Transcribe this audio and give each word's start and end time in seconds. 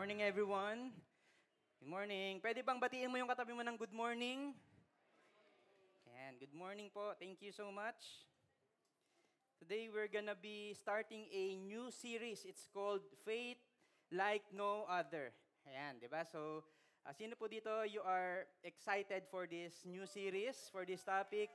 morning, 0.00 0.24
everyone. 0.24 0.96
Good 1.76 1.92
morning. 1.92 2.40
Pwede 2.40 2.64
bang 2.64 2.80
batiin 2.80 3.12
mo 3.12 3.20
yung 3.20 3.28
katabi 3.28 3.52
mo 3.52 3.60
ng 3.60 3.76
good 3.76 3.92
morning? 3.92 4.56
Ayan, 6.08 6.40
good 6.40 6.56
morning 6.56 6.88
po. 6.88 7.12
Thank 7.20 7.44
you 7.44 7.52
so 7.52 7.68
much. 7.68 8.24
Today, 9.60 9.92
we're 9.92 10.08
gonna 10.08 10.32
be 10.32 10.72
starting 10.72 11.28
a 11.28 11.52
new 11.60 11.92
series. 11.92 12.48
It's 12.48 12.64
called 12.72 13.04
Faith 13.28 13.60
Like 14.08 14.48
No 14.56 14.88
Other. 14.88 15.36
Ayan, 15.68 16.00
di 16.00 16.08
ba? 16.08 16.24
So, 16.24 16.64
uh, 17.04 17.12
sino 17.12 17.36
po 17.36 17.44
dito, 17.44 17.68
you 17.84 18.00
are 18.00 18.48
excited 18.64 19.28
for 19.28 19.44
this 19.44 19.84
new 19.84 20.08
series, 20.08 20.72
for 20.72 20.88
this 20.88 21.04
topic? 21.04 21.52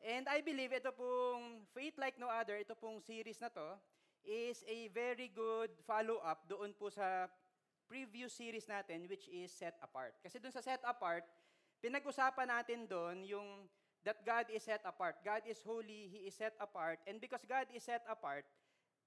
And 0.00 0.24
I 0.32 0.40
believe 0.40 0.72
ito 0.72 0.96
pong 0.96 1.68
Faith 1.76 2.00
Like 2.00 2.16
No 2.16 2.32
Other, 2.32 2.56
ito 2.56 2.72
pong 2.72 3.04
series 3.04 3.36
na 3.36 3.52
to, 3.52 3.76
is 4.24 4.64
a 4.64 4.88
very 4.96 5.28
good 5.28 5.76
follow-up 5.84 6.48
doon 6.48 6.72
po 6.72 6.88
sa 6.88 7.28
previous 7.90 8.30
series 8.30 8.70
natin 8.70 9.10
which 9.10 9.26
is 9.26 9.50
Set 9.50 9.74
Apart. 9.82 10.14
Kasi 10.22 10.38
doon 10.38 10.54
sa 10.54 10.62
Set 10.62 10.78
Apart, 10.86 11.26
pinag-usapan 11.82 12.46
natin 12.46 12.86
doon 12.86 13.26
yung 13.26 13.66
that 14.04 14.20
God 14.24 14.48
is 14.48 14.64
set 14.64 14.80
apart. 14.84 15.20
God 15.20 15.44
is 15.44 15.60
holy, 15.60 16.08
He 16.08 16.28
is 16.28 16.36
set 16.36 16.56
apart. 16.56 17.00
And 17.04 17.20
because 17.20 17.44
God 17.44 17.68
is 17.72 17.84
set 17.84 18.00
apart, 18.08 18.48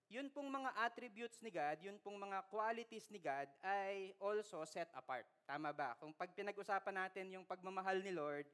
yun 0.06 0.30
pong 0.30 0.54
mga 0.54 0.70
attributes 0.78 1.42
ni 1.42 1.50
God, 1.50 1.82
yun 1.82 1.98
pong 1.98 2.22
mga 2.22 2.46
qualities 2.54 3.10
ni 3.10 3.18
God 3.18 3.50
ay 3.66 4.14
also 4.22 4.62
set 4.70 4.94
apart. 4.94 5.26
Tama 5.50 5.74
ba? 5.74 5.98
Kung 5.98 6.14
pag 6.14 6.30
pinag-usapan 6.30 6.94
natin 6.94 7.34
yung 7.34 7.46
pagmamahal 7.48 7.98
ni 8.06 8.14
Lord, 8.14 8.46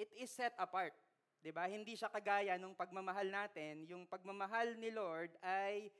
it 0.00 0.08
is 0.16 0.32
set 0.32 0.56
apart. 0.56 0.96
'Di 1.44 1.52
ba? 1.52 1.68
Hindi 1.68 1.92
siya 1.92 2.08
kagaya 2.08 2.56
nung 2.56 2.72
pagmamahal 2.72 3.28
natin, 3.28 3.84
yung 3.84 4.08
pagmamahal 4.08 4.80
ni 4.80 4.88
Lord 4.88 5.36
ay 5.44 5.92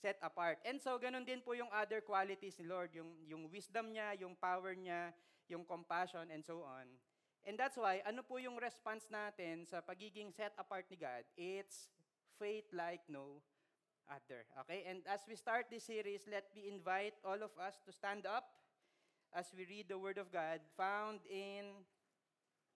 set 0.00 0.18
apart. 0.22 0.58
And 0.66 0.80
so 0.82 0.98
ganun 0.98 1.26
din 1.26 1.40
po 1.42 1.54
yung 1.54 1.70
other 1.70 2.02
qualities 2.02 2.58
ni 2.58 2.66
Lord, 2.66 2.94
yung 2.94 3.10
yung 3.26 3.46
wisdom 3.50 3.94
niya, 3.94 4.14
yung 4.18 4.34
power 4.38 4.74
niya, 4.74 5.14
yung 5.48 5.64
compassion 5.64 6.30
and 6.30 6.42
so 6.44 6.64
on. 6.64 6.86
And 7.44 7.60
that's 7.60 7.76
why 7.76 8.00
ano 8.08 8.24
po 8.24 8.40
yung 8.40 8.56
response 8.56 9.04
natin 9.12 9.68
sa 9.68 9.84
pagiging 9.84 10.32
set 10.32 10.56
apart 10.56 10.88
ni 10.88 10.96
God? 10.96 11.24
It's 11.36 11.92
faith 12.40 12.68
like 12.72 13.04
no 13.06 13.44
other. 14.08 14.48
Okay? 14.64 14.84
And 14.88 15.04
as 15.04 15.24
we 15.28 15.36
start 15.36 15.68
this 15.68 15.84
series, 15.84 16.24
let 16.28 16.48
me 16.56 16.68
invite 16.68 17.14
all 17.24 17.40
of 17.40 17.52
us 17.60 17.76
to 17.84 17.92
stand 17.92 18.24
up 18.24 18.48
as 19.34 19.50
we 19.52 19.66
read 19.66 19.88
the 19.88 19.98
word 19.98 20.16
of 20.16 20.30
God 20.32 20.60
found 20.76 21.20
in 21.28 21.84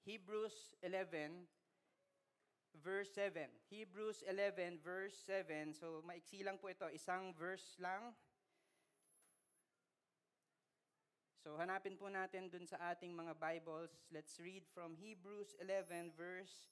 Hebrews 0.05 0.75
11 0.83 1.47
verse 2.77 3.11
7. 3.15 3.49
Hebrews 3.71 4.25
11, 4.29 4.79
verse 4.83 5.17
7. 5.27 5.75
So, 5.75 6.05
maiksi 6.05 6.45
lang 6.45 6.61
po 6.61 6.69
ito. 6.69 6.89
Isang 6.93 7.33
verse 7.37 7.77
lang. 7.81 8.13
So, 11.45 11.57
hanapin 11.57 11.97
po 11.97 12.13
natin 12.13 12.53
dun 12.53 12.69
sa 12.69 12.93
ating 12.93 13.15
mga 13.15 13.39
Bibles. 13.41 13.95
Let's 14.13 14.37
read 14.37 14.67
from 14.75 14.99
Hebrews 14.99 15.57
11, 15.63 16.13
verse 16.13 16.69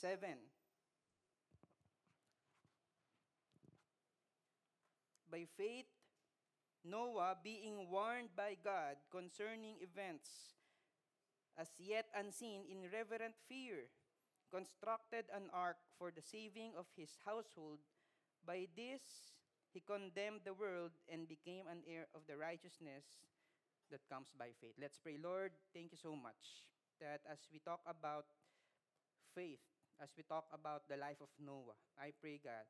7. 0.00 0.34
By 5.30 5.44
faith, 5.54 5.90
Noah, 6.86 7.36
being 7.42 7.90
warned 7.90 8.30
by 8.38 8.54
God 8.62 8.96
concerning 9.10 9.76
events 9.82 10.55
as 11.58 11.68
yet 11.78 12.06
unseen 12.14 12.62
in 12.68 12.90
reverent 12.92 13.34
fear, 13.48 13.88
constructed 14.52 15.26
an 15.34 15.50
ark 15.52 15.76
for 15.98 16.12
the 16.12 16.22
saving 16.22 16.72
of 16.78 16.86
his 16.96 17.18
household. 17.24 17.80
By 18.46 18.68
this 18.76 19.02
he 19.72 19.80
condemned 19.80 20.44
the 20.44 20.54
world 20.54 20.92
and 21.08 21.28
became 21.28 21.66
an 21.66 21.82
heir 21.88 22.06
of 22.14 22.22
the 22.28 22.36
righteousness 22.36 23.04
that 23.90 24.08
comes 24.08 24.32
by 24.38 24.50
faith. 24.60 24.74
Let's 24.80 24.98
pray. 24.98 25.18
Lord, 25.20 25.52
thank 25.74 25.92
you 25.92 26.00
so 26.00 26.14
much 26.14 26.64
that 27.00 27.20
as 27.28 27.44
we 27.52 27.60
talk 27.60 27.80
about 27.86 28.26
faith, 29.34 29.62
as 30.00 30.10
we 30.16 30.24
talk 30.24 30.44
about 30.52 30.88
the 30.88 30.96
life 30.96 31.20
of 31.20 31.32
Noah, 31.40 31.76
I 32.00 32.12
pray, 32.20 32.40
God, 32.42 32.66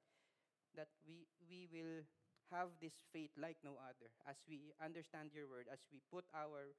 that 0.76 0.88
we, 1.06 1.26
we 1.48 1.66
will 1.70 2.04
have 2.50 2.70
this 2.80 2.94
faith 3.12 3.30
like 3.34 3.58
no 3.64 3.74
other 3.82 4.10
as 4.28 4.36
we 4.46 4.74
understand 4.78 5.30
your 5.34 5.48
word, 5.48 5.66
as 5.72 5.82
we 5.90 5.98
put 6.10 6.24
our 6.34 6.74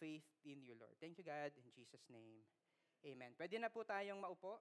faith 0.00 0.24
in 0.48 0.64
you, 0.64 0.72
Lord. 0.80 0.96
Thank 0.96 1.20
you, 1.20 1.24
God. 1.28 1.52
In 1.52 1.68
Jesus' 1.76 2.08
name, 2.08 2.40
amen. 3.04 3.36
Pwede 3.36 3.60
na 3.60 3.68
po 3.68 3.84
tayong 3.84 4.16
maupo. 4.16 4.56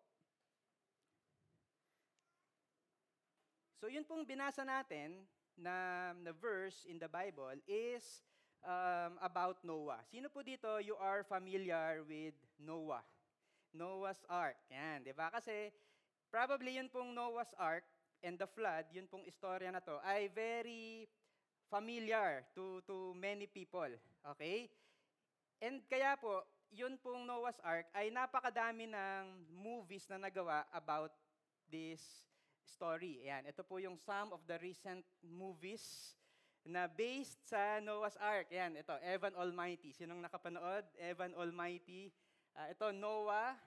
So 3.79 3.87
yun 3.87 4.03
pong 4.03 4.27
binasa 4.27 4.67
natin 4.67 5.23
na, 5.55 6.11
na 6.19 6.35
verse 6.35 6.83
in 6.83 6.99
the 6.99 7.07
Bible 7.07 7.55
is 7.63 8.03
um, 8.67 9.15
about 9.23 9.63
Noah. 9.63 10.03
Sino 10.11 10.27
po 10.27 10.43
dito, 10.43 10.83
you 10.83 10.99
are 10.99 11.23
familiar 11.23 12.03
with 12.03 12.35
Noah? 12.59 13.07
Noah's 13.71 14.19
Ark. 14.27 14.59
Yan, 14.67 15.07
di 15.07 15.15
ba? 15.15 15.31
Kasi 15.31 15.71
probably 16.27 16.75
yun 16.75 16.91
pong 16.91 17.15
Noah's 17.15 17.55
Ark 17.55 17.87
and 18.19 18.35
the 18.35 18.51
flood, 18.51 18.83
yun 18.91 19.07
pong 19.07 19.23
istorya 19.23 19.71
na 19.71 19.79
to, 19.79 19.95
ay 20.03 20.27
very 20.27 21.07
familiar 21.71 22.43
to, 22.51 22.83
to 22.83 23.15
many 23.15 23.47
people. 23.47 23.87
Okay? 24.35 24.67
And 25.59 25.83
kaya 25.91 26.15
po, 26.15 26.47
yun 26.71 26.95
pong 27.01 27.27
Noah's 27.27 27.59
Ark 27.65 27.91
ay 27.91 28.13
napakadami 28.13 28.87
ng 28.87 29.23
movies 29.51 30.07
na 30.07 30.15
nagawa 30.15 30.63
about 30.71 31.11
this 31.67 31.99
story. 32.63 33.19
Ayan, 33.27 33.49
ito 33.49 33.65
po 33.65 33.81
yung 33.81 33.99
some 33.99 34.31
of 34.31 34.39
the 34.47 34.55
recent 34.61 35.03
movies 35.19 36.15
na 36.63 36.87
based 36.87 37.43
sa 37.43 37.83
Noah's 37.83 38.15
Ark. 38.21 38.47
Ayan, 38.53 38.79
ito, 38.79 38.95
Evan 39.03 39.35
Almighty. 39.35 39.91
Sinong 39.91 40.23
nakapanood? 40.23 40.87
Evan 40.95 41.35
Almighty. 41.35 42.13
Uh, 42.55 42.71
ito, 42.71 42.87
Noah. 42.95 43.57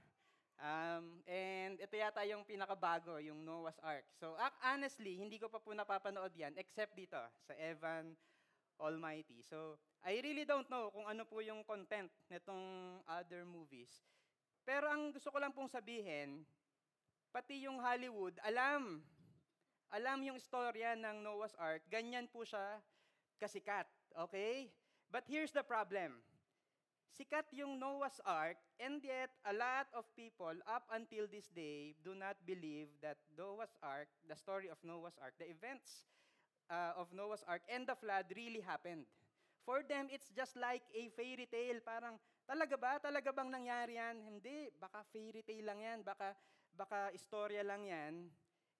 Um, 0.62 1.19
and 1.26 1.74
ito 1.82 1.98
yata 1.98 2.22
yung 2.24 2.47
pinakabago, 2.47 3.19
yung 3.19 3.42
Noah's 3.42 3.76
Ark. 3.82 4.06
So, 4.16 4.38
honestly, 4.62 5.19
hindi 5.19 5.36
ko 5.42 5.50
pa 5.50 5.59
po 5.59 5.74
napapanood 5.74 6.32
yan 6.38 6.54
except 6.54 6.94
dito, 6.94 7.19
sa 7.42 7.53
Evan 7.59 8.14
Almighty. 8.14 8.31
So, 9.47 9.78
I 10.03 10.19
really 10.19 10.43
don't 10.43 10.66
know 10.66 10.91
kung 10.91 11.06
ano 11.06 11.22
po 11.22 11.38
yung 11.38 11.62
content 11.62 12.10
nitong 12.26 12.98
other 13.06 13.47
movies. 13.47 14.03
Pero 14.66 14.91
ang 14.91 15.15
gusto 15.15 15.31
ko 15.31 15.38
lang 15.38 15.54
pong 15.54 15.70
sabihin, 15.70 16.43
pati 17.31 17.62
yung 17.62 17.78
Hollywood, 17.78 18.34
alam, 18.42 19.03
alam 19.94 20.19
yung 20.26 20.34
istorya 20.34 20.98
ng 20.98 21.22
Noah's 21.22 21.54
Ark, 21.59 21.87
ganyan 21.87 22.26
po 22.26 22.42
siya 22.42 22.82
kasikat, 23.38 23.87
okay? 24.19 24.71
But 25.10 25.31
here's 25.31 25.54
the 25.54 25.62
problem. 25.62 26.19
Sikat 27.12 27.44
yung 27.53 27.76
Noah's 27.76 28.19
Ark, 28.25 28.56
and 28.81 28.98
yet 29.04 29.28
a 29.44 29.53
lot 29.53 29.84
of 29.92 30.09
people 30.16 30.56
up 30.65 30.88
until 30.91 31.28
this 31.28 31.47
day 31.53 31.92
do 32.00 32.16
not 32.16 32.41
believe 32.48 32.88
that 33.04 33.21
Noah's 33.37 33.76
Ark, 33.84 34.09
the 34.25 34.34
story 34.38 34.72
of 34.72 34.81
Noah's 34.81 35.21
Ark, 35.21 35.37
the 35.37 35.47
events 35.47 36.09
uh, 36.72 36.97
of 36.97 37.12
Noah's 37.12 37.44
Ark 37.44 37.60
and 37.69 37.84
the 37.84 37.93
flood 37.93 38.33
really 38.33 38.65
happened. 38.65 39.05
For 39.62 39.84
them, 39.84 40.09
it's 40.09 40.33
just 40.33 40.56
like 40.56 40.83
a 40.97 41.12
fairy 41.12 41.47
tale. 41.47 41.78
Parang, 41.84 42.16
talaga 42.49 42.75
ba? 42.81 42.99
Talaga 42.99 43.31
bang 43.31 43.53
nangyari 43.53 43.95
yan? 44.01 44.16
Hindi. 44.24 44.72
Baka 44.80 45.04
fairy 45.13 45.45
tale 45.45 45.63
lang 45.63 45.78
yan. 45.78 45.98
Baka, 46.03 46.34
baka 46.74 47.13
istorya 47.15 47.63
lang 47.63 47.86
yan. 47.86 48.27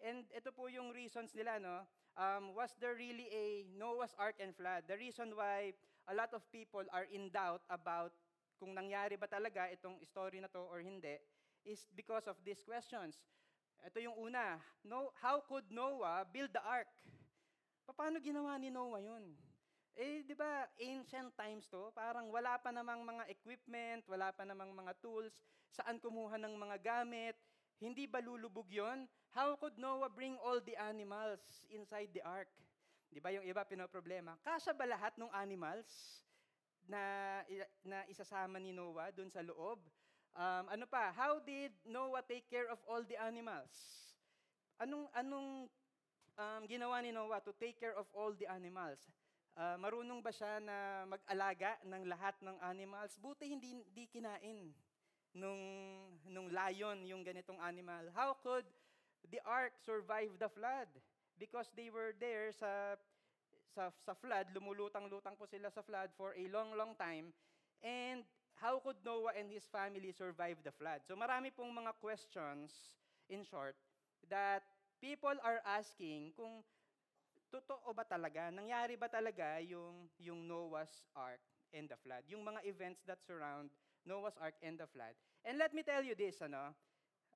And 0.03 0.27
ito 0.35 0.51
po 0.51 0.67
yung 0.67 0.91
reasons 0.91 1.31
nila, 1.39 1.63
no? 1.63 1.87
Um, 2.19 2.51
was 2.59 2.75
there 2.83 2.99
really 2.99 3.31
a 3.31 3.63
Noah's 3.79 4.13
Ark 4.19 4.43
and 4.43 4.51
flood? 4.51 4.91
The 4.91 4.99
reason 4.99 5.39
why 5.39 5.71
a 6.11 6.15
lot 6.19 6.35
of 6.35 6.43
people 6.51 6.83
are 6.91 7.07
in 7.07 7.31
doubt 7.31 7.63
about 7.71 8.11
kung 8.59 8.75
nangyari 8.75 9.15
ba 9.15 9.31
talaga 9.31 9.71
itong 9.71 10.03
story 10.03 10.43
na 10.43 10.51
to 10.51 10.63
or 10.67 10.83
hindi 10.83 11.19
is 11.63 11.87
because 11.95 12.27
of 12.27 12.35
these 12.43 12.63
questions. 12.67 13.23
Ito 13.83 13.99
yung 13.99 14.19
una. 14.19 14.59
No, 14.83 15.11
how 15.23 15.43
could 15.43 15.67
Noah 15.71 16.27
build 16.27 16.51
the 16.55 16.63
ark? 16.63 16.91
Paano 17.91 18.23
ginawa 18.23 18.55
ni 18.59 18.71
Noah 18.71 19.03
yun? 19.03 19.35
Eh, 19.93 20.25
di 20.25 20.33
ba, 20.33 20.65
ancient 20.81 21.37
times 21.37 21.69
to, 21.69 21.93
parang 21.93 22.33
wala 22.33 22.57
pa 22.57 22.73
namang 22.73 23.05
mga 23.05 23.29
equipment, 23.29 24.03
wala 24.09 24.33
pa 24.33 24.49
namang 24.49 24.73
mga 24.73 24.97
tools, 25.05 25.37
saan 25.69 26.01
kumuha 26.01 26.41
ng 26.41 26.57
mga 26.57 26.77
gamit, 26.81 27.37
hindi 27.83 28.07
ba 28.09 28.23
lulubog 28.23 28.71
yon? 28.73 29.05
How 29.35 29.59
could 29.59 29.77
Noah 29.77 30.09
bring 30.09 30.39
all 30.41 30.63
the 30.63 30.79
animals 30.79 31.67
inside 31.69 32.15
the 32.15 32.25
ark? 32.25 32.49
Di 33.13 33.21
ba 33.21 33.35
yung 33.35 33.45
iba 33.45 33.67
pinoproblema? 33.67 34.39
Kasya 34.41 34.73
ba 34.73 34.89
lahat 34.89 35.13
ng 35.21 35.29
animals 35.35 36.23
na, 36.89 37.03
na 37.85 38.07
isasama 38.09 38.57
ni 38.63 38.73
Noah 38.73 39.13
dun 39.13 39.29
sa 39.29 39.45
loob? 39.45 39.83
Um, 40.33 40.65
ano 40.73 40.89
pa, 40.89 41.13
how 41.13 41.37
did 41.45 41.77
Noah 41.85 42.25
take 42.25 42.49
care 42.49 42.71
of 42.73 42.81
all 42.89 43.05
the 43.05 43.21
animals? 43.21 43.75
Anong, 44.81 45.11
anong 45.13 45.69
um, 46.39 46.65
ginawa 46.69 47.03
ni 47.03 47.13
Noah 47.13 47.41
to 47.45 47.53
take 47.57 47.77
care 47.77 47.97
of 47.97 48.09
all 48.17 48.33
the 48.33 48.49
animals? 48.49 49.01
Uh, 49.53 49.77
marunong 49.77 50.25
ba 50.25 50.33
siya 50.33 50.65
na 50.65 51.05
mag-alaga 51.05 51.77
ng 51.85 52.09
lahat 52.09 52.33
ng 52.41 52.57
animals? 52.65 53.21
Buti 53.21 53.53
hindi, 53.53 53.85
hindi 53.85 54.05
kinain 54.09 54.73
nung, 55.37 55.63
nung 56.25 56.49
lion 56.49 57.05
yung 57.05 57.21
ganitong 57.21 57.61
animal. 57.61 58.09
How 58.17 58.33
could 58.41 58.65
the 59.29 59.41
ark 59.45 59.77
survive 59.85 60.33
the 60.41 60.49
flood? 60.49 60.89
Because 61.37 61.69
they 61.77 61.93
were 61.93 62.17
there 62.17 62.49
sa, 62.57 62.97
sa, 63.77 63.93
sa 64.05 64.17
flood, 64.17 64.49
lumulutang-lutang 64.57 65.37
po 65.37 65.45
sila 65.45 65.69
sa 65.69 65.85
flood 65.85 66.09
for 66.17 66.33
a 66.33 66.45
long, 66.49 66.73
long 66.73 66.97
time. 66.97 67.33
And 67.85 68.25
how 68.57 68.81
could 68.81 69.01
Noah 69.05 69.37
and 69.37 69.53
his 69.53 69.69
family 69.69 70.17
survive 70.17 70.65
the 70.65 70.73
flood? 70.73 71.05
So 71.05 71.13
marami 71.13 71.53
pong 71.53 71.77
mga 71.77 71.93
questions, 72.01 72.73
in 73.29 73.45
short, 73.45 73.77
that 74.33 74.65
people 75.03 75.35
are 75.43 75.59
asking 75.67 76.31
kung 76.39 76.63
totoo 77.51 77.91
ba 77.91 78.07
talaga, 78.07 78.55
nangyari 78.55 78.95
ba 78.95 79.11
talaga 79.11 79.59
yung, 79.59 80.07
yung 80.23 80.47
Noah's 80.47 81.11
Ark 81.19 81.43
and 81.75 81.91
the 81.91 81.99
flood, 81.99 82.23
yung 82.31 82.47
mga 82.47 82.63
events 82.65 83.03
that 83.05 83.19
surround 83.19 83.69
Noah's 84.07 84.39
Ark 84.39 84.55
and 84.63 84.79
the 84.79 84.87
flood. 84.87 85.13
And 85.43 85.59
let 85.59 85.75
me 85.75 85.83
tell 85.83 86.07
you 86.07 86.15
this, 86.15 86.39
ano, 86.39 86.71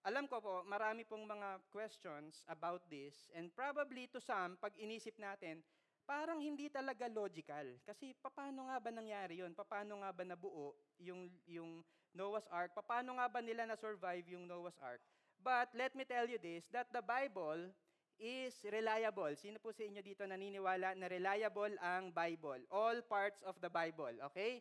alam 0.07 0.31
ko 0.31 0.39
po, 0.39 0.63
marami 0.63 1.03
pong 1.03 1.27
mga 1.27 1.59
questions 1.75 2.47
about 2.47 2.87
this, 2.87 3.27
and 3.35 3.51
probably 3.51 4.07
to 4.15 4.23
some, 4.23 4.55
pag 4.63 4.73
inisip 4.79 5.19
natin, 5.19 5.61
parang 6.07 6.39
hindi 6.39 6.71
talaga 6.71 7.11
logical. 7.11 7.67
Kasi 7.83 8.15
paano 8.23 8.71
nga 8.71 8.79
ba 8.79 8.95
nangyari 8.95 9.43
yun? 9.43 9.51
Paano 9.59 10.07
nga 10.07 10.15
ba 10.15 10.23
nabuo 10.23 10.79
yung, 11.03 11.27
yung 11.51 11.83
Noah's 12.15 12.47
Ark? 12.49 12.73
Paano 12.87 13.19
nga 13.19 13.27
ba 13.27 13.43
nila 13.43 13.67
na-survive 13.67 14.23
yung 14.31 14.47
Noah's 14.47 14.79
Ark? 14.79 15.03
But 15.47 15.71
let 15.79 15.95
me 15.95 16.03
tell 16.03 16.27
you 16.27 16.43
this, 16.43 16.67
that 16.75 16.91
the 16.91 17.07
Bible 17.07 17.71
is 18.19 18.59
reliable. 18.67 19.31
Sino 19.39 19.63
po 19.63 19.71
sa 19.71 19.87
inyo 19.87 20.03
dito 20.03 20.27
naniniwala 20.27 20.99
na 20.99 21.07
reliable 21.07 21.71
ang 21.79 22.11
Bible? 22.11 22.67
All 22.75 22.99
parts 23.07 23.47
of 23.47 23.55
the 23.63 23.71
Bible, 23.71 24.11
okay? 24.27 24.59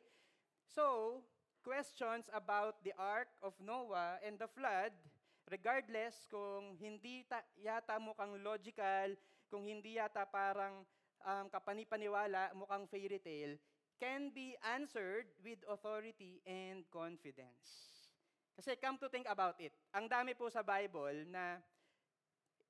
So, 0.62 1.26
questions 1.66 2.30
about 2.30 2.86
the 2.86 2.94
Ark 3.02 3.34
of 3.42 3.58
Noah 3.58 4.22
and 4.22 4.38
the 4.38 4.46
flood, 4.46 4.94
regardless 5.50 6.30
kung 6.30 6.78
hindi 6.78 7.26
ta- 7.26 7.50
yata 7.58 7.98
mukhang 7.98 8.38
logical, 8.46 9.18
kung 9.50 9.66
hindi 9.66 9.98
yata 9.98 10.30
parang 10.30 10.86
um, 11.26 11.50
kapanipaniwala, 11.50 12.54
mukhang 12.54 12.86
fairy 12.94 13.18
tale, 13.18 13.58
can 13.98 14.30
be 14.30 14.54
answered 14.62 15.26
with 15.42 15.58
authority 15.66 16.46
and 16.46 16.86
confidence. 16.94 17.95
Kasi 18.56 18.80
come 18.80 18.96
to 18.98 19.12
think 19.12 19.28
about 19.28 19.60
it, 19.60 19.76
ang 19.92 20.08
dami 20.08 20.32
po 20.32 20.48
sa 20.48 20.64
Bible 20.64 21.28
na 21.28 21.60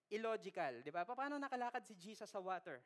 illogical, 0.09 0.81
di 0.81 0.89
ba? 0.89 1.05
Paano 1.05 1.37
nakalakad 1.37 1.85
si 1.85 1.93
Jesus 1.93 2.29
sa 2.29 2.41
water? 2.41 2.81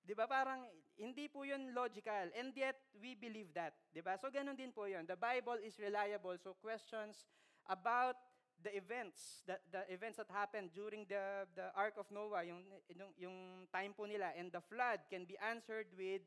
Di 0.00 0.16
ba? 0.16 0.24
Parang 0.24 0.64
hindi 0.96 1.28
po 1.28 1.44
yun 1.44 1.72
logical. 1.76 2.32
And 2.36 2.52
yet, 2.56 2.76
we 2.96 3.16
believe 3.16 3.52
that. 3.56 3.76
Di 3.92 4.00
ba? 4.00 4.16
So, 4.16 4.32
ganun 4.32 4.56
din 4.56 4.72
po 4.72 4.88
yun. 4.88 5.04
The 5.04 5.16
Bible 5.16 5.60
is 5.60 5.76
reliable. 5.76 6.36
So, 6.40 6.56
questions 6.56 7.28
about 7.68 8.16
the 8.60 8.72
events, 8.76 9.40
the, 9.48 9.56
the 9.72 9.88
events 9.88 10.20
that 10.20 10.28
happened 10.28 10.72
during 10.76 11.08
the, 11.08 11.48
the 11.56 11.72
Ark 11.72 11.96
of 11.96 12.08
Noah, 12.12 12.44
yung, 12.44 12.60
yung, 12.92 13.12
yung 13.16 13.36
time 13.72 13.96
po 13.96 14.04
nila, 14.04 14.32
and 14.36 14.52
the 14.52 14.60
flood 14.60 15.00
can 15.08 15.24
be 15.24 15.36
answered 15.40 15.88
with 15.96 16.20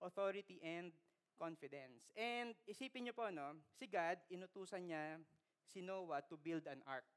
authority 0.00 0.60
and 0.60 0.92
confidence. 1.40 2.12
And 2.12 2.52
isipin 2.68 3.08
niyo 3.08 3.16
po, 3.16 3.32
no, 3.32 3.56
si 3.72 3.88
God, 3.88 4.20
inutusan 4.28 4.84
niya 4.84 5.16
si 5.64 5.80
Noah 5.80 6.20
to 6.28 6.36
build 6.36 6.68
an 6.68 6.84
ark. 6.84 7.08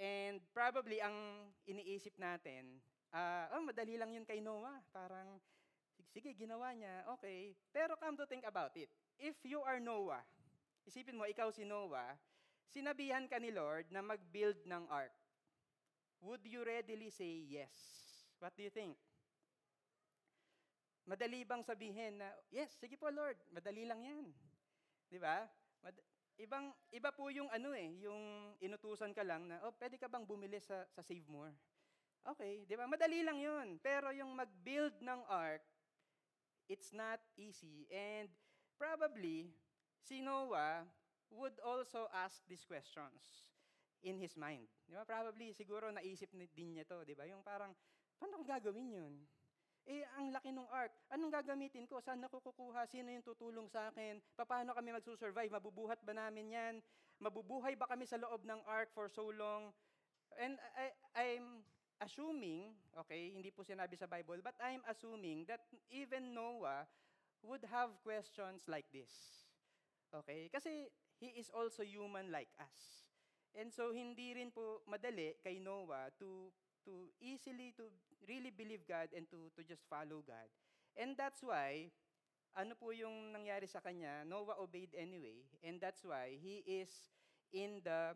And 0.00 0.40
probably 0.56 1.04
ang 1.04 1.52
iniisip 1.68 2.16
natin, 2.16 2.80
uh, 3.12 3.52
oh, 3.52 3.60
madali 3.60 4.00
lang 4.00 4.16
yun 4.16 4.24
kay 4.24 4.40
Noah. 4.40 4.80
Parang, 4.88 5.36
sige, 6.08 6.32
ginawa 6.32 6.72
niya, 6.72 7.04
okay. 7.12 7.52
Pero 7.68 8.00
come 8.00 8.16
to 8.16 8.24
think 8.24 8.48
about 8.48 8.72
it. 8.80 8.88
If 9.20 9.36
you 9.44 9.60
are 9.60 9.76
Noah, 9.76 10.24
isipin 10.88 11.20
mo, 11.20 11.28
ikaw 11.28 11.52
si 11.52 11.68
Noah, 11.68 12.16
sinabihan 12.72 13.28
ka 13.28 13.36
ni 13.36 13.52
Lord 13.52 13.92
na 13.92 14.00
mag-build 14.00 14.64
ng 14.64 14.88
ark. 14.88 15.12
Would 16.24 16.48
you 16.48 16.64
readily 16.64 17.12
say 17.12 17.44
yes? 17.44 17.74
What 18.40 18.56
do 18.56 18.64
you 18.64 18.72
think? 18.72 18.96
Madali 21.02 21.42
bang 21.42 21.66
sabihin 21.66 22.22
na, 22.22 22.30
yes, 22.54 22.78
sige 22.78 22.94
po 22.94 23.10
Lord, 23.10 23.34
madali 23.50 23.82
lang 23.82 24.00
yan. 24.06 24.26
Di 25.10 25.18
ba? 25.18 25.44
Mad- 25.82 26.04
ibang, 26.38 26.70
iba 26.94 27.10
po 27.10 27.26
yung 27.28 27.50
ano 27.50 27.74
eh, 27.74 27.90
yung 28.06 28.54
inutusan 28.62 29.10
ka 29.10 29.26
lang 29.26 29.50
na, 29.50 29.58
oh, 29.66 29.74
pwede 29.76 29.98
ka 29.98 30.06
bang 30.06 30.22
bumili 30.22 30.62
sa, 30.62 30.86
sa 30.94 31.02
Save 31.02 31.26
More? 31.26 31.52
Okay, 32.22 32.62
di 32.70 32.78
ba? 32.78 32.86
Madali 32.86 33.26
lang 33.26 33.42
yun. 33.42 33.82
Pero 33.82 34.14
yung 34.14 34.30
mag-build 34.38 35.02
ng 35.02 35.20
ark, 35.26 35.62
it's 36.70 36.94
not 36.94 37.18
easy. 37.34 37.82
And 37.90 38.30
probably, 38.78 39.50
si 39.98 40.22
Noah 40.22 40.86
would 41.34 41.58
also 41.66 42.06
ask 42.14 42.38
these 42.46 42.62
questions 42.62 43.50
in 44.06 44.22
his 44.22 44.38
mind. 44.38 44.70
Di 44.86 44.94
ba? 44.94 45.02
Probably, 45.02 45.50
siguro 45.50 45.90
naisip 45.90 46.30
din 46.54 46.78
niya 46.78 46.86
to, 46.86 47.02
di 47.02 47.18
ba? 47.18 47.26
Yung 47.26 47.42
parang, 47.42 47.74
paano 48.22 48.38
kong 48.38 48.46
gagawin 48.46 49.02
yun? 49.02 49.14
Eh, 49.82 50.06
ang 50.14 50.30
laki 50.30 50.54
ng 50.54 50.68
ark. 50.70 50.94
Anong 51.10 51.34
gagamitin 51.34 51.90
ko? 51.90 51.98
Saan 51.98 52.22
ako 52.22 52.38
kukuha? 52.52 52.86
Sino 52.86 53.10
yung 53.10 53.26
tutulong 53.26 53.66
sa 53.66 53.90
akin? 53.90 54.22
Paano 54.38 54.78
kami 54.78 54.94
magsusurvive? 54.94 55.50
Mabubuhat 55.50 55.98
ba 56.06 56.14
namin 56.14 56.54
yan? 56.54 56.74
Mabubuhay 57.18 57.74
ba 57.74 57.90
kami 57.90 58.06
sa 58.06 58.18
loob 58.18 58.46
ng 58.46 58.62
ark 58.62 58.94
for 58.94 59.10
so 59.10 59.34
long? 59.34 59.74
And 60.38 60.54
I, 60.78 60.94
I'm 61.18 61.66
assuming, 61.98 62.78
okay, 62.94 63.34
hindi 63.34 63.50
po 63.50 63.66
sinabi 63.66 63.98
sa 63.98 64.06
Bible, 64.06 64.38
but 64.38 64.54
I'm 64.62 64.86
assuming 64.86 65.50
that 65.50 65.66
even 65.90 66.30
Noah 66.30 66.86
would 67.42 67.66
have 67.66 67.98
questions 68.06 68.66
like 68.70 68.86
this. 68.94 69.10
Okay? 70.14 70.46
Kasi 70.54 70.90
he 71.18 71.34
is 71.34 71.50
also 71.50 71.82
human 71.82 72.30
like 72.30 72.50
us. 72.62 73.02
And 73.52 73.68
so 73.68 73.92
hindi 73.92 74.32
rin 74.32 74.54
po 74.54 74.80
madali 74.88 75.36
kay 75.44 75.60
Noah 75.60 76.08
to 76.16 76.48
to 76.84 77.10
easily 77.22 77.74
to 77.76 77.88
really 78.28 78.50
believe 78.50 78.86
God 78.86 79.10
and 79.14 79.28
to 79.30 79.50
to 79.54 79.60
just 79.66 79.86
follow 79.86 80.22
God. 80.22 80.48
And 80.98 81.16
that's 81.16 81.40
why 81.40 81.90
ano 82.52 82.76
po 82.76 82.92
yung 82.92 83.32
nangyari 83.32 83.64
sa 83.64 83.80
kanya? 83.80 84.28
Noah 84.28 84.60
obeyed 84.60 84.92
anyway, 84.92 85.40
and 85.64 85.80
that's 85.80 86.04
why 86.04 86.36
he 86.36 86.60
is 86.68 86.92
in 87.52 87.80
the 87.80 88.12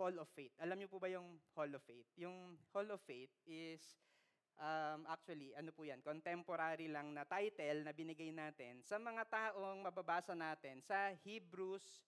Hall 0.00 0.14
of 0.16 0.28
Faith. 0.32 0.52
Alam 0.58 0.82
niyo 0.82 0.88
po 0.90 0.98
ba 0.98 1.12
yung 1.12 1.36
Hall 1.52 1.70
of 1.70 1.84
Faith? 1.84 2.08
Yung 2.16 2.56
Hall 2.72 2.88
of 2.88 3.00
Faith 3.04 3.30
is 3.44 3.80
um, 4.58 5.06
actually, 5.06 5.54
ano 5.54 5.70
po 5.70 5.86
yan, 5.86 6.02
contemporary 6.02 6.90
lang 6.90 7.14
na 7.14 7.26
title 7.26 7.86
na 7.86 7.92
binigay 7.94 8.30
natin 8.34 8.82
sa 8.82 8.98
mga 8.98 9.26
taong 9.30 9.84
mababasa 9.84 10.34
natin 10.34 10.82
sa 10.82 11.14
Hebrews 11.22 12.02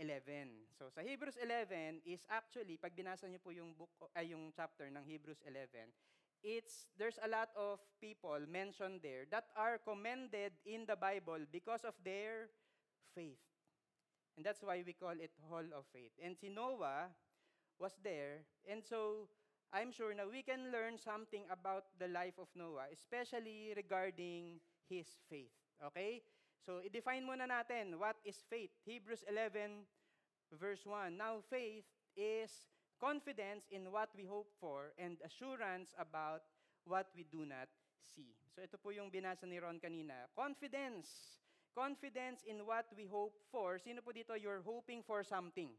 11. 0.00 0.72
So 0.72 0.88
sa 0.88 1.04
Hebrews 1.04 1.36
11 1.36 2.00
is 2.08 2.24
actually, 2.32 2.80
pag 2.80 2.96
binasa 2.96 3.28
niyo 3.28 3.44
po 3.44 3.52
yung 3.52 3.76
book, 3.76 3.92
ay 4.16 4.32
yung 4.32 4.48
chapter 4.56 4.88
ng 4.88 5.04
Hebrews 5.04 5.44
11, 5.44 5.92
it's 6.40 6.88
there's 6.96 7.20
a 7.20 7.28
lot 7.28 7.52
of 7.52 7.84
people 8.00 8.40
mentioned 8.48 9.04
there 9.04 9.28
that 9.28 9.52
are 9.52 9.76
commended 9.76 10.56
in 10.64 10.88
the 10.88 10.96
Bible 10.96 11.44
because 11.52 11.84
of 11.84 11.92
their 12.00 12.48
faith. 13.12 13.44
And 14.40 14.46
that's 14.46 14.64
why 14.64 14.80
we 14.80 14.96
call 14.96 15.20
it 15.20 15.36
Hall 15.52 15.68
of 15.76 15.84
Faith. 15.92 16.16
And 16.16 16.32
si 16.32 16.48
Noah 16.48 17.12
was 17.76 17.92
there, 18.00 18.48
and 18.64 18.80
so 18.80 19.28
I'm 19.68 19.92
sure 19.92 20.16
na 20.16 20.24
we 20.24 20.40
can 20.40 20.72
learn 20.72 20.96
something 20.96 21.44
about 21.52 21.92
the 22.00 22.08
life 22.08 22.40
of 22.40 22.48
Noah, 22.56 22.88
especially 22.88 23.76
regarding 23.76 24.64
his 24.88 25.06
faith. 25.28 25.52
Okay? 25.92 26.24
So, 26.60 26.84
i-define 26.84 27.24
muna 27.24 27.48
natin 27.48 27.96
what 27.96 28.20
is 28.24 28.36
faith. 28.48 28.70
Hebrews 28.84 29.24
11, 29.28 29.88
verse 30.52 30.84
1. 30.84 31.16
Now, 31.16 31.40
faith 31.48 31.88
is 32.16 32.68
confidence 33.00 33.64
in 33.72 33.88
what 33.88 34.12
we 34.12 34.28
hope 34.28 34.52
for 34.60 34.92
and 35.00 35.16
assurance 35.24 35.96
about 35.96 36.44
what 36.84 37.08
we 37.16 37.24
do 37.24 37.48
not 37.48 37.68
see. 37.96 38.36
So, 38.52 38.60
ito 38.60 38.76
po 38.76 38.92
yung 38.92 39.08
binasa 39.08 39.48
ni 39.48 39.56
Ron 39.56 39.80
kanina. 39.80 40.28
Confidence. 40.36 41.40
Confidence 41.72 42.44
in 42.44 42.66
what 42.68 42.90
we 42.92 43.08
hope 43.08 43.40
for. 43.48 43.80
Sino 43.80 44.04
po 44.04 44.12
dito, 44.12 44.36
you're 44.36 44.60
hoping 44.60 45.00
for 45.00 45.24
something. 45.24 45.72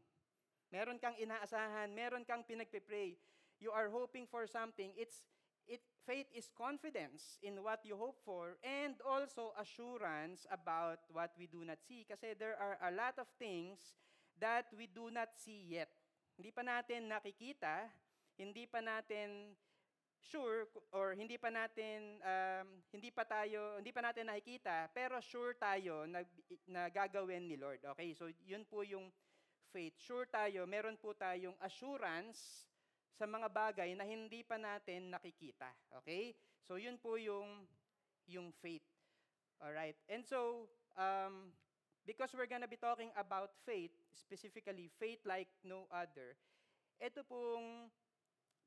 Meron 0.72 0.96
kang 0.96 1.14
inaasahan, 1.20 1.92
meron 1.92 2.24
kang 2.24 2.42
pinagpipray. 2.42 3.14
You 3.60 3.70
are 3.70 3.92
hoping 3.92 4.26
for 4.26 4.48
something. 4.48 4.90
It's 4.98 5.22
it, 5.68 5.82
faith 6.06 6.26
is 6.34 6.50
confidence 6.52 7.38
in 7.42 7.62
what 7.62 7.80
you 7.84 7.96
hope 7.96 8.18
for 8.24 8.58
and 8.62 8.94
also 9.06 9.54
assurance 9.60 10.46
about 10.50 11.00
what 11.12 11.30
we 11.38 11.46
do 11.46 11.64
not 11.64 11.78
see. 11.82 12.06
Kasi 12.08 12.34
there 12.38 12.58
are 12.58 12.78
a 12.82 12.90
lot 12.90 13.18
of 13.18 13.26
things 13.38 13.94
that 14.40 14.66
we 14.76 14.90
do 14.90 15.10
not 15.10 15.30
see 15.38 15.78
yet. 15.78 15.90
Hindi 16.34 16.50
pa 16.50 16.64
natin 16.66 17.06
nakikita, 17.06 17.86
hindi 18.34 18.66
pa 18.66 18.80
natin 18.82 19.54
sure 20.22 20.70
or 20.94 21.18
hindi 21.18 21.34
pa 21.34 21.50
natin 21.50 22.22
um, 22.22 22.66
hindi 22.94 23.10
pa 23.10 23.26
tayo 23.26 23.82
hindi 23.82 23.90
pa 23.90 24.06
natin 24.06 24.30
nakikita 24.30 24.86
pero 24.94 25.18
sure 25.18 25.58
tayo 25.58 26.06
na, 26.06 26.22
na 26.70 26.86
gagawin 26.88 27.50
ni 27.50 27.58
Lord. 27.58 27.82
Okay? 27.94 28.14
So 28.14 28.30
yun 28.46 28.62
po 28.62 28.86
yung 28.86 29.10
faith. 29.72 29.96
Sure 29.98 30.28
tayo, 30.28 30.68
meron 30.68 31.00
po 31.00 31.16
tayong 31.16 31.56
assurance 31.64 32.68
sa 33.12 33.28
mga 33.28 33.48
bagay 33.52 33.92
na 33.92 34.04
hindi 34.08 34.40
pa 34.42 34.56
natin 34.56 35.12
nakikita. 35.12 35.68
Okay? 36.02 36.32
So, 36.64 36.80
yun 36.80 36.96
po 36.96 37.20
yung, 37.20 37.66
yung 38.26 38.50
faith. 38.62 38.84
Alright? 39.62 39.96
And 40.08 40.24
so, 40.24 40.66
um, 40.98 41.52
because 42.06 42.34
we're 42.34 42.50
gonna 42.50 42.70
be 42.70 42.80
talking 42.80 43.10
about 43.14 43.54
faith, 43.62 43.94
specifically 44.14 44.90
faith 44.98 45.22
like 45.24 45.48
no 45.62 45.86
other, 45.92 46.34
ito 46.98 47.22
pong 47.26 47.90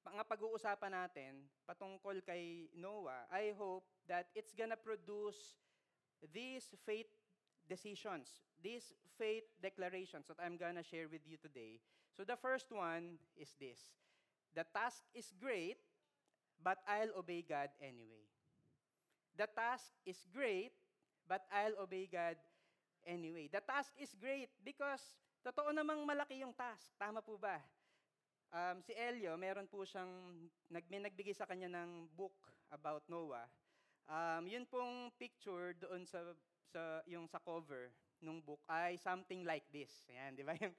mga 0.06 0.24
pag-uusapan 0.30 0.94
natin 0.94 1.34
patungkol 1.66 2.22
kay 2.22 2.70
Noah, 2.78 3.26
I 3.34 3.52
hope 3.58 3.84
that 4.06 4.30
it's 4.38 4.54
gonna 4.54 4.78
produce 4.78 5.58
these 6.30 6.70
faith 6.86 7.10
decisions, 7.66 8.46
these 8.62 8.94
faith 9.18 9.50
declarations 9.60 10.30
that 10.30 10.38
I'm 10.38 10.56
gonna 10.56 10.86
share 10.86 11.10
with 11.10 11.26
you 11.26 11.42
today. 11.42 11.82
So 12.14 12.24
the 12.24 12.38
first 12.38 12.70
one 12.72 13.18
is 13.36 13.52
this. 13.58 13.82
The 14.56 14.64
task 14.72 15.04
is 15.12 15.36
great, 15.36 15.78
but 16.64 16.80
I'll 16.88 17.12
obey 17.20 17.44
God 17.44 17.70
anyway. 17.84 18.24
The 19.36 19.52
task 19.52 19.92
is 20.08 20.24
great, 20.32 20.72
but 21.28 21.44
I'll 21.52 21.84
obey 21.84 22.08
God 22.08 22.40
anyway. 23.04 23.52
The 23.52 23.60
task 23.60 23.92
is 24.00 24.16
great 24.16 24.48
because 24.64 25.04
totoo 25.44 25.76
namang 25.76 26.08
malaki 26.08 26.40
yung 26.40 26.56
task. 26.56 26.96
Tama 26.96 27.20
po 27.20 27.36
ba? 27.36 27.60
Um, 28.56 28.80
si 28.80 28.96
Elio, 28.96 29.36
meron 29.36 29.68
po 29.68 29.84
siyang, 29.84 30.10
nag, 30.72 30.88
may 30.88 31.04
nagbigay 31.04 31.36
sa 31.36 31.44
kanya 31.44 31.68
ng 31.68 32.08
book 32.16 32.36
about 32.72 33.04
Noah. 33.12 33.52
Um, 34.08 34.48
yun 34.48 34.64
pong 34.64 35.12
picture 35.20 35.76
doon 35.76 36.08
sa, 36.08 36.24
sa, 36.72 37.04
yung 37.04 37.28
sa 37.28 37.44
cover 37.44 37.92
ng 38.24 38.40
book 38.40 38.64
ay 38.72 38.96
something 38.96 39.44
like 39.44 39.68
this. 39.76 39.92
Ayan, 40.08 40.40
di 40.40 40.48
ba? 40.48 40.56
Yung, 40.64 40.72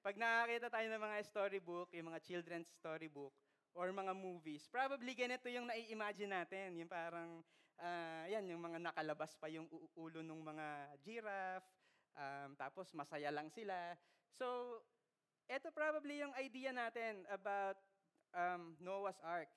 pag 0.00 0.16
nakakita 0.16 0.72
tayo 0.72 0.86
ng 0.88 1.02
mga 1.02 1.16
storybook, 1.28 1.88
yung 1.92 2.08
mga 2.08 2.20
children's 2.24 2.72
storybook, 2.72 3.32
or 3.76 3.92
mga 3.94 4.16
movies, 4.16 4.66
probably 4.66 5.14
ganito 5.14 5.46
yung 5.46 5.68
nai-imagine 5.68 6.32
natin. 6.32 6.74
Yung 6.80 6.90
parang, 6.90 7.44
uh, 7.78 8.24
yan, 8.26 8.48
yung 8.50 8.62
mga 8.64 8.80
nakalabas 8.90 9.36
pa 9.38 9.46
yung 9.46 9.68
ulo 9.94 10.24
ng 10.24 10.42
mga 10.42 10.66
giraffe, 11.04 11.68
um, 12.16 12.50
tapos 12.58 12.90
masaya 12.96 13.30
lang 13.30 13.46
sila. 13.52 13.94
So, 14.34 14.80
ito 15.46 15.70
probably 15.70 16.22
yung 16.22 16.34
idea 16.38 16.74
natin 16.74 17.26
about 17.30 17.78
um, 18.34 18.74
Noah's 18.80 19.18
Ark. 19.22 19.50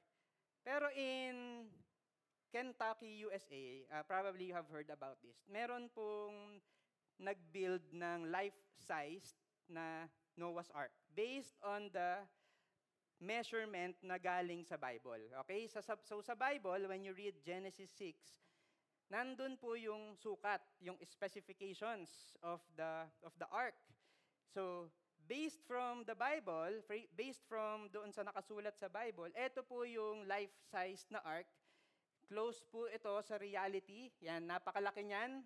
Pero 0.63 0.89
in 0.93 1.67
Kentucky, 2.53 3.25
USA, 3.25 3.65
uh, 3.97 4.03
probably 4.05 4.53
you 4.53 4.55
have 4.55 4.69
heard 4.69 4.89
about 4.93 5.17
this. 5.25 5.41
Meron 5.49 5.89
pong 5.91 6.61
nag-build 7.17 7.81
ng 7.93 8.29
life-sized 8.29 9.37
na 9.69 10.05
Noah's 10.37 10.71
Ark 10.73 10.91
based 11.15 11.55
on 11.61 11.89
the 11.93 12.21
measurement 13.23 13.95
na 14.03 14.19
galing 14.19 14.67
sa 14.67 14.75
Bible. 14.75 15.21
Okay? 15.45 15.69
So, 15.71 15.79
so 16.03 16.19
sa 16.19 16.35
Bible, 16.35 16.91
when 16.91 17.07
you 17.07 17.15
read 17.15 17.39
Genesis 17.45 17.89
6, 17.95 18.19
nandun 19.07 19.55
po 19.55 19.79
yung 19.79 20.17
sukat, 20.19 20.59
yung 20.83 20.99
specifications 21.05 22.35
of 22.43 22.59
the 22.75 23.07
of 23.23 23.33
the 23.37 23.47
ark. 23.53 23.77
So, 24.49 24.89
based 25.29 25.63
from 25.63 26.03
the 26.03 26.17
Bible, 26.17 26.83
based 27.15 27.45
from 27.47 27.87
doon 27.93 28.11
sa 28.11 28.27
nakasulat 28.27 28.75
sa 28.75 28.91
Bible, 28.91 29.31
ito 29.33 29.63
po 29.63 29.87
yung 29.87 30.27
life-size 30.27 31.07
na 31.13 31.23
ark. 31.23 31.47
Close 32.27 32.65
po 32.67 32.89
ito 32.89 33.13
sa 33.23 33.37
reality. 33.37 34.09
Yan, 34.23 34.47
napakalaki 34.49 35.05
niyan. 35.05 35.43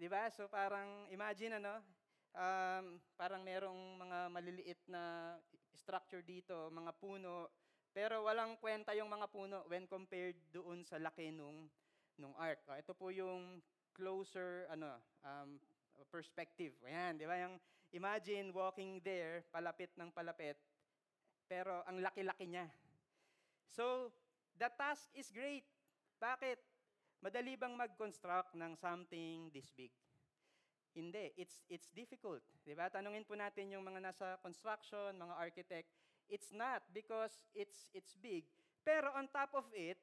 Di 0.00 0.08
ba? 0.08 0.32
So 0.32 0.48
parang 0.48 1.08
imagine 1.12 1.60
ano, 1.60 1.84
um, 2.34 2.98
parang 3.18 3.42
merong 3.42 3.98
mga 3.98 4.18
maliliit 4.30 4.80
na 4.86 5.34
structure 5.74 6.22
dito, 6.22 6.68
mga 6.70 6.92
puno, 6.98 7.50
pero 7.90 8.22
walang 8.26 8.54
kwenta 8.58 8.94
yung 8.94 9.10
mga 9.10 9.26
puno 9.30 9.66
when 9.66 9.86
compared 9.90 10.38
doon 10.54 10.86
sa 10.86 10.98
laki 11.02 11.34
nung, 11.34 11.66
nung 12.14 12.34
ark. 12.38 12.62
Ito 12.70 12.94
po 12.94 13.10
yung 13.10 13.58
closer 13.94 14.70
ano, 14.70 14.94
um, 15.26 15.58
perspective. 16.08 16.74
Ayan, 16.86 17.18
di 17.18 17.26
ba? 17.26 17.36
Yung 17.42 17.58
imagine 17.90 18.54
walking 18.54 19.02
there, 19.02 19.42
palapit 19.50 19.90
ng 19.98 20.10
palapit, 20.14 20.56
pero 21.50 21.82
ang 21.84 21.98
laki-laki 21.98 22.46
niya. 22.46 22.70
So, 23.66 24.14
the 24.54 24.70
task 24.78 25.10
is 25.18 25.30
great. 25.34 25.66
Bakit? 26.22 26.58
Madali 27.20 27.52
bang 27.58 27.76
mag-construct 27.76 28.56
ng 28.56 28.72
something 28.78 29.52
this 29.52 29.68
big? 29.76 29.92
Hindi, 30.90 31.30
it's 31.38 31.62
it's 31.70 31.90
difficult. 31.94 32.42
'Di 32.66 32.74
ba? 32.74 32.90
Tanungin 32.90 33.22
po 33.22 33.38
natin 33.38 33.70
yung 33.70 33.86
mga 33.86 34.02
nasa 34.02 34.34
construction, 34.42 35.14
mga 35.14 35.34
architect, 35.38 35.88
it's 36.26 36.50
not 36.50 36.82
because 36.90 37.46
it's 37.54 37.86
it's 37.94 38.18
big. 38.18 38.42
Pero 38.82 39.14
on 39.14 39.30
top 39.30 39.54
of 39.54 39.70
it, 39.70 40.02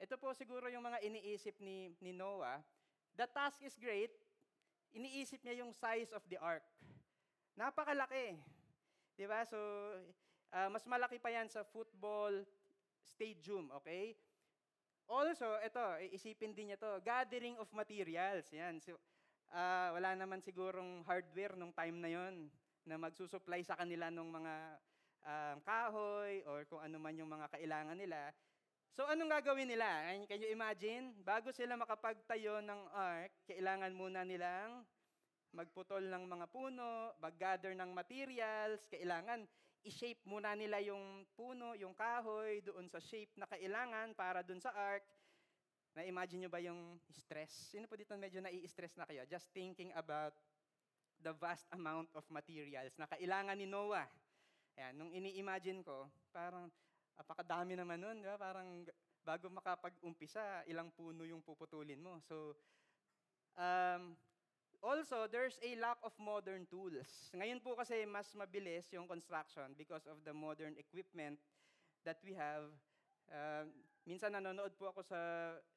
ito 0.00 0.16
po 0.16 0.32
siguro 0.32 0.72
yung 0.72 0.84
mga 0.84 1.04
iniisip 1.04 1.60
ni 1.60 1.92
ni 2.00 2.16
Noah, 2.16 2.64
the 3.12 3.28
task 3.28 3.60
is 3.60 3.76
great, 3.76 4.12
iniisip 4.96 5.44
niya 5.44 5.60
yung 5.60 5.76
size 5.76 6.08
of 6.16 6.24
the 6.32 6.40
ark. 6.40 6.64
Napakalaki. 7.52 8.40
'Di 9.20 9.28
ba? 9.28 9.44
So 9.44 9.58
uh, 10.56 10.68
mas 10.72 10.88
malaki 10.88 11.20
pa 11.20 11.28
'yan 11.28 11.52
sa 11.52 11.60
football 11.60 12.40
stadium, 13.04 13.68
okay? 13.76 14.16
Also, 15.06 15.46
ito, 15.62 15.82
isipin 16.10 16.50
din 16.50 16.74
niya 16.74 16.78
to, 16.82 16.98
gathering 17.06 17.54
of 17.62 17.70
materials. 17.70 18.50
Yan. 18.50 18.82
So, 18.82 18.98
uh, 19.52 19.88
wala 19.94 20.16
naman 20.18 20.42
sigurong 20.42 21.04
hardware 21.06 21.54
nung 21.58 21.74
time 21.74 21.96
na 22.00 22.10
yon 22.10 22.50
na 22.86 22.96
magsusupply 22.96 23.66
sa 23.66 23.74
kanila 23.74 24.10
ng 24.10 24.28
mga 24.30 24.54
um, 25.26 25.56
kahoy 25.66 26.42
or 26.46 26.62
kung 26.70 26.80
ano 26.80 26.96
man 27.02 27.18
yung 27.18 27.30
mga 27.30 27.50
kailangan 27.50 27.98
nila. 27.98 28.30
So 28.94 29.04
anong 29.10 29.28
gagawin 29.28 29.68
nila? 29.68 30.16
Can 30.24 30.40
you 30.40 30.50
imagine? 30.54 31.12
Bago 31.20 31.52
sila 31.52 31.76
makapagtayo 31.76 32.64
ng 32.64 32.80
ark, 32.96 33.34
kailangan 33.44 33.92
muna 33.92 34.24
nilang 34.24 34.86
magputol 35.52 36.00
ng 36.00 36.24
mga 36.24 36.46
puno, 36.48 37.12
mag-gather 37.20 37.72
ng 37.76 37.90
materials, 37.92 38.84
kailangan 38.88 39.44
i-shape 39.86 40.20
muna 40.26 40.52
nila 40.58 40.82
yung 40.82 41.22
puno, 41.38 41.72
yung 41.78 41.94
kahoy, 41.94 42.60
doon 42.60 42.90
sa 42.90 42.98
shape 42.98 43.30
na 43.38 43.46
kailangan 43.46 44.12
para 44.18 44.42
doon 44.42 44.58
sa 44.58 44.74
ark. 44.74 45.06
Na-imagine 45.96 46.44
nyo 46.44 46.50
ba 46.52 46.60
yung 46.60 47.00
stress? 47.08 47.72
Sino 47.72 47.88
po 47.88 47.96
dito 47.96 48.12
medyo 48.20 48.44
nai-stress 48.44 49.00
na 49.00 49.08
kayo? 49.08 49.24
Just 49.24 49.48
thinking 49.56 49.88
about 49.96 50.36
the 51.24 51.32
vast 51.32 51.64
amount 51.72 52.12
of 52.12 52.20
materials 52.28 52.92
na 53.00 53.08
kailangan 53.08 53.56
ni 53.56 53.64
Noah. 53.64 54.04
Ayan, 54.76 54.92
nung 55.00 55.08
ini-imagine 55.16 55.80
ko, 55.80 56.04
parang 56.36 56.68
apakadami 57.16 57.72
naman 57.72 57.96
nun, 57.96 58.20
di 58.20 58.28
ba? 58.28 58.36
Parang 58.36 58.84
bago 59.24 59.48
makapag-umpisa, 59.48 60.68
ilang 60.68 60.92
puno 60.92 61.24
yung 61.24 61.40
puputulin 61.40 61.98
mo. 61.98 62.20
So, 62.28 62.54
um, 63.56 64.12
also, 64.84 65.24
there's 65.26 65.56
a 65.64 65.80
lack 65.80 65.96
of 66.04 66.12
modern 66.20 66.68
tools. 66.68 67.32
Ngayon 67.32 67.64
po 67.64 67.72
kasi 67.72 68.04
mas 68.04 68.28
mabilis 68.36 68.84
yung 68.92 69.08
construction 69.08 69.72
because 69.80 70.04
of 70.04 70.20
the 70.28 70.36
modern 70.36 70.76
equipment 70.76 71.40
that 72.04 72.20
we 72.20 72.36
have. 72.36 72.68
Uh, 73.32 73.66
minsan 74.06 74.30
nanonood 74.30 74.72
po 74.78 74.94
ako 74.94 75.02
sa 75.02 75.20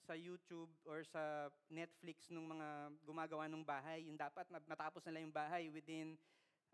sa 0.05 0.13
YouTube 0.13 0.69
or 0.85 1.01
sa 1.01 1.49
Netflix 1.67 2.29
nung 2.29 2.45
mga 2.45 2.93
gumagawa 3.03 3.49
ng 3.49 3.65
bahay. 3.65 4.05
Yung 4.05 4.15
dapat 4.15 4.45
matapos 4.69 5.01
nila 5.09 5.25
yung 5.25 5.33
bahay 5.33 5.67
within 5.73 6.13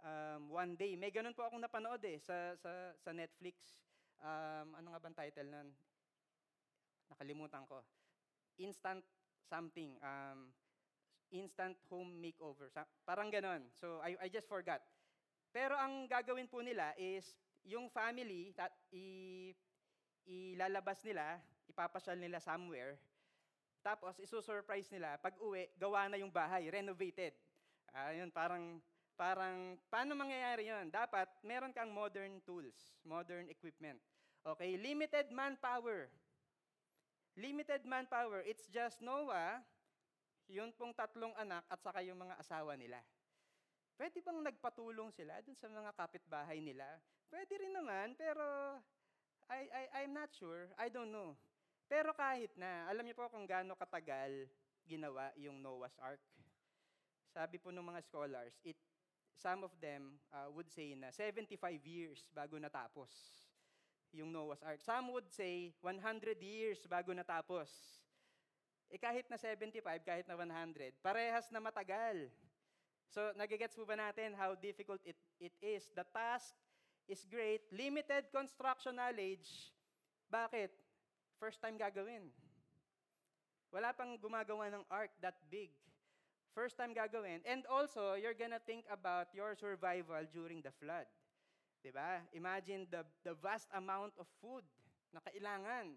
um, 0.04 0.52
one 0.52 0.76
day. 0.76 1.00
May 1.00 1.10
ganun 1.16 1.34
po 1.34 1.48
akong 1.48 1.64
napanood 1.64 2.04
eh 2.04 2.20
sa 2.20 2.54
sa 2.60 2.92
sa 3.00 3.16
Netflix. 3.16 3.80
Um, 4.20 4.76
ano 4.76 4.92
nga 4.92 5.02
bang 5.02 5.16
title 5.16 5.48
nun? 5.48 5.72
Nakalimutan 7.16 7.64
ko. 7.66 7.80
Instant 8.60 9.02
something. 9.48 9.96
Um, 10.04 10.52
instant 11.32 11.80
home 11.88 12.20
makeover. 12.20 12.68
Parang 13.08 13.32
ganon. 13.32 13.72
So 13.72 14.04
I, 14.04 14.20
I 14.20 14.28
just 14.28 14.52
forgot. 14.52 14.84
Pero 15.56 15.80
ang 15.80 16.08
gagawin 16.12 16.52
po 16.52 16.60
nila 16.60 16.92
is 17.00 17.32
yung 17.66 17.90
family, 17.90 18.54
that, 18.60 18.76
i, 18.94 19.56
ilalabas 20.26 21.02
nila, 21.06 21.38
ipapasyal 21.70 22.18
nila 22.18 22.42
somewhere, 22.42 22.98
tapos 23.86 24.18
isusurprise 24.18 24.90
nila, 24.90 25.22
pag 25.22 25.38
uwi, 25.38 25.70
gawa 25.78 26.10
na 26.10 26.18
yung 26.18 26.34
bahay, 26.34 26.66
renovated. 26.74 27.38
Uh, 27.94 28.26
parang, 28.34 28.82
parang, 29.14 29.78
paano 29.94 30.18
mangyayari 30.18 30.74
yon? 30.74 30.90
Dapat, 30.90 31.30
meron 31.46 31.70
kang 31.70 31.94
modern 31.94 32.42
tools, 32.42 32.98
modern 33.06 33.46
equipment. 33.46 34.02
Okay, 34.42 34.74
limited 34.82 35.30
manpower. 35.30 36.10
Limited 37.38 37.86
manpower. 37.86 38.42
It's 38.42 38.66
just 38.74 39.06
Noah, 39.06 39.62
yun 40.50 40.74
pong 40.74 40.94
tatlong 40.98 41.34
anak 41.38 41.66
at 41.70 41.78
saka 41.82 42.02
yung 42.02 42.18
mga 42.18 42.38
asawa 42.42 42.74
nila. 42.74 43.02
Pwede 43.96 44.20
bang 44.20 44.42
nagpatulong 44.44 45.14
sila 45.14 45.40
dun 45.46 45.56
sa 45.56 45.70
mga 45.72 45.94
kapitbahay 45.96 46.60
nila? 46.60 46.86
Pwede 47.32 47.54
rin 47.56 47.74
naman, 47.74 48.18
pero 48.18 48.78
I, 49.50 49.70
I, 49.70 49.84
I'm 50.04 50.14
not 50.14 50.34
sure. 50.34 50.74
I 50.80 50.90
don't 50.90 51.14
know. 51.14 51.38
Pero 51.86 52.14
kahit 52.18 52.50
na, 52.58 52.90
alam 52.90 53.06
niyo 53.06 53.14
po 53.14 53.30
kung 53.30 53.46
gaano 53.46 53.78
katagal 53.78 54.50
ginawa 54.90 55.30
yung 55.38 55.62
Noah's 55.62 55.94
Ark. 56.02 56.22
Sabi 57.30 57.62
po 57.62 57.70
ng 57.70 57.86
mga 57.86 58.02
scholars, 58.06 58.58
it, 58.66 58.78
some 59.38 59.62
of 59.62 59.74
them 59.78 60.18
uh, 60.34 60.50
would 60.50 60.70
say 60.72 60.98
na 60.98 61.14
75 61.14 61.60
years 61.86 62.26
bago 62.34 62.58
natapos 62.58 63.12
yung 64.16 64.34
Noah's 64.34 64.64
Ark. 64.66 64.82
Some 64.82 65.14
would 65.14 65.30
say 65.30 65.76
100 65.84 66.42
years 66.42 66.82
bago 66.90 67.14
natapos. 67.14 67.70
Eh 68.90 69.02
kahit 69.02 69.30
na 69.30 69.38
75, 69.38 69.82
kahit 70.02 70.26
na 70.26 70.38
100, 70.38 70.98
parehas 71.04 71.50
na 71.54 71.62
matagal. 71.62 72.32
So 73.14 73.30
nagigets 73.38 73.78
po 73.78 73.86
ba 73.86 73.94
natin 73.94 74.34
how 74.34 74.58
difficult 74.58 75.04
it, 75.06 75.18
it 75.38 75.54
is? 75.62 75.86
The 75.94 76.06
task 76.10 76.56
is 77.08 77.26
great. 77.30 77.62
Limited 77.72 78.30
construction 78.34 78.98
knowledge. 78.98 79.74
Bakit? 80.32 80.72
First 81.38 81.62
time 81.62 81.78
gagawin. 81.78 82.32
Wala 83.70 83.92
pang 83.92 84.16
gumagawa 84.16 84.72
ng 84.72 84.84
ark 84.88 85.12
that 85.20 85.36
big. 85.52 85.70
First 86.56 86.80
time 86.80 86.96
gagawin. 86.96 87.44
And 87.44 87.68
also, 87.68 88.16
you're 88.16 88.38
gonna 88.38 88.64
think 88.64 88.88
about 88.88 89.28
your 89.36 89.54
survival 89.60 90.24
during 90.32 90.64
the 90.64 90.72
flood. 90.80 91.06
'Di 91.86 91.94
ba? 91.94 92.26
Imagine 92.34 92.90
the, 92.90 93.06
the 93.22 93.38
vast 93.38 93.70
amount 93.78 94.18
of 94.18 94.26
food 94.42 94.66
na 95.14 95.22
kailangan. 95.22 95.94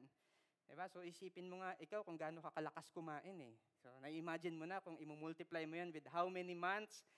'Di 0.69 0.77
ba? 0.77 0.85
So 0.93 1.01
isipin 1.01 1.49
mo 1.49 1.65
nga 1.65 1.73
ikaw 1.81 2.05
kung 2.05 2.21
gaano 2.21 2.45
ka 2.45 2.53
kalakas 2.53 2.93
kumain 2.93 3.41
eh. 3.41 3.57
So 3.81 3.89
na-imagine 4.05 4.53
mo 4.53 4.69
na 4.69 4.85
kung 4.85 5.01
i-multiply 5.01 5.65
mo 5.65 5.81
'yan 5.81 5.89
with 5.89 6.05
how 6.13 6.29
many 6.29 6.53
months. 6.53 7.09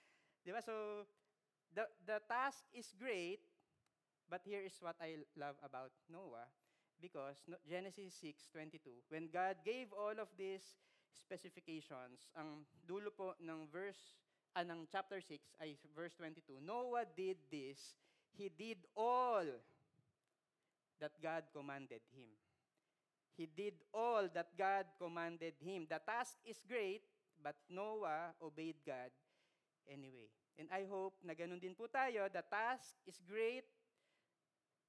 'Di 0.47 0.55
ba? 0.55 0.63
So 0.63 1.03
the 1.75 1.83
the 2.07 2.23
task 2.31 2.63
is 2.71 2.95
great, 2.95 3.43
but 4.31 4.47
here 4.47 4.63
is 4.63 4.79
what 4.79 4.95
I 5.03 5.19
love 5.35 5.59
about 5.67 5.91
Noah 6.07 6.47
because 7.03 7.43
Genesis 7.67 8.15
6:22 8.23 9.11
when 9.11 9.27
God 9.27 9.59
gave 9.67 9.91
all 9.91 10.15
of 10.15 10.31
these 10.39 10.63
specifications 11.11 12.31
ang 12.39 12.63
dulo 12.87 13.11
po 13.11 13.35
ng 13.43 13.67
verse 13.67 14.15
ah, 14.55 14.63
ng 14.63 14.87
chapter 14.87 15.19
6 15.19 15.59
ay 15.59 15.75
verse 15.91 16.15
22 16.15 16.63
Noah 16.63 17.05
did 17.19 17.37
this. 17.51 17.99
He 18.31 18.47
did 18.47 18.87
all 18.95 19.45
that 21.03 21.13
God 21.19 21.43
commanded 21.51 22.01
him. 22.15 22.31
He 23.35 23.51
did 23.51 23.75
all 23.91 24.31
that 24.31 24.55
God 24.55 24.87
commanded 25.03 25.59
him. 25.59 25.91
The 25.91 25.99
task 25.99 26.39
is 26.47 26.63
great 26.63 27.03
but 27.43 27.59
Noah 27.67 28.37
obeyed 28.39 28.79
God 28.87 29.11
anyway. 29.89 30.31
And 30.61 30.69
I 30.69 30.85
hope 30.87 31.17
na 31.25 31.33
ganun 31.33 31.59
din 31.59 31.73
po 31.75 31.89
tayo. 31.89 32.29
The 32.29 32.45
task 32.45 32.95
is 33.09 33.17
great 33.25 33.65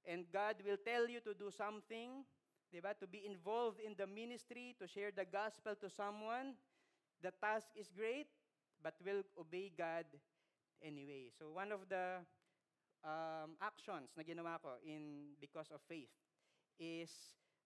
and 0.07 0.25
God 0.31 0.57
will 0.65 0.79
tell 0.81 1.07
you 1.07 1.19
to 1.21 1.33
do 1.33 1.51
something, 1.51 2.25
di 2.71 2.79
ba? 2.79 2.95
To 2.99 3.07
be 3.07 3.25
involved 3.25 3.79
in 3.79 3.93
the 3.97 4.07
ministry, 4.07 4.75
to 4.79 4.87
share 4.87 5.11
the 5.13 5.25
gospel 5.25 5.75
to 5.77 5.89
someone. 5.89 6.57
The 7.21 7.31
task 7.37 7.69
is 7.77 7.91
great, 7.93 8.27
but 8.81 8.97
will 9.05 9.21
obey 9.37 9.69
God 9.69 10.09
anyway. 10.81 11.29
So 11.37 11.53
one 11.53 11.71
of 11.71 11.85
the 11.85 12.25
um, 13.05 13.57
actions 13.61 14.13
na 14.17 14.25
ginawa 14.25 14.57
ko 14.61 14.77
in 14.81 15.37
because 15.37 15.69
of 15.69 15.81
faith 15.85 16.09
is 16.81 17.09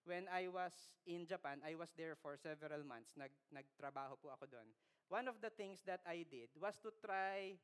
when 0.04 0.28
I 0.30 0.46
was 0.48 0.72
in 1.08 1.26
Japan, 1.26 1.58
I 1.66 1.74
was 1.74 1.90
there 1.96 2.14
for 2.20 2.36
several 2.38 2.84
months. 2.86 3.16
Nag, 3.18 3.32
nagtrabaho 3.50 4.20
po 4.22 4.30
ako 4.30 4.46
doon. 4.46 4.68
One 5.08 5.26
of 5.26 5.38
the 5.42 5.50
things 5.50 5.82
that 5.86 6.02
I 6.06 6.22
did 6.26 6.50
was 6.58 6.78
to 6.82 6.94
try 7.02 7.58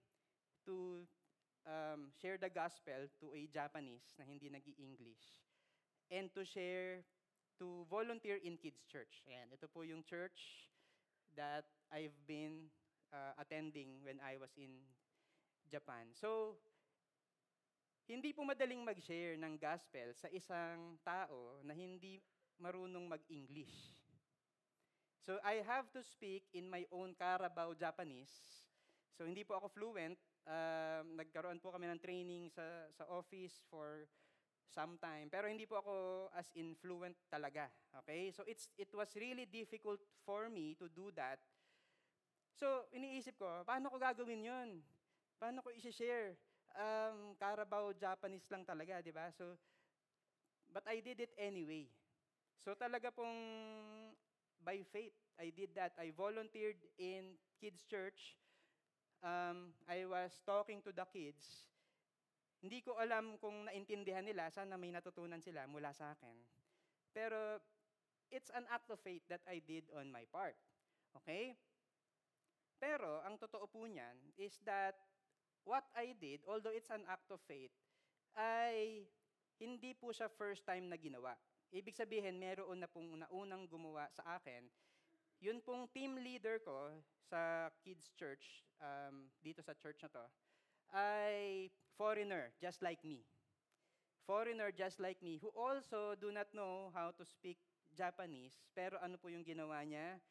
to 0.67 1.07
um, 1.67 2.11
share 2.21 2.39
the 2.39 2.51
gospel 2.51 3.07
to 3.21 3.27
a 3.35 3.47
Japanese 3.51 4.15
na 4.19 4.25
hindi 4.27 4.51
nag 4.51 4.67
english 4.79 5.43
and 6.13 6.29
to 6.37 6.45
share, 6.45 7.01
to 7.57 7.89
volunteer 7.89 8.37
in 8.45 8.61
kids' 8.61 8.85
church. 8.85 9.25
Ayan, 9.25 9.49
ito 9.49 9.65
po 9.71 9.81
yung 9.81 10.05
church 10.05 10.69
that 11.33 11.65
I've 11.89 12.17
been 12.29 12.69
uh, 13.09 13.33
attending 13.41 14.05
when 14.05 14.21
I 14.21 14.37
was 14.37 14.53
in 14.61 14.85
Japan. 15.73 16.13
So, 16.13 16.61
hindi 18.05 18.37
po 18.37 18.45
madaling 18.45 18.85
mag-share 18.85 19.41
ng 19.41 19.57
gospel 19.57 20.13
sa 20.13 20.29
isang 20.29 21.01
tao 21.01 21.65
na 21.65 21.73
hindi 21.73 22.21
marunong 22.61 23.09
mag-English. 23.09 23.73
So, 25.25 25.41
I 25.41 25.65
have 25.65 25.89
to 25.97 26.05
speak 26.05 26.45
in 26.53 26.69
my 26.69 26.85
own 26.93 27.17
Carabao 27.17 27.73
Japanese. 27.73 28.33
So, 29.17 29.25
hindi 29.25 29.47
po 29.49 29.57
ako 29.57 29.73
fluent, 29.73 30.19
um, 30.47 31.19
nagkaroon 31.19 31.63
po 31.63 31.71
kami 31.75 31.87
ng 31.91 32.01
training 32.03 32.51
sa, 32.51 32.89
sa 32.95 33.05
office 33.11 33.63
for 33.71 34.07
some 34.73 34.97
time. 34.99 35.29
Pero 35.29 35.47
hindi 35.47 35.69
po 35.69 35.79
ako 35.79 35.95
as 36.33 36.49
influent 36.57 37.15
talaga. 37.29 37.69
Okay? 38.03 38.33
So 38.33 38.43
it's, 38.49 38.73
it 38.81 38.91
was 38.97 39.13
really 39.15 39.45
difficult 39.45 40.01
for 40.25 40.49
me 40.49 40.75
to 40.81 40.89
do 40.89 41.13
that. 41.15 41.39
So 42.57 42.89
iniisip 42.93 43.37
ko, 43.37 43.65
paano 43.65 43.93
ko 43.93 43.97
gagawin 44.01 44.45
yun? 44.45 44.69
Paano 45.37 45.61
ko 45.61 45.69
isi-share? 45.75 46.37
Um, 46.73 47.37
Carabao 47.37 47.93
Japanese 47.93 48.49
lang 48.49 48.65
talaga, 48.65 49.05
di 49.05 49.13
ba? 49.13 49.29
So, 49.37 49.61
but 50.73 50.87
I 50.89 51.05
did 51.05 51.21
it 51.21 51.33
anyway. 51.37 51.85
So 52.65 52.73
talaga 52.73 53.13
pong 53.13 53.37
by 54.63 54.81
faith, 54.89 55.13
I 55.37 55.51
did 55.51 55.75
that. 55.75 55.93
I 55.99 56.15
volunteered 56.15 56.79
in 56.97 57.35
kids' 57.59 57.83
church 57.85 58.39
um, 59.23 59.73
I 59.87 60.05
was 60.05 60.35
talking 60.45 60.83
to 60.83 60.93
the 60.93 61.07
kids, 61.09 61.71
hindi 62.63 62.83
ko 62.83 62.99
alam 62.99 63.39
kung 63.43 63.67
naintindihan 63.67 64.23
nila, 64.23 64.51
sana 64.51 64.79
may 64.79 64.95
natutunan 64.95 65.43
sila 65.43 65.67
mula 65.67 65.91
sa 65.91 66.15
akin. 66.15 66.37
Pero 67.11 67.59
it's 68.31 68.55
an 68.55 68.67
act 68.71 68.87
of 68.91 69.03
faith 69.03 69.27
that 69.27 69.43
I 69.51 69.59
did 69.63 69.91
on 69.95 70.11
my 70.11 70.23
part. 70.31 70.55
Okay? 71.23 71.59
Pero 72.79 73.23
ang 73.23 73.39
totoo 73.39 73.67
po 73.67 73.87
niyan 73.87 74.35
is 74.39 74.59
that 74.67 74.99
what 75.63 75.87
I 75.95 76.15
did, 76.19 76.43
although 76.47 76.75
it's 76.75 76.91
an 76.91 77.07
act 77.07 77.31
of 77.31 77.39
faith, 77.47 77.71
ay 78.35 79.07
hindi 79.63 79.95
po 79.95 80.11
siya 80.11 80.27
first 80.27 80.67
time 80.67 80.91
na 80.91 80.99
ginawa. 80.99 81.39
Ibig 81.71 81.95
sabihin, 81.95 82.37
meron 82.37 82.83
na 82.83 82.91
pong 82.91 83.15
naunang 83.17 83.71
gumawa 83.71 84.11
sa 84.11 84.39
akin 84.39 84.67
yun 85.43 85.59
pong 85.59 85.91
team 85.91 86.15
leader 86.23 86.63
ko 86.63 86.95
sa 87.27 87.67
kids 87.83 88.15
church, 88.15 88.63
um, 88.79 89.27
dito 89.43 89.59
sa 89.59 89.75
church 89.75 89.99
na 90.07 90.11
to, 90.15 90.25
ay 90.95 91.67
foreigner, 91.99 92.55
just 92.63 92.79
like 92.79 93.03
me. 93.03 93.27
Foreigner 94.23 94.71
just 94.71 95.03
like 95.03 95.19
me, 95.19 95.43
who 95.43 95.51
also 95.59 96.15
do 96.15 96.31
not 96.31 96.47
know 96.55 96.95
how 96.95 97.11
to 97.11 97.27
speak 97.27 97.59
Japanese, 97.91 98.55
pero 98.71 99.03
ano 99.03 99.19
po 99.19 99.27
yung 99.27 99.43
ginawa 99.43 99.83
niya? 99.83 100.23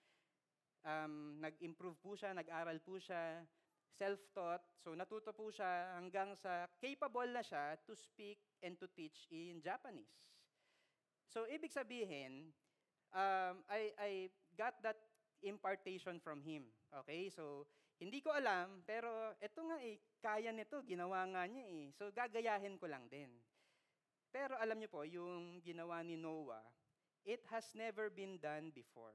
Um, 0.87 1.37
nag-improve 1.43 1.99
po 1.99 2.15
siya, 2.15 2.31
nag-aral 2.31 2.79
po 2.79 2.95
siya, 2.95 3.43
self-taught, 3.91 4.63
so 4.79 4.95
natuto 4.95 5.35
po 5.35 5.51
siya 5.51 5.99
hanggang 5.99 6.33
sa 6.39 6.71
capable 6.79 7.27
na 7.29 7.43
siya 7.43 7.75
to 7.83 7.91
speak 7.93 8.39
and 8.63 8.79
to 8.79 8.87
teach 8.95 9.27
in 9.27 9.59
Japanese. 9.59 10.23
So, 11.27 11.43
ibig 11.51 11.75
sabihin, 11.75 12.55
um, 13.11 13.55
I, 13.67 13.91
I 13.99 14.11
got 14.57 14.77
that 14.83 14.99
impartation 15.41 16.21
from 16.21 16.41
Him. 16.41 16.69
Okay? 17.03 17.29
So, 17.33 17.65
hindi 18.01 18.21
ko 18.21 18.33
alam, 18.33 18.81
pero 18.85 19.37
ito 19.37 19.61
nga 19.61 19.77
eh, 19.81 20.01
kaya 20.21 20.49
nito, 20.49 20.81
ginawa 20.85 21.21
nga 21.29 21.45
niya 21.45 21.65
eh. 21.69 21.85
So, 21.93 22.09
gagayahin 22.09 22.81
ko 22.81 22.89
lang 22.89 23.05
din. 23.09 23.29
Pero 24.31 24.57
alam 24.57 24.79
niyo 24.79 24.89
po, 24.89 25.03
yung 25.05 25.61
ginawa 25.61 26.01
ni 26.01 26.17
Noah, 26.17 26.63
it 27.27 27.43
has 27.51 27.67
never 27.77 28.09
been 28.09 28.41
done 28.41 28.73
before. 28.73 29.13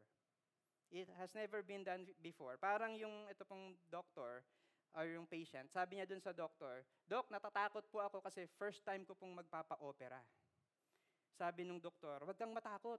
It 0.92 1.10
has 1.18 1.34
never 1.34 1.66
been 1.66 1.82
done 1.82 2.06
before. 2.22 2.54
Parang 2.62 2.94
yung 2.94 3.26
ito 3.26 3.42
pong 3.42 3.74
doctor, 3.90 4.46
or 4.96 5.04
yung 5.04 5.28
patient, 5.28 5.68
sabi 5.68 6.00
niya 6.00 6.08
dun 6.08 6.24
sa 6.24 6.32
doctor, 6.32 6.80
Doc, 7.04 7.28
natatakot 7.28 7.84
po 7.92 8.00
ako 8.00 8.24
kasi 8.24 8.48
first 8.56 8.80
time 8.80 9.04
ko 9.04 9.12
pong 9.12 9.36
magpapa-opera. 9.36 10.24
Sabi 11.36 11.68
nung 11.68 11.78
doktor, 11.78 12.24
wag 12.24 12.40
kang 12.40 12.56
matakot. 12.56 12.98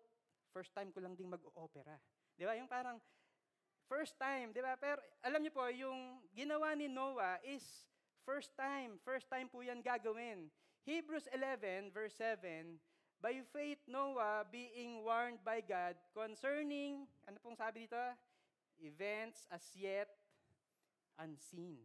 First 0.54 0.72
time 0.78 0.94
ko 0.94 1.02
lang 1.02 1.18
ding 1.18 1.28
mag-opera. 1.28 1.98
Di 2.38 2.46
ba? 2.46 2.54
Yung 2.54 2.70
parang 2.70 3.02
first 3.90 4.14
time, 4.22 4.54
di 4.54 4.62
ba? 4.62 4.78
Pero 4.78 5.02
alam 5.26 5.42
niyo 5.42 5.52
po, 5.52 5.66
yung 5.74 6.22
ginawa 6.38 6.78
ni 6.78 6.86
Noah 6.86 7.42
is 7.42 7.66
first 8.22 8.54
time. 8.54 9.02
First 9.02 9.26
time 9.28 9.50
po 9.50 9.66
yan 9.66 9.82
gagawin. 9.82 10.54
Hebrews 10.86 11.28
11, 11.36 11.92
verse 11.92 12.16
7, 12.16 12.80
By 13.18 13.42
faith, 13.50 13.82
Noah, 13.90 14.46
being 14.48 15.02
warned 15.02 15.42
by 15.42 15.60
God 15.66 15.98
concerning, 16.14 17.10
ano 17.26 17.42
pong 17.42 17.58
sabi 17.58 17.90
dito? 17.90 18.00
Events 18.78 19.50
as 19.50 19.66
yet 19.74 20.08
unseen. 21.18 21.82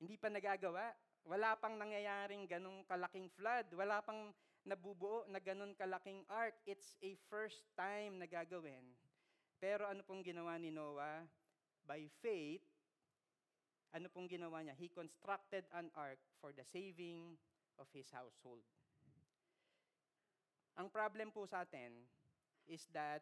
Hindi 0.00 0.16
pa 0.16 0.32
nagagawa. 0.32 0.96
Wala 1.28 1.54
pang 1.60 1.76
nangyayaring 1.76 2.48
ganong 2.48 2.82
kalaking 2.88 3.28
flood. 3.36 3.68
Wala 3.76 4.00
pang 4.02 4.32
nabubuo 4.62 5.26
na 5.26 5.42
ganun 5.42 5.74
kalaking 5.74 6.22
ark. 6.30 6.54
It's 6.66 6.94
a 7.02 7.18
first 7.30 7.66
time 7.74 8.22
na 8.22 8.26
gagawin. 8.30 8.94
Pero 9.58 9.86
ano 9.86 10.02
pong 10.02 10.22
ginawa 10.26 10.58
ni 10.58 10.70
Noah? 10.70 11.26
By 11.82 12.06
faith, 12.22 12.62
ano 13.92 14.06
pong 14.10 14.30
ginawa 14.30 14.62
niya? 14.62 14.78
He 14.78 14.90
constructed 14.90 15.66
an 15.74 15.90
ark 15.98 16.18
for 16.38 16.54
the 16.54 16.64
saving 16.64 17.34
of 17.78 17.90
his 17.90 18.08
household. 18.14 18.62
Ang 20.80 20.88
problem 20.88 21.28
po 21.28 21.44
sa 21.44 21.66
atin 21.66 21.92
is 22.64 22.86
that 22.96 23.20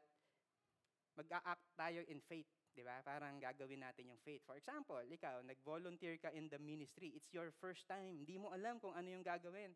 mag-a-act 1.19 1.67
tayo 1.75 2.07
in 2.07 2.23
faith. 2.23 2.47
Di 2.71 2.87
ba? 2.87 3.03
Parang 3.03 3.43
gagawin 3.43 3.83
natin 3.83 4.15
yung 4.15 4.21
faith. 4.23 4.47
For 4.47 4.55
example, 4.55 5.03
ikaw, 5.11 5.43
nag-volunteer 5.43 6.23
ka 6.23 6.31
in 6.31 6.47
the 6.47 6.61
ministry. 6.63 7.11
It's 7.19 7.35
your 7.35 7.51
first 7.59 7.91
time. 7.91 8.23
Hindi 8.23 8.39
mo 8.39 8.55
alam 8.55 8.79
kung 8.79 8.95
ano 8.95 9.11
yung 9.11 9.27
gagawin. 9.27 9.75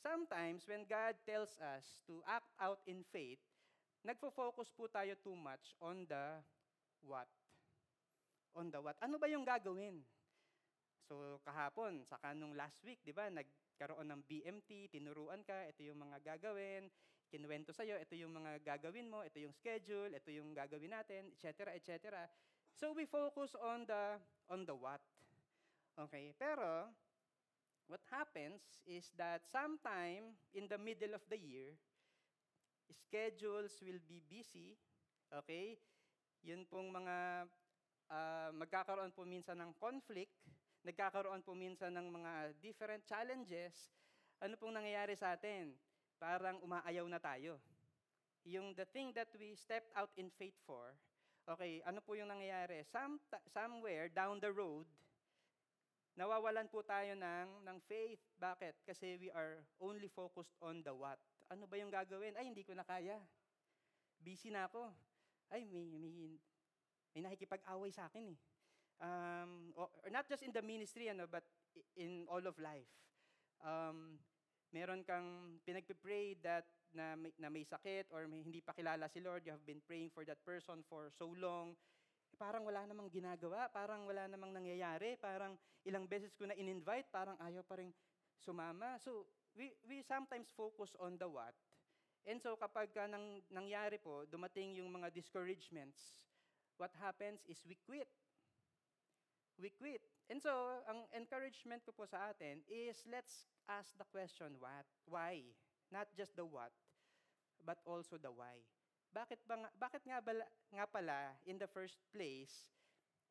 Sometimes, 0.00 0.68
when 0.68 0.84
God 0.84 1.16
tells 1.24 1.56
us 1.60 2.04
to 2.06 2.20
act 2.28 2.48
out 2.60 2.80
in 2.84 3.02
faith, 3.08 3.40
nagfo-focus 4.04 4.70
po 4.76 4.86
tayo 4.86 5.16
too 5.18 5.34
much 5.34 5.74
on 5.82 6.04
the 6.06 6.40
what. 7.02 7.28
On 8.54 8.68
the 8.70 8.80
what. 8.80 8.96
Ano 9.02 9.16
ba 9.18 9.26
yung 9.26 9.42
gagawin? 9.42 10.04
So 11.06 11.38
kahapon, 11.46 12.02
saka 12.02 12.34
nung 12.34 12.54
last 12.58 12.82
week, 12.82 12.98
di 13.06 13.14
ba, 13.14 13.30
nagkaroon 13.30 14.10
ng 14.10 14.22
BMT, 14.26 14.90
tinuruan 14.90 15.46
ka, 15.46 15.66
ito 15.70 15.86
yung 15.86 16.02
mga 16.02 16.18
gagawin, 16.34 16.90
kinuwento 17.30 17.70
sa'yo, 17.70 17.98
ito 17.98 18.14
yung 18.18 18.34
mga 18.34 18.62
gagawin 18.62 19.06
mo, 19.10 19.22
ito 19.22 19.38
yung 19.38 19.54
schedule, 19.54 20.10
ito 20.14 20.30
yung 20.34 20.50
gagawin 20.54 20.94
natin, 20.94 21.30
etc., 21.34 21.74
etc. 21.78 22.26
So 22.74 22.90
we 22.90 23.06
focus 23.06 23.54
on 23.58 23.86
the 23.86 24.18
on 24.50 24.66
the 24.66 24.74
what. 24.74 25.02
Okay, 25.96 26.34
pero 26.36 26.92
what 27.86 28.02
happens 28.10 28.62
is 28.86 29.10
that 29.14 29.46
sometime 29.46 30.34
in 30.54 30.66
the 30.66 30.78
middle 30.78 31.14
of 31.14 31.22
the 31.30 31.38
year, 31.38 31.74
schedules 32.90 33.78
will 33.82 34.02
be 34.06 34.22
busy, 34.26 34.74
okay? 35.30 35.78
Yun 36.42 36.66
pong 36.66 36.90
mga 36.90 37.46
uh, 38.10 38.50
magkakaroon 38.54 39.14
po 39.14 39.26
minsan 39.26 39.58
ng 39.62 39.74
conflict, 39.78 40.34
nagkakaroon 40.86 41.42
po 41.42 41.54
minsan 41.54 41.94
ng 41.94 42.06
mga 42.10 42.32
different 42.62 43.02
challenges, 43.06 43.90
ano 44.38 44.54
pong 44.58 44.76
nangyayari 44.76 45.16
sa 45.18 45.34
atin? 45.34 45.74
Parang 46.20 46.60
umaayaw 46.62 47.06
na 47.08 47.18
tayo. 47.18 47.58
Yung 48.46 48.76
the 48.78 48.86
thing 48.94 49.10
that 49.14 49.30
we 49.34 49.58
stepped 49.58 49.90
out 49.98 50.12
in 50.14 50.30
faith 50.38 50.54
for, 50.62 50.94
okay, 51.50 51.82
ano 51.82 51.98
po 51.98 52.14
yung 52.14 52.30
nangyayari? 52.30 52.86
Some, 52.86 53.18
somewhere 53.50 54.06
down 54.06 54.38
the 54.38 54.54
road, 54.54 54.86
nawawalan 56.16 56.66
po 56.72 56.80
tayo 56.82 57.12
ng, 57.14 57.48
ng 57.62 57.78
faith. 57.84 58.20
Bakit? 58.40 58.82
Kasi 58.82 59.20
we 59.20 59.28
are 59.30 59.62
only 59.78 60.08
focused 60.08 60.56
on 60.64 60.80
the 60.82 60.92
what. 60.92 61.20
Ano 61.52 61.68
ba 61.68 61.78
yung 61.78 61.92
gagawin? 61.92 62.34
Ay, 62.34 62.50
hindi 62.50 62.64
ko 62.64 62.72
na 62.74 62.82
kaya. 62.82 63.20
Busy 64.18 64.50
na 64.50 64.66
ako. 64.66 64.90
Ay, 65.52 65.62
may, 65.68 65.86
may, 65.86 66.40
may 67.14 67.22
nakikipag-away 67.22 67.94
sa 67.94 68.08
akin 68.10 68.34
eh 68.34 68.38
um, 69.00 69.72
or 69.76 69.88
not 70.12 70.28
just 70.28 70.42
in 70.42 70.52
the 70.52 70.62
ministry, 70.62 71.08
ano, 71.08 71.24
but 71.28 71.44
in 71.96 72.24
all 72.28 72.42
of 72.44 72.56
life. 72.58 72.88
Um, 73.60 74.20
meron 74.72 75.04
kang 75.04 75.60
pinagpipray 75.64 76.40
that 76.44 76.64
na 76.96 77.16
may, 77.16 77.32
na 77.36 77.48
may 77.52 77.64
sakit 77.64 78.08
or 78.12 78.24
may 78.28 78.40
hindi 78.40 78.60
pa 78.64 78.72
kilala 78.72 79.08
si 79.08 79.20
Lord, 79.20 79.44
you 79.44 79.52
have 79.52 79.64
been 79.64 79.84
praying 79.84 80.08
for 80.12 80.24
that 80.24 80.40
person 80.44 80.80
for 80.88 81.12
so 81.12 81.32
long, 81.36 81.76
parang 82.36 82.62
wala 82.62 82.84
namang 82.84 83.08
ginagawa, 83.08 83.66
parang 83.72 84.04
wala 84.04 84.28
namang 84.28 84.52
nangyayari, 84.52 85.16
parang 85.16 85.56
ilang 85.82 86.04
beses 86.04 86.36
ko 86.36 86.44
na 86.44 86.56
in-invite, 86.56 87.08
parang 87.10 87.36
ayaw 87.42 87.64
pa 87.64 87.80
rin 87.80 87.90
sumama. 88.38 89.00
So, 89.00 89.26
we, 89.56 89.72
we 89.88 90.04
sometimes 90.04 90.52
focus 90.52 90.92
on 91.00 91.16
the 91.16 91.26
what. 91.26 91.56
And 92.28 92.38
so, 92.38 92.54
kapag 92.60 92.92
ka 92.92 93.08
nang, 93.08 93.40
nangyari 93.48 93.96
po, 93.96 94.28
dumating 94.28 94.76
yung 94.76 94.92
mga 94.92 95.10
discouragements, 95.10 96.14
what 96.76 96.92
happens 97.00 97.40
is 97.48 97.64
we 97.64 97.74
quit 97.88 98.08
we 99.60 99.72
quit. 99.72 100.04
And 100.28 100.42
so, 100.42 100.52
ang 100.88 101.08
encouragement 101.16 101.80
ko 101.86 101.92
po 101.96 102.04
sa 102.04 102.32
atin 102.32 102.60
is 102.68 103.00
let's 103.08 103.48
ask 103.70 103.94
the 103.96 104.06
question 104.12 104.58
what, 104.60 104.84
why, 105.08 105.42
not 105.88 106.10
just 106.12 106.36
the 106.36 106.44
what, 106.44 106.74
but 107.64 107.80
also 107.86 108.20
the 108.20 108.32
why. 108.32 108.60
Bakit 109.16 109.40
ba 109.48 109.56
bakit 109.80 110.04
nga, 110.04 110.20
bala, 110.20 110.44
nga 110.68 110.84
pala 110.84 111.32
in 111.48 111.56
the 111.56 111.64
first 111.64 111.96
place 112.12 112.68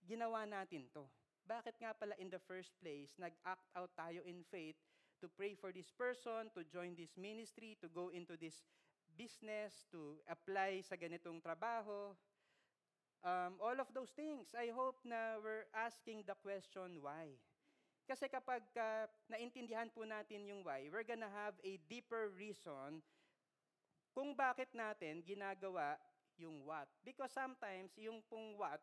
ginawa 0.02 0.50
natin 0.50 0.90
to? 0.90 1.06
Bakit 1.46 1.78
nga 1.78 1.94
pala 1.94 2.18
in 2.18 2.34
the 2.34 2.42
first 2.42 2.74
place 2.82 3.14
nag-act 3.22 3.70
out 3.78 3.94
tayo 3.94 4.26
in 4.26 4.42
faith 4.50 4.82
to 5.22 5.30
pray 5.30 5.54
for 5.54 5.70
this 5.70 5.94
person, 5.94 6.50
to 6.58 6.66
join 6.66 6.98
this 6.98 7.14
ministry, 7.14 7.78
to 7.86 7.88
go 7.94 8.10
into 8.10 8.34
this 8.34 8.66
business, 9.14 9.86
to 9.94 10.18
apply 10.26 10.82
sa 10.82 10.98
ganitong 10.98 11.38
trabaho, 11.38 12.18
Um, 13.26 13.58
all 13.58 13.74
of 13.82 13.90
those 13.90 14.14
things, 14.14 14.54
I 14.54 14.70
hope 14.70 15.02
na 15.02 15.42
we're 15.42 15.66
asking 15.74 16.30
the 16.30 16.38
question 16.46 17.02
why. 17.02 17.34
Kasi 18.06 18.30
kapag 18.30 18.62
uh, 18.78 19.10
naintindihan 19.26 19.90
po 19.90 20.06
natin 20.06 20.46
yung 20.46 20.62
why, 20.62 20.86
we're 20.94 21.02
gonna 21.02 21.34
have 21.34 21.58
a 21.66 21.82
deeper 21.90 22.30
reason 22.38 23.02
kung 24.16 24.32
bakit 24.32 24.72
natin 24.72 25.20
ginagawa 25.20 26.00
yung 26.40 26.64
what. 26.64 26.88
Because 27.04 27.36
sometimes, 27.36 27.92
yung 28.00 28.24
pong 28.32 28.56
what, 28.56 28.80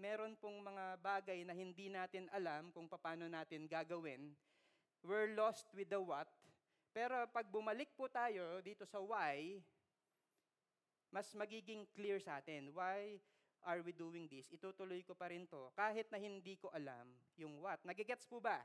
meron 0.00 0.32
pong 0.40 0.64
mga 0.64 0.96
bagay 1.04 1.44
na 1.44 1.52
hindi 1.52 1.92
natin 1.92 2.32
alam 2.32 2.72
kung 2.72 2.88
paano 2.88 3.28
natin 3.28 3.68
gagawin. 3.68 4.32
We're 5.04 5.36
lost 5.36 5.68
with 5.76 5.92
the 5.92 6.00
what. 6.00 6.26
Pero 6.96 7.28
pag 7.28 7.52
bumalik 7.52 7.92
po 7.92 8.08
tayo 8.08 8.64
dito 8.64 8.88
sa 8.88 8.96
why, 8.96 9.60
mas 11.12 11.28
magiging 11.36 11.84
clear 11.92 12.16
sa 12.16 12.40
atin. 12.40 12.72
Why 12.72 13.20
are 13.68 13.84
we 13.84 13.92
doing 13.92 14.24
this? 14.28 14.48
Itutuloy 14.48 15.04
ko 15.04 15.12
pa 15.12 15.28
rin 15.28 15.44
to 15.52 15.68
kahit 15.76 16.08
na 16.08 16.16
hindi 16.16 16.56
ko 16.56 16.72
alam 16.72 17.12
yung 17.36 17.60
what. 17.60 17.80
Nagigets 17.84 18.24
po 18.24 18.40
ba? 18.40 18.60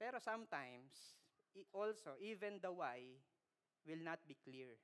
Pero 0.00 0.16
sometimes, 0.16 1.20
also, 1.76 2.16
even 2.24 2.56
the 2.64 2.72
why 2.72 3.04
will 3.84 4.02
not 4.02 4.20
be 4.28 4.36
clear. 4.40 4.76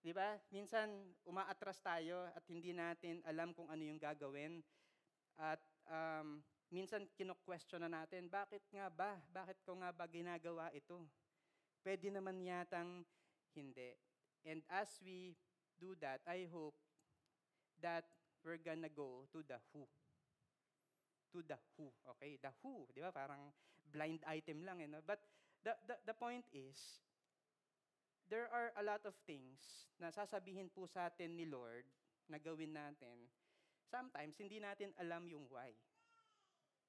Di 0.00 0.16
ba? 0.16 0.40
Minsan, 0.48 1.12
umaatras 1.28 1.76
tayo 1.84 2.24
at 2.32 2.40
hindi 2.48 2.72
natin 2.72 3.20
alam 3.28 3.52
kung 3.52 3.68
ano 3.68 3.84
yung 3.84 4.00
gagawin. 4.00 4.64
At 5.36 5.60
um, 5.84 6.40
minsan, 6.72 7.04
kino-question 7.12 7.84
na 7.84 7.92
natin, 7.92 8.32
bakit 8.32 8.64
nga 8.72 8.88
ba? 8.88 9.20
Bakit 9.28 9.60
ko 9.60 9.76
nga 9.76 9.92
ba 9.92 10.08
ginagawa 10.08 10.72
ito? 10.72 11.04
Pwede 11.84 12.08
naman 12.08 12.40
yatang 12.40 13.04
hindi. 13.52 13.92
And 14.48 14.64
as 14.72 14.88
we 15.04 15.36
do 15.76 15.92
that, 16.00 16.24
I 16.24 16.48
hope 16.48 16.76
that 17.84 18.08
we're 18.40 18.60
gonna 18.60 18.88
go 18.88 19.28
to 19.36 19.44
the 19.44 19.60
who. 19.72 19.84
To 21.36 21.44
the 21.44 21.60
who. 21.76 21.92
Okay, 22.16 22.40
the 22.40 22.52
who. 22.64 22.88
Di 22.96 23.04
ba? 23.04 23.12
Parang 23.12 23.52
blind 23.84 24.24
item 24.24 24.64
lang. 24.64 24.80
Eh, 24.80 24.88
no? 24.88 25.04
But 25.04 25.20
the, 25.64 25.74
the, 25.86 25.96
the 26.10 26.16
point 26.16 26.44
is, 26.52 26.76
there 28.28 28.48
are 28.52 28.72
a 28.78 28.84
lot 28.84 29.02
of 29.04 29.14
things 29.26 29.90
na 30.00 30.08
sasabihin 30.08 30.70
po 30.72 30.86
sa 30.86 31.10
atin 31.10 31.36
ni 31.36 31.44
Lord 31.44 31.84
na 32.30 32.38
gawin 32.38 32.72
natin. 32.72 33.28
Sometimes, 33.90 34.38
hindi 34.38 34.62
natin 34.62 34.94
alam 34.96 35.26
yung 35.26 35.50
why. 35.50 35.74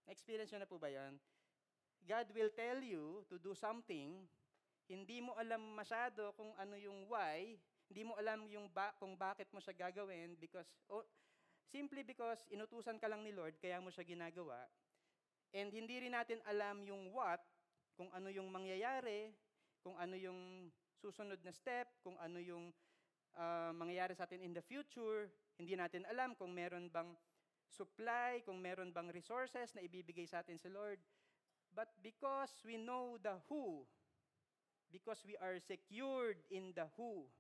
Experience 0.05 0.53
nyo 0.53 0.61
na 0.61 0.69
po 0.69 0.77
ba 0.77 0.87
yan? 0.87 1.17
God 2.05 2.27
will 2.33 2.53
tell 2.53 2.81
you 2.81 3.25
to 3.29 3.37
do 3.37 3.53
something, 3.53 4.25
hindi 4.89 5.17
mo 5.21 5.37
alam 5.37 5.61
masyado 5.77 6.33
kung 6.33 6.51
ano 6.57 6.75
yung 6.77 7.05
why, 7.05 7.57
hindi 7.91 8.07
mo 8.07 8.17
alam 8.17 8.47
yung 8.49 8.71
ba, 8.71 8.95
kung 8.97 9.13
bakit 9.19 9.51
mo 9.53 9.59
siya 9.59 9.75
gagawin 9.75 10.39
because 10.39 10.67
oh, 10.87 11.03
simply 11.69 12.01
because 12.07 12.47
inutusan 12.49 12.97
ka 12.97 13.07
lang 13.07 13.21
ni 13.21 13.35
Lord 13.35 13.55
kaya 13.59 13.83
mo 13.83 13.93
siya 13.93 14.07
ginagawa. 14.07 14.67
And 15.51 15.67
hindi 15.71 15.99
rin 15.99 16.15
natin 16.15 16.39
alam 16.47 16.81
yung 16.87 17.11
what, 17.11 17.43
kung 17.95 18.09
ano 18.13 18.31
yung 18.31 18.49
mangyayari, 18.49 19.31
kung 19.81 19.97
ano 19.97 20.15
yung 20.15 20.69
susunod 21.01 21.41
na 21.41 21.53
step, 21.53 21.89
kung 22.05 22.15
ano 22.21 22.37
yung 22.37 22.69
uh, 23.35 23.71
mangyayari 23.73 24.13
sa 24.13 24.25
atin 24.25 24.43
in 24.43 24.53
the 24.53 24.63
future. 24.63 25.29
Hindi 25.57 25.77
natin 25.77 26.05
alam 26.09 26.33
kung 26.37 26.53
meron 26.53 26.89
bang 26.89 27.11
supply, 27.71 28.43
kung 28.43 28.59
meron 28.59 28.91
bang 28.91 29.09
resources 29.09 29.73
na 29.73 29.83
ibibigay 29.85 30.27
sa 30.27 30.43
atin 30.43 30.59
si 30.59 30.69
Lord. 30.69 30.99
But 31.71 31.87
because 32.03 32.51
we 32.67 32.75
know 32.75 33.15
the 33.21 33.39
who, 33.47 33.87
because 34.91 35.23
we 35.23 35.39
are 35.39 35.55
secured 35.63 36.43
in 36.51 36.75
the 36.75 36.91
who, 36.99 37.31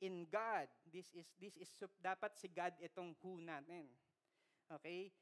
in 0.00 0.26
God. 0.32 0.66
This 0.88 1.12
is 1.14 1.28
this 1.40 1.54
is 1.60 1.68
dapat 2.00 2.34
si 2.36 2.48
God 2.50 2.76
itong 2.80 3.14
who 3.20 3.38
natin. 3.44 3.88
Okay? 4.80 5.12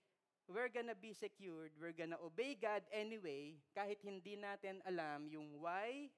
We're 0.51 0.69
gonna 0.69 0.99
be 0.99 1.15
secured, 1.15 1.71
we're 1.79 1.95
gonna 1.95 2.19
obey 2.19 2.59
God 2.59 2.83
anyway, 2.91 3.57
kahit 3.73 4.03
hindi 4.03 4.35
natin 4.35 4.83
alam 4.85 5.31
yung 5.31 5.63
why 5.63 6.11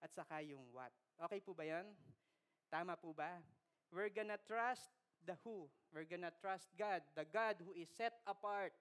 at 0.00 0.14
saka 0.14 0.40
yung 0.44 0.62
what. 0.70 0.94
Okay 1.28 1.42
po 1.42 1.52
ba 1.52 1.66
yan? 1.66 1.86
Tama 2.70 2.94
po 2.94 3.10
ba? 3.10 3.42
We're 3.90 4.12
gonna 4.12 4.38
trust 4.46 4.90
the 5.26 5.34
who. 5.42 5.66
We're 5.90 6.06
gonna 6.06 6.32
trust 6.38 6.70
God, 6.78 7.02
the 7.18 7.26
God 7.26 7.58
who 7.62 7.74
is 7.74 7.90
set 7.90 8.22
apart. 8.26 8.72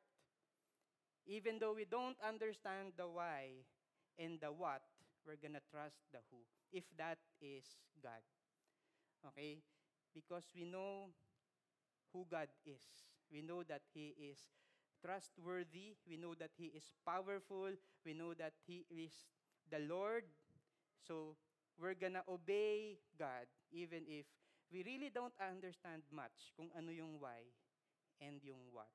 Even 1.26 1.58
though 1.58 1.74
we 1.74 1.89
don't 1.89 2.17
understand 2.21 2.93
the 2.93 3.10
why 3.10 3.65
and 4.21 4.38
the 4.38 4.54
what, 4.54 4.86
we're 5.26 5.41
gonna 5.41 5.63
trust 5.74 5.98
the 6.13 6.21
who, 6.30 6.38
if 6.69 6.86
that 7.02 7.17
is 7.41 7.65
God. 8.02 8.21
Okay? 9.34 9.58
Because 10.13 10.45
we 10.54 10.69
know 10.69 11.10
who 12.13 12.26
God 12.30 12.48
is. 12.63 12.86
We 13.34 13.41
know 13.41 13.65
that 13.65 13.82
He 13.93 14.13
is 14.21 14.38
trustworthy. 15.06 15.94
We 16.10 16.18
know 16.18 16.34
that 16.41 16.58
He 16.58 16.74
is 16.74 16.89
powerful. 17.06 17.70
We 18.02 18.18
know 18.18 18.34
that 18.34 18.58
He 18.65 18.89
is 18.89 19.13
the 19.70 19.86
Lord. 19.86 20.26
So 21.06 21.38
we're 21.78 21.94
gonna 21.94 22.26
obey 22.26 22.98
God 23.13 23.46
even 23.70 24.10
if 24.10 24.26
we 24.74 24.82
really 24.82 25.13
don't 25.13 25.36
understand 25.38 26.02
much 26.10 26.50
kung 26.58 26.74
ano 26.74 26.89
yung 26.89 27.22
why 27.22 27.46
and 28.18 28.41
yung 28.41 28.74
what. 28.74 28.89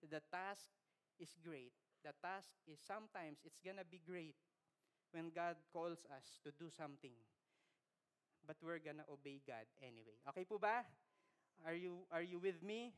The 0.00 0.24
task 0.32 0.72
is 1.20 1.36
great. 1.44 1.76
The 2.00 2.16
task 2.24 2.48
is 2.64 2.80
sometimes 2.80 3.44
it's 3.44 3.60
gonna 3.60 3.84
be 3.84 4.00
great 4.00 4.40
when 5.12 5.28
God 5.28 5.60
calls 5.68 6.08
us 6.08 6.40
to 6.48 6.50
do 6.56 6.72
something 6.72 7.12
but 8.46 8.56
we're 8.62 8.82
gonna 8.82 9.06
obey 9.06 9.38
God 9.46 9.66
anyway. 9.82 10.18
Okay 10.28 10.42
po 10.42 10.58
ba? 10.58 10.82
Are 11.62 11.76
you, 11.78 12.02
are 12.10 12.24
you 12.24 12.42
with 12.42 12.58
me? 12.62 12.90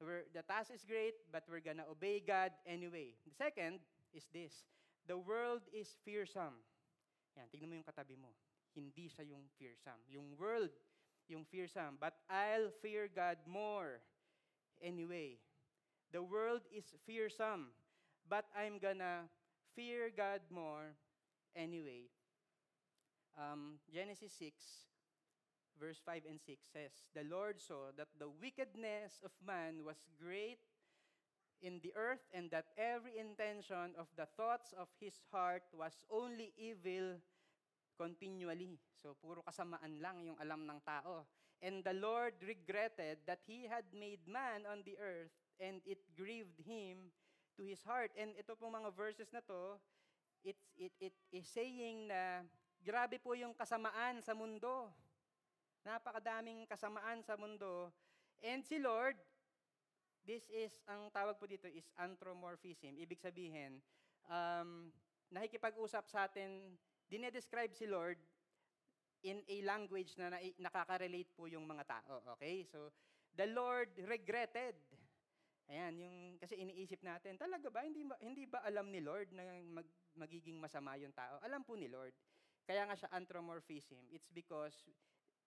We're, 0.00 0.28
the 0.34 0.42
task 0.42 0.70
is 0.74 0.84
great, 0.84 1.14
but 1.32 1.44
we're 1.48 1.64
gonna 1.64 1.84
obey 1.90 2.20
God 2.20 2.52
anyway. 2.66 3.16
The 3.24 3.32
second 3.32 3.80
is 4.12 4.26
this. 4.32 4.52
The 5.08 5.16
world 5.16 5.62
is 5.72 5.96
fearsome. 6.04 6.60
Yan, 7.36 7.48
tignan 7.48 7.70
mo 7.70 7.74
yung 7.80 7.88
katabi 7.88 8.16
mo. 8.18 8.34
Hindi 8.76 9.08
siya 9.08 9.24
yung 9.24 9.48
fearsome. 9.56 10.00
Yung 10.12 10.36
world, 10.36 10.72
yung 11.28 11.48
fearsome. 11.48 11.96
But 11.96 12.16
I'll 12.28 12.68
fear 12.84 13.08
God 13.08 13.40
more 13.48 14.04
anyway. 14.82 15.40
The 16.12 16.22
world 16.22 16.62
is 16.70 16.84
fearsome, 17.04 17.72
but 18.28 18.46
I'm 18.54 18.78
gonna 18.78 19.26
fear 19.74 20.12
God 20.12 20.40
more 20.50 20.94
anyway. 21.54 22.08
Um, 23.36 23.80
Genesis 23.92 24.32
6, 24.38 24.54
verse 25.78 26.00
5 26.04 26.28
and 26.28 26.40
6 26.40 26.58
says, 26.72 26.92
The 27.14 27.24
Lord 27.28 27.60
saw 27.60 27.92
that 27.96 28.08
the 28.18 28.28
wickedness 28.28 29.20
of 29.24 29.32
man 29.44 29.84
was 29.84 30.08
great 30.20 30.58
in 31.62 31.80
the 31.80 31.92
earth, 31.96 32.24
and 32.32 32.50
that 32.50 32.68
every 32.76 33.16
intention 33.16 33.96
of 33.96 34.08
the 34.16 34.28
thoughts 34.36 34.74
of 34.76 34.88
his 35.00 35.16
heart 35.32 35.64
was 35.72 36.04
only 36.12 36.52
evil 36.56 37.16
continually. 37.96 38.76
So, 39.00 39.16
puro 39.16 39.40
kasamaan 39.40 40.04
lang 40.04 40.20
yung 40.24 40.36
alam 40.36 40.68
ng 40.68 40.80
tao. 40.84 41.24
And 41.64 41.80
the 41.80 41.96
Lord 41.96 42.36
regretted 42.44 43.24
that 43.24 43.40
he 43.48 43.64
had 43.64 43.88
made 43.96 44.20
man 44.28 44.68
on 44.68 44.84
the 44.84 45.00
earth, 45.00 45.32
and 45.56 45.80
it 45.88 46.04
grieved 46.12 46.60
him 46.60 47.08
to 47.56 47.64
his 47.64 47.80
heart. 47.80 48.12
And 48.20 48.36
ito 48.36 48.52
pong 48.60 48.76
mga 48.76 48.92
verses 48.92 49.32
na 49.32 49.40
to, 49.48 49.80
it's, 50.44 50.68
it, 50.76 50.92
it 51.00 51.16
is 51.32 51.48
saying 51.48 52.12
na 52.12 52.44
grabe 52.84 53.16
po 53.16 53.32
yung 53.32 53.56
kasamaan 53.56 54.20
sa 54.20 54.36
mundo. 54.36 54.92
Napakadaming 55.86 56.66
kasamaan 56.66 57.22
sa 57.22 57.38
mundo. 57.38 57.94
And 58.42 58.66
si 58.66 58.82
Lord, 58.82 59.14
this 60.26 60.42
is, 60.50 60.82
ang 60.90 61.14
tawag 61.14 61.38
po 61.38 61.46
dito 61.46 61.70
is 61.70 61.86
anthropomorphism. 61.94 62.98
Ibig 62.98 63.22
sabihin, 63.22 63.78
um, 64.26 64.90
nakikipag-usap 65.30 66.10
sa 66.10 66.26
atin, 66.26 66.74
dinedescribe 67.06 67.70
si 67.70 67.86
Lord 67.86 68.18
in 69.22 69.46
a 69.46 69.56
language 69.62 70.18
na, 70.18 70.34
na 70.34 70.42
nakaka-relate 70.58 71.30
po 71.38 71.46
yung 71.46 71.62
mga 71.62 71.86
tao. 71.86 72.34
Okay? 72.34 72.66
So, 72.66 72.90
the 73.38 73.46
Lord 73.46 73.94
regretted. 74.10 74.74
Ayan, 75.70 75.98
yung, 76.02 76.16
kasi 76.38 76.58
iniisip 76.58 77.02
natin, 77.02 77.38
talaga 77.38 77.70
ba, 77.70 77.86
hindi 77.86 78.02
ba, 78.02 78.18
hindi 78.22 78.46
ba 78.46 78.62
alam 78.66 78.90
ni 78.90 79.02
Lord 79.02 79.30
na 79.34 79.42
mag, 79.66 79.86
magiging 80.18 80.58
masama 80.58 80.98
yung 80.98 81.14
tao? 81.14 81.38
Alam 81.46 81.62
po 81.62 81.78
ni 81.78 81.86
Lord. 81.86 82.14
Kaya 82.66 82.86
nga 82.86 82.98
siya 82.98 83.10
anthropomorphism. 83.14 84.02
It's 84.10 84.30
because 84.30 84.74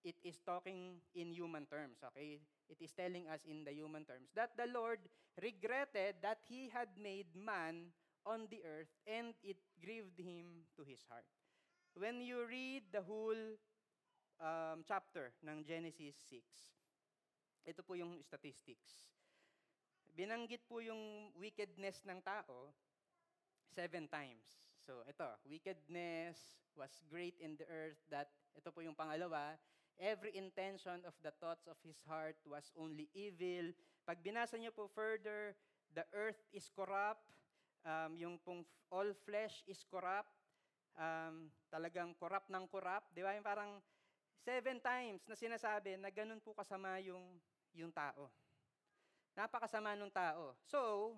it 0.03 0.15
is 0.23 0.39
talking 0.45 1.01
in 1.15 1.31
human 1.31 1.65
terms, 1.65 1.99
okay? 2.11 2.39
It 2.69 2.77
is 2.79 2.91
telling 2.91 3.27
us 3.27 3.41
in 3.43 3.63
the 3.63 3.73
human 3.73 4.05
terms 4.05 4.29
that 4.35 4.55
the 4.55 4.67
Lord 4.71 4.99
regretted 5.41 6.21
that 6.21 6.39
He 6.47 6.69
had 6.71 6.89
made 7.01 7.27
man 7.35 7.91
on 8.25 8.47
the 8.51 8.61
earth 8.63 8.91
and 9.07 9.33
it 9.43 9.57
grieved 9.83 10.19
Him 10.19 10.69
to 10.77 10.83
His 10.83 11.03
heart. 11.09 11.27
When 11.97 12.21
you 12.21 12.45
read 12.47 12.83
the 12.93 13.01
whole 13.01 13.57
um, 14.39 14.85
chapter 14.87 15.33
ng 15.43 15.65
Genesis 15.65 16.15
6, 16.31 16.45
ito 17.67 17.81
po 17.83 17.97
yung 17.99 18.23
statistics. 18.23 19.11
Binanggit 20.15 20.63
po 20.67 20.79
yung 20.79 21.31
wickedness 21.35 22.03
ng 22.07 22.23
tao 22.23 22.71
seven 23.71 24.07
times. 24.07 24.63
So 24.83 25.03
ito, 25.05 25.27
wickedness 25.45 26.39
was 26.73 26.91
great 27.11 27.35
in 27.43 27.59
the 27.59 27.67
earth 27.67 27.99
that, 28.09 28.31
ito 28.55 28.71
po 28.71 28.81
yung 28.81 28.95
pangalawa, 28.95 29.59
every 29.99 30.31
intention 30.33 31.03
of 31.03 31.13
the 31.21 31.35
thoughts 31.43 31.67
of 31.67 31.75
his 31.83 31.99
heart 32.07 32.39
was 32.47 32.71
only 32.79 33.11
evil. 33.11 33.75
Pag 34.07 34.23
binasa 34.23 34.55
niyo 34.55 34.71
po 34.71 34.87
further, 34.87 35.53
the 35.91 36.07
earth 36.15 36.39
is 36.55 36.71
corrupt, 36.71 37.21
um, 37.83 38.15
yung 38.15 38.39
pong 38.41 38.63
all 38.89 39.11
flesh 39.27 39.61
is 39.67 39.83
corrupt, 39.85 40.31
um, 40.95 41.51
talagang 41.67 42.15
corrupt 42.15 42.47
ng 42.47 42.65
corrupt. 42.71 43.11
Di 43.11 43.21
ba? 43.21 43.35
Yung 43.35 43.45
parang 43.45 43.83
seven 44.41 44.79
times 44.79 45.27
na 45.27 45.35
sinasabi 45.35 45.99
na 45.99 46.09
ganun 46.09 46.39
po 46.39 46.55
kasama 46.55 46.97
yung, 47.03 47.37
yung 47.75 47.91
tao. 47.91 48.31
Napakasama 49.35 49.93
ng 49.99 50.11
tao. 50.11 50.55
So, 50.65 51.13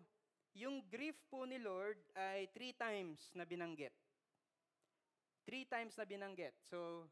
yung 0.57 0.83
grief 0.91 1.15
po 1.31 1.47
ni 1.47 1.61
Lord 1.61 2.01
ay 2.17 2.51
three 2.51 2.75
times 2.75 3.31
na 3.37 3.47
binanggit. 3.47 3.95
Three 5.47 5.63
times 5.63 5.95
na 5.95 6.03
binanggit. 6.03 6.53
So, 6.67 7.07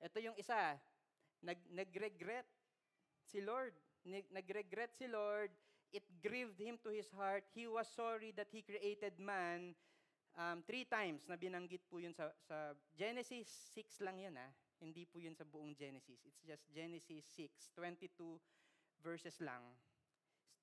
ito 0.00 0.18
yung 0.20 0.36
isa. 0.36 0.76
Nag, 1.44 1.58
nag-regret 1.72 2.46
si 3.24 3.40
Lord. 3.40 3.74
Nag-regret 4.06 4.92
si 4.96 5.06
Lord. 5.08 5.52
It 5.94 6.04
grieved 6.20 6.58
him 6.58 6.76
to 6.82 6.90
his 6.90 7.08
heart. 7.14 7.46
He 7.54 7.66
was 7.66 7.88
sorry 7.88 8.34
that 8.36 8.50
he 8.50 8.60
created 8.60 9.16
man. 9.18 9.74
Um, 10.36 10.60
three 10.68 10.84
times 10.84 11.24
na 11.24 11.40
binanggit 11.40 11.80
po 11.88 11.96
yun 11.96 12.12
sa, 12.12 12.28
sa 12.44 12.76
Genesis 12.92 13.48
6 13.72 14.04
lang 14.04 14.20
yun 14.20 14.36
ah. 14.36 14.52
Hindi 14.76 15.08
po 15.08 15.16
yun 15.16 15.32
sa 15.32 15.48
buong 15.48 15.72
Genesis. 15.72 16.20
It's 16.28 16.44
just 16.44 16.68
Genesis 16.68 17.24
6, 17.40 17.72
22 17.72 18.36
verses 19.00 19.40
lang. 19.40 19.64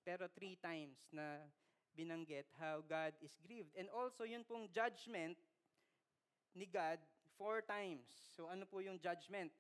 Pero 0.06 0.30
three 0.30 0.62
times 0.62 1.10
na 1.10 1.42
binanggit 1.98 2.46
how 2.62 2.86
God 2.86 3.18
is 3.26 3.34
grieved. 3.42 3.74
And 3.74 3.90
also, 3.90 4.26
yun 4.30 4.46
pong 4.46 4.70
judgment 4.70 5.38
ni 6.54 6.70
God 6.70 7.02
four 7.38 7.62
times. 7.66 8.08
So 8.36 8.50
ano 8.50 8.66
po 8.66 8.80
yung 8.80 8.98
judgment? 9.02 9.52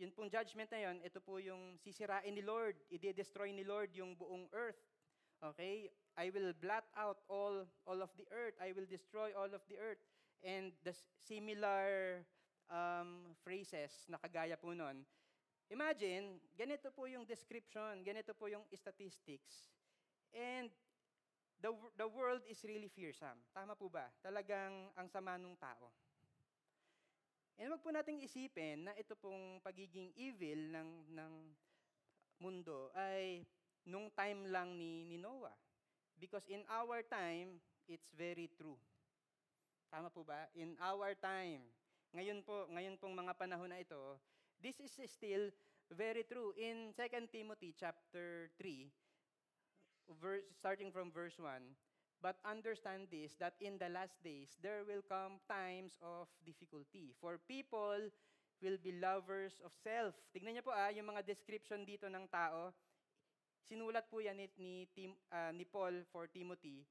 Yun 0.00 0.16
pong 0.16 0.32
judgment 0.32 0.72
na 0.72 0.80
yun, 0.88 0.96
ito 1.04 1.20
po 1.20 1.36
yung 1.36 1.76
sisirain 1.76 2.32
ni 2.32 2.40
Lord. 2.40 2.80
I-destroy 2.88 3.52
ni 3.52 3.68
Lord 3.68 3.92
yung 3.92 4.16
buong 4.16 4.48
earth. 4.56 4.80
Okay? 5.44 5.92
I 6.16 6.32
will 6.32 6.56
blot 6.56 6.88
out 6.96 7.20
all, 7.28 7.68
all 7.84 8.00
of 8.00 8.08
the 8.16 8.24
earth. 8.32 8.56
I 8.60 8.72
will 8.72 8.88
destroy 8.88 9.36
all 9.36 9.52
of 9.52 9.60
the 9.68 9.76
earth. 9.76 10.00
And 10.40 10.72
the 10.88 10.96
similar 11.28 12.24
um, 12.72 13.36
phrases 13.44 13.92
na 14.08 14.16
kagaya 14.16 14.56
po 14.56 14.72
nun. 14.72 15.04
Imagine, 15.70 16.40
ganito 16.56 16.90
po 16.90 17.06
yung 17.06 17.28
description, 17.28 18.00
ganito 18.02 18.32
po 18.32 18.48
yung 18.48 18.64
statistics. 18.72 19.70
And 20.32 20.72
the, 21.60 21.70
the 21.94 22.08
world 22.08 22.42
is 22.48 22.58
really 22.64 22.88
fearsome. 22.88 23.38
Tama 23.52 23.76
po 23.76 23.92
ba? 23.92 24.08
Talagang 24.24 24.90
ang 24.96 25.06
sama 25.12 25.36
ng 25.36 25.54
tao. 25.60 25.92
And 27.60 27.68
wag 27.68 27.84
po 27.84 27.92
nating 27.92 28.24
isipin 28.24 28.88
na 28.88 28.96
ito 28.96 29.12
pong 29.20 29.60
pagiging 29.60 30.16
evil 30.16 30.72
ng, 30.72 31.12
ng 31.12 31.32
mundo 32.40 32.88
ay 32.96 33.44
nung 33.84 34.08
time 34.16 34.48
lang 34.48 34.80
ni, 34.80 35.04
ni 35.04 35.20
Noah. 35.20 35.52
Because 36.16 36.48
in 36.48 36.64
our 36.72 37.04
time, 37.04 37.60
it's 37.84 38.08
very 38.16 38.48
true. 38.56 38.80
Tama 39.92 40.08
po 40.08 40.24
ba? 40.24 40.48
In 40.56 40.72
our 40.80 41.12
time. 41.20 41.68
Ngayon 42.16 42.40
po, 42.48 42.64
ngayon 42.72 42.96
pong 42.96 43.12
mga 43.12 43.36
panahon 43.36 43.68
na 43.68 43.84
ito, 43.84 44.16
this 44.64 44.80
is 44.80 44.96
still 45.12 45.52
very 45.92 46.24
true. 46.24 46.56
In 46.56 46.96
2 46.96 47.28
Timothy 47.28 47.76
chapter 47.76 48.48
3, 48.56 48.88
verse, 50.16 50.48
starting 50.56 50.88
from 50.88 51.12
verse 51.12 51.36
1, 51.36 51.60
But 52.20 52.36
understand 52.44 53.08
this, 53.08 53.32
that 53.40 53.56
in 53.64 53.80
the 53.80 53.88
last 53.88 54.20
days, 54.20 54.52
there 54.60 54.84
will 54.84 55.00
come 55.00 55.40
times 55.48 55.96
of 56.04 56.28
difficulty. 56.44 57.16
For 57.16 57.40
people 57.48 58.12
will 58.60 58.76
be 58.76 58.92
lovers 59.00 59.56
of 59.64 59.72
self. 59.80 60.12
Tignan 60.36 60.60
niyo 60.60 60.68
po 60.68 60.76
ah, 60.76 60.92
yung 60.92 61.08
mga 61.08 61.24
description 61.24 61.88
dito 61.88 62.12
ng 62.12 62.28
tao. 62.28 62.76
Sinulat 63.64 64.04
po 64.12 64.20
yan 64.20 64.36
ni, 64.36 64.46
ni, 64.60 64.72
Tim, 64.92 65.16
uh, 65.32 65.52
ni 65.56 65.64
Paul 65.64 66.04
for 66.12 66.28
Timothy. 66.28 66.84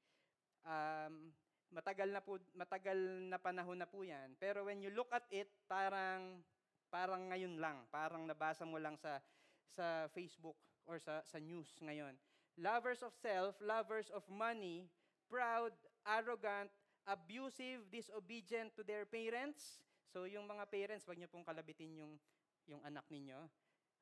Um, 0.66 1.30
matagal 1.70 2.10
na 2.10 2.22
po 2.26 2.42
matagal 2.58 2.98
na 3.30 3.38
panahon 3.38 3.78
na 3.78 3.86
po 3.86 4.02
yan. 4.02 4.34
Pero 4.42 4.66
when 4.66 4.82
you 4.82 4.90
look 4.90 5.14
at 5.14 5.26
it, 5.30 5.50
parang 5.70 6.42
parang 6.90 7.30
ngayon 7.30 7.62
lang, 7.62 7.86
parang 7.94 8.26
nabasa 8.26 8.66
mo 8.66 8.82
lang 8.82 8.98
sa 8.98 9.22
sa 9.70 10.10
Facebook 10.10 10.58
or 10.90 10.98
sa 10.98 11.22
sa 11.30 11.38
news 11.38 11.70
ngayon. 11.86 12.18
Lovers 12.58 13.06
of 13.06 13.14
self, 13.22 13.56
lovers 13.62 14.10
of 14.10 14.26
money, 14.28 14.90
proud, 15.30 15.72
arrogant, 16.04 16.74
abusive, 17.06 17.86
disobedient 17.94 18.74
to 18.76 18.84
their 18.84 19.06
parents. 19.06 19.80
So 20.10 20.26
yung 20.26 20.50
mga 20.50 20.66
parents, 20.68 21.06
wag 21.06 21.22
niyo 21.22 21.30
pong 21.30 21.46
kalabitin 21.46 21.94
yung, 22.02 22.18
yung 22.66 22.82
anak 22.82 23.06
ninyo. 23.14 23.38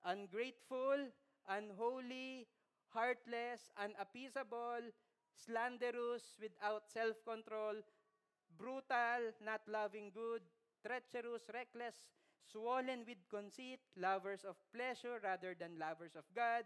Ungrateful, 0.08 1.12
unholy, 1.52 2.48
heartless, 2.96 3.72
unappeasable, 3.76 4.92
slanderous, 5.36 6.40
without 6.40 6.88
self-control, 6.88 7.84
brutal, 8.56 9.22
not 9.44 9.62
loving 9.68 10.10
good, 10.16 10.42
treacherous, 10.82 11.44
reckless, 11.52 12.10
swollen 12.48 13.04
with 13.04 13.20
conceit, 13.28 13.84
lovers 14.00 14.48
of 14.48 14.56
pleasure 14.72 15.20
rather 15.20 15.54
than 15.60 15.76
lovers 15.80 16.16
of 16.16 16.24
God, 16.32 16.64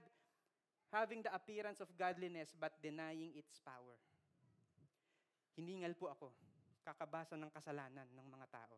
having 0.93 1.21
the 1.25 1.33
appearance 1.33 1.81
of 1.81 1.89
godliness 1.97 2.53
but 2.59 2.77
denying 2.83 3.33
its 3.35 3.59
power. 3.65 3.97
Hiningal 5.55 5.93
po 5.99 6.11
ako, 6.11 6.31
kakabasa 6.85 7.35
ng 7.35 7.51
kasalanan 7.51 8.07
ng 8.11 8.27
mga 8.27 8.47
tao. 8.49 8.75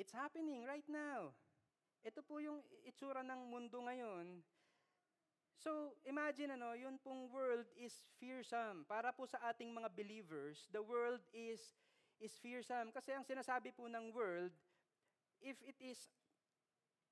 It's 0.00 0.16
happening 0.16 0.64
right 0.64 0.86
now. 0.88 1.36
Ito 2.00 2.24
po 2.24 2.40
yung 2.40 2.64
itsura 2.88 3.20
ng 3.20 3.52
mundo 3.52 3.84
ngayon. 3.84 4.40
So, 5.60 5.92
imagine 6.08 6.56
ano, 6.56 6.72
yun 6.72 6.96
pong 7.04 7.28
world 7.28 7.68
is 7.76 7.92
fearsome. 8.16 8.88
Para 8.88 9.12
po 9.12 9.28
sa 9.28 9.36
ating 9.52 9.68
mga 9.68 9.92
believers, 9.92 10.64
the 10.72 10.80
world 10.80 11.20
is 11.36 11.76
is 12.20 12.36
fearsome 12.40 12.92
kasi 12.92 13.12
ang 13.12 13.24
sinasabi 13.24 13.72
po 13.72 13.88
ng 13.88 14.12
world, 14.12 14.52
if 15.40 15.56
it 15.64 15.76
is 15.80 16.12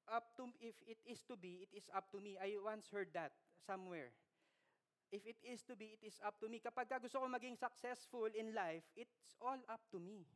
up 0.09 0.33
to 0.37 0.49
if 0.61 0.77
it 0.89 1.01
is 1.05 1.21
to 1.29 1.37
be, 1.37 1.69
it 1.69 1.73
is 1.77 1.93
up 1.93 2.09
to 2.09 2.21
me. 2.25 2.41
I 2.41 2.57
once 2.57 2.89
heard 2.89 3.13
that 3.13 3.37
somewhere. 3.61 4.17
If 5.09 5.25
it 5.25 5.41
is 5.41 5.65
to 5.65 5.73
be, 5.73 5.97
it 5.97 6.05
is 6.05 6.21
up 6.21 6.37
to 6.45 6.53
me. 6.53 6.61
Kapag 6.61 6.89
gusto 7.01 7.17
ko 7.17 7.27
maging 7.29 7.57
successful 7.57 8.29
in 8.37 8.53
life, 8.53 8.85
it's 8.93 9.33
all 9.41 9.57
up 9.65 9.81
to 9.89 9.97
me. 9.97 10.29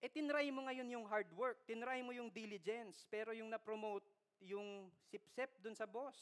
E 0.00 0.08
tinry 0.08 0.48
mo 0.48 0.64
ngayon 0.64 0.88
yung 0.88 1.04
hard 1.08 1.28
work, 1.36 1.60
tinry 1.68 2.00
mo 2.00 2.16
yung 2.16 2.32
diligence, 2.32 3.04
pero 3.08 3.36
yung 3.36 3.52
na-promote, 3.52 4.04
yung 4.40 4.88
sip-sip 5.08 5.52
dun 5.60 5.76
sa 5.76 5.84
boss. 5.84 6.16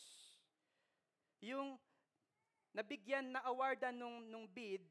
Yung 1.43 1.79
nabigyan 2.75 3.31
na 3.31 3.43
awardan 3.47 3.95
nung, 3.95 4.27
nung 4.27 4.47
bid, 4.51 4.83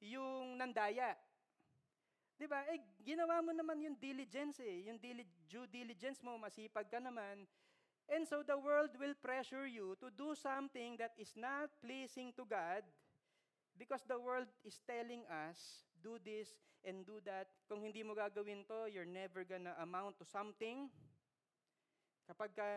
yung 0.00 0.60
nandaya. 0.60 1.16
Di 2.36 2.44
ba? 2.44 2.68
Eh, 2.68 2.84
ginawa 3.00 3.40
mo 3.40 3.56
naman 3.56 3.80
yung 3.80 3.96
diligence 3.96 4.60
eh. 4.60 4.84
Yung 4.92 5.00
dili- 5.00 5.24
due 5.48 5.64
diligence 5.72 6.20
mo, 6.20 6.36
masipag 6.36 6.84
ka 6.92 7.00
naman. 7.00 7.48
And 8.06 8.22
so 8.22 8.46
the 8.46 8.54
world 8.54 8.94
will 8.98 9.18
pressure 9.18 9.66
you 9.66 9.98
to 9.98 10.10
do 10.14 10.38
something 10.38 10.94
that 11.02 11.12
is 11.18 11.34
not 11.34 11.74
pleasing 11.82 12.30
to 12.38 12.46
God 12.46 12.86
because 13.74 14.06
the 14.06 14.18
world 14.18 14.46
is 14.62 14.78
telling 14.86 15.26
us, 15.26 15.84
do 16.02 16.16
this 16.22 16.54
and 16.86 17.02
do 17.02 17.18
that. 17.26 17.50
Kung 17.66 17.82
hindi 17.82 18.06
mo 18.06 18.14
gagawin 18.14 18.62
to, 18.70 18.86
you're 18.86 19.08
never 19.08 19.42
gonna 19.42 19.74
amount 19.82 20.22
to 20.22 20.26
something. 20.26 20.86
Kapag 22.30 22.54
ka 22.54 22.68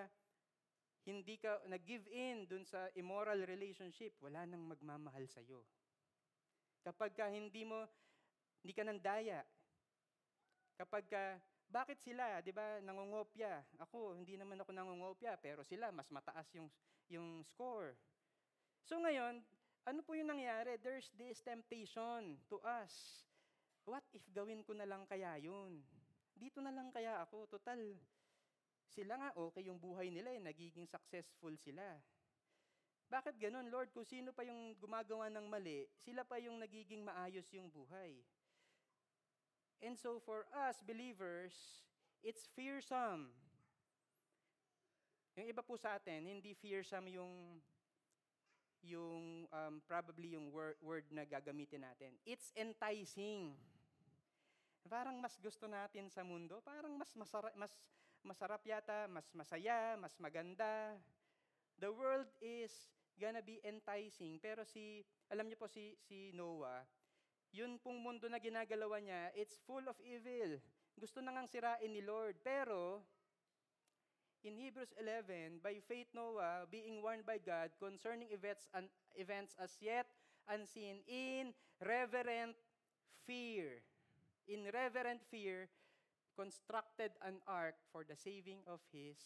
hindi 1.06 1.38
ka 1.38 1.62
nag-give 1.70 2.06
in 2.10 2.50
dun 2.50 2.65
sa 2.65 2.89
immoral 2.98 3.46
relationship, 3.46 4.18
wala 4.22 4.46
nang 4.50 4.65
magmamahal 4.65 5.26
sa'yo. 5.30 5.62
Kapag 6.82 7.13
ka 7.13 7.30
hindi 7.30 7.65
mo 7.65 7.86
hindi 8.65 8.74
ka 8.76 8.84
nandaya. 8.84 9.39
Kapag 10.76 11.04
ka, 11.08 11.24
bakit 11.69 12.01
sila, 12.01 12.41
di 12.41 12.49
ba, 12.49 12.82
nangungopya? 12.82 13.62
Ako, 13.86 14.17
hindi 14.17 14.34
naman 14.34 14.58
ako 14.58 14.73
nangungopya, 14.73 15.38
pero 15.38 15.62
sila, 15.62 15.93
mas 15.93 16.10
mataas 16.10 16.49
yung, 16.58 16.65
yung 17.13 17.45
score. 17.45 17.93
So 18.82 18.97
ngayon, 18.97 19.45
ano 19.86 19.99
po 20.01 20.17
yung 20.17 20.34
nangyari? 20.34 20.82
There's 20.82 21.13
this 21.13 21.45
temptation 21.45 22.41
to 22.49 22.58
us. 22.65 23.21
What 23.86 24.01
if 24.17 24.25
gawin 24.34 24.65
ko 24.65 24.73
na 24.73 24.89
lang 24.89 25.05
kaya 25.05 25.38
yun? 25.38 25.86
Dito 26.34 26.58
na 26.58 26.73
lang 26.73 26.89
kaya 26.89 27.21
ako. 27.21 27.45
Total, 27.45 27.77
sila 28.89 29.21
nga 29.21 29.29
okay 29.38 29.69
yung 29.69 29.77
buhay 29.77 30.10
nila 30.10 30.34
eh, 30.34 30.41
nagiging 30.41 30.89
successful 30.89 31.53
sila. 31.62 32.01
Bakit 33.10 33.41
ganun, 33.41 33.69
Lord? 33.73 33.89
Kung 33.89 34.05
sino 34.05 34.29
pa 34.29 34.45
yung 34.45 34.77
gumagawa 34.77 35.34
ng 35.34 35.49
mali, 35.49 35.89
sila 35.97 36.21
pa 36.21 36.38
yung 36.38 36.62
nagiging 36.62 37.01
maayos 37.01 37.49
yung 37.53 37.69
buhay. 37.69 38.21
And 39.80 39.96
so 39.96 40.20
for 40.24 40.44
us 40.52 40.84
believers, 40.84 41.56
it's 42.24 42.48
fearsome. 42.56 43.32
Yung 45.39 45.48
iba 45.48 45.63
po 45.63 45.80
sa 45.80 45.96
atin, 45.96 46.28
hindi 46.28 46.52
fearsome 46.52 47.15
yung 47.15 47.63
yung 48.84 49.48
um, 49.52 49.76
probably 49.84 50.36
yung 50.36 50.52
word, 50.52 50.76
word 50.84 51.08
na 51.12 51.24
gagamitin 51.28 51.84
natin. 51.84 52.15
It's 52.24 52.52
enticing. 52.56 53.56
Parang 54.88 55.20
mas 55.20 55.36
gusto 55.39 55.68
natin 55.68 56.08
sa 56.12 56.24
mundo, 56.24 56.63
parang 56.63 56.96
mas 56.96 57.12
masarap, 57.15 57.52
mas 57.56 57.72
masarap 58.24 58.62
yata, 58.63 59.08
mas 59.08 59.28
masaya, 59.36 59.96
mas 60.00 60.15
maganda. 60.20 60.96
The 61.80 61.92
world 61.92 62.28
is 62.44 62.72
gonna 63.20 63.44
be 63.44 63.60
enticing. 63.63 64.39
Pero 64.39 64.63
si, 64.63 65.04
alam 65.32 65.48
niyo 65.48 65.60
po 65.60 65.68
si, 65.68 65.96
si 66.08 66.32
Noah, 66.36 66.84
yun 67.51 67.81
pong 67.81 67.97
mundo 68.01 68.29
na 68.29 68.38
ginagalawa 68.38 69.01
niya, 69.01 69.33
it's 69.33 69.57
full 69.65 69.83
of 69.89 69.97
evil. 70.05 70.62
Gusto 70.99 71.23
na 71.23 71.33
ngang 71.33 71.49
sirain 71.49 71.89
ni 71.89 72.03
Lord. 72.03 72.38
Pero, 72.43 73.01
in 74.43 74.55
Hebrews 74.55 74.93
11, 74.99 75.59
by 75.63 75.81
faith 75.83 76.07
Noah, 76.15 76.67
being 76.69 77.01
warned 77.01 77.25
by 77.25 77.39
God 77.39 77.71
concerning 77.79 78.31
events, 78.31 78.67
un, 78.75 78.88
events 79.15 79.55
as 79.59 79.75
yet 79.79 80.07
unseen, 80.47 81.03
in 81.07 81.51
reverent 81.83 82.55
fear. 83.25 83.83
In 84.49 84.65
reverent 84.73 85.21
fear, 85.29 85.69
constructed 86.39 87.12
an 87.21 87.43
ark 87.47 87.75
for 87.91 88.07
the 88.07 88.15
saving 88.15 88.63
of 88.65 88.79
his 88.91 89.17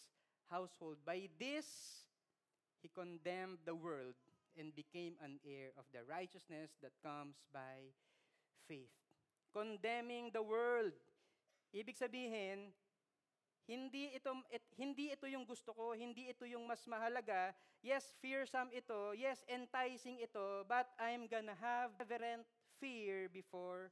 household. 0.50 0.98
By 1.06 1.30
this, 1.38 1.66
he 2.82 2.90
condemned 2.90 3.62
the 3.64 3.74
world 3.74 4.18
and 4.58 4.74
became 4.74 5.14
an 5.22 5.38
heir 5.46 5.70
of 5.78 5.86
the 5.94 6.02
righteousness 6.06 6.74
that 6.82 6.92
comes 7.02 7.38
by 7.52 7.94
faith. 8.66 8.90
Condemning 9.52 10.30
the 10.34 10.42
world. 10.42 10.92
Ibig 11.74 11.94
sabihin, 11.94 12.70
hindi 13.64 14.12
ito 14.12 14.30
it, 14.52 14.64
hindi 14.76 15.08
ito 15.08 15.24
yung 15.24 15.48
gusto 15.48 15.72
ko, 15.72 15.96
hindi 15.96 16.28
ito 16.28 16.44
yung 16.44 16.68
mas 16.68 16.84
mahalaga. 16.84 17.56
Yes, 17.80 18.12
fearsome 18.20 18.68
ito. 18.76 19.16
Yes, 19.16 19.40
enticing 19.48 20.20
ito, 20.20 20.64
but 20.68 20.88
I'm 21.00 21.24
gonna 21.24 21.56
have 21.56 21.96
reverent 21.96 22.44
fear 22.76 23.32
before 23.32 23.88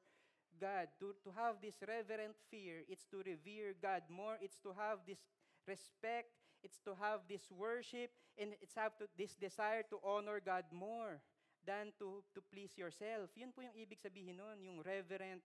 God. 0.60 0.92
To, 1.00 1.16
to 1.24 1.30
have 1.32 1.56
this 1.64 1.80
reverent 1.80 2.36
fear, 2.52 2.84
it's 2.84 3.08
to 3.08 3.24
revere 3.24 3.72
God 3.80 4.04
more. 4.12 4.36
It's 4.44 4.60
to 4.60 4.76
have 4.76 5.00
this 5.08 5.24
respect. 5.64 6.28
It's 6.62 6.78
to 6.86 6.94
have 7.00 7.24
this 7.26 7.48
worship. 7.50 8.12
And 8.36 8.54
it's 8.60 8.76
have 8.76 8.96
to, 9.00 9.08
this 9.16 9.34
desire 9.34 9.82
to 9.90 9.98
honor 10.04 10.40
God 10.40 10.68
more 10.72 11.20
than 11.66 11.94
to, 11.98 12.22
to 12.34 12.40
please 12.52 12.74
yourself. 12.76 13.30
Yun 13.34 13.54
po 13.54 13.62
yung 13.62 13.76
ibig 13.78 14.02
sabihin 14.02 14.38
nun, 14.38 14.58
yung 14.62 14.82
reverent 14.82 15.42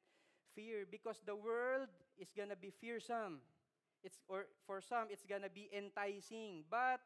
fear. 0.57 0.85
Because 0.89 1.21
the 1.25 1.35
world 1.35 1.89
is 2.17 2.33
gonna 2.33 2.57
be 2.57 2.73
fearsome. 2.73 3.41
It's, 4.03 4.17
or 4.27 4.49
for 4.65 4.81
some, 4.81 5.09
it's 5.09 5.25
gonna 5.25 5.49
be 5.49 5.69
enticing. 5.73 6.65
But, 6.69 7.01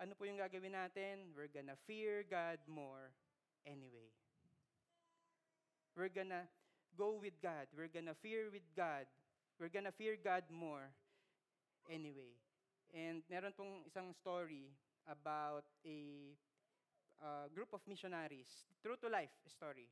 ano 0.00 0.12
po 0.16 0.24
yung 0.24 0.40
gagawin 0.40 0.76
natin? 0.76 1.32
We're 1.36 1.52
gonna 1.52 1.76
fear 1.88 2.24
God 2.24 2.60
more 2.68 3.12
anyway. 3.64 4.10
We're 5.96 6.12
gonna 6.12 6.48
go 6.96 7.20
with 7.20 7.36
God. 7.40 7.68
We're 7.76 7.92
gonna 7.92 8.16
fear 8.16 8.48
with 8.52 8.64
God. 8.76 9.04
We're 9.60 9.72
gonna 9.72 9.92
fear 9.92 10.16
God 10.16 10.44
more 10.48 10.90
anyway. 11.88 12.32
And 12.92 13.24
meron 13.28 13.52
pong 13.56 13.84
isang 13.88 14.12
story 14.16 14.68
about 15.08 15.64
a 15.84 16.32
uh, 17.22 17.46
group 17.54 17.70
of 17.72 17.80
missionaries, 17.86 18.66
true 18.82 18.98
to 18.98 19.08
life 19.08 19.32
story. 19.46 19.86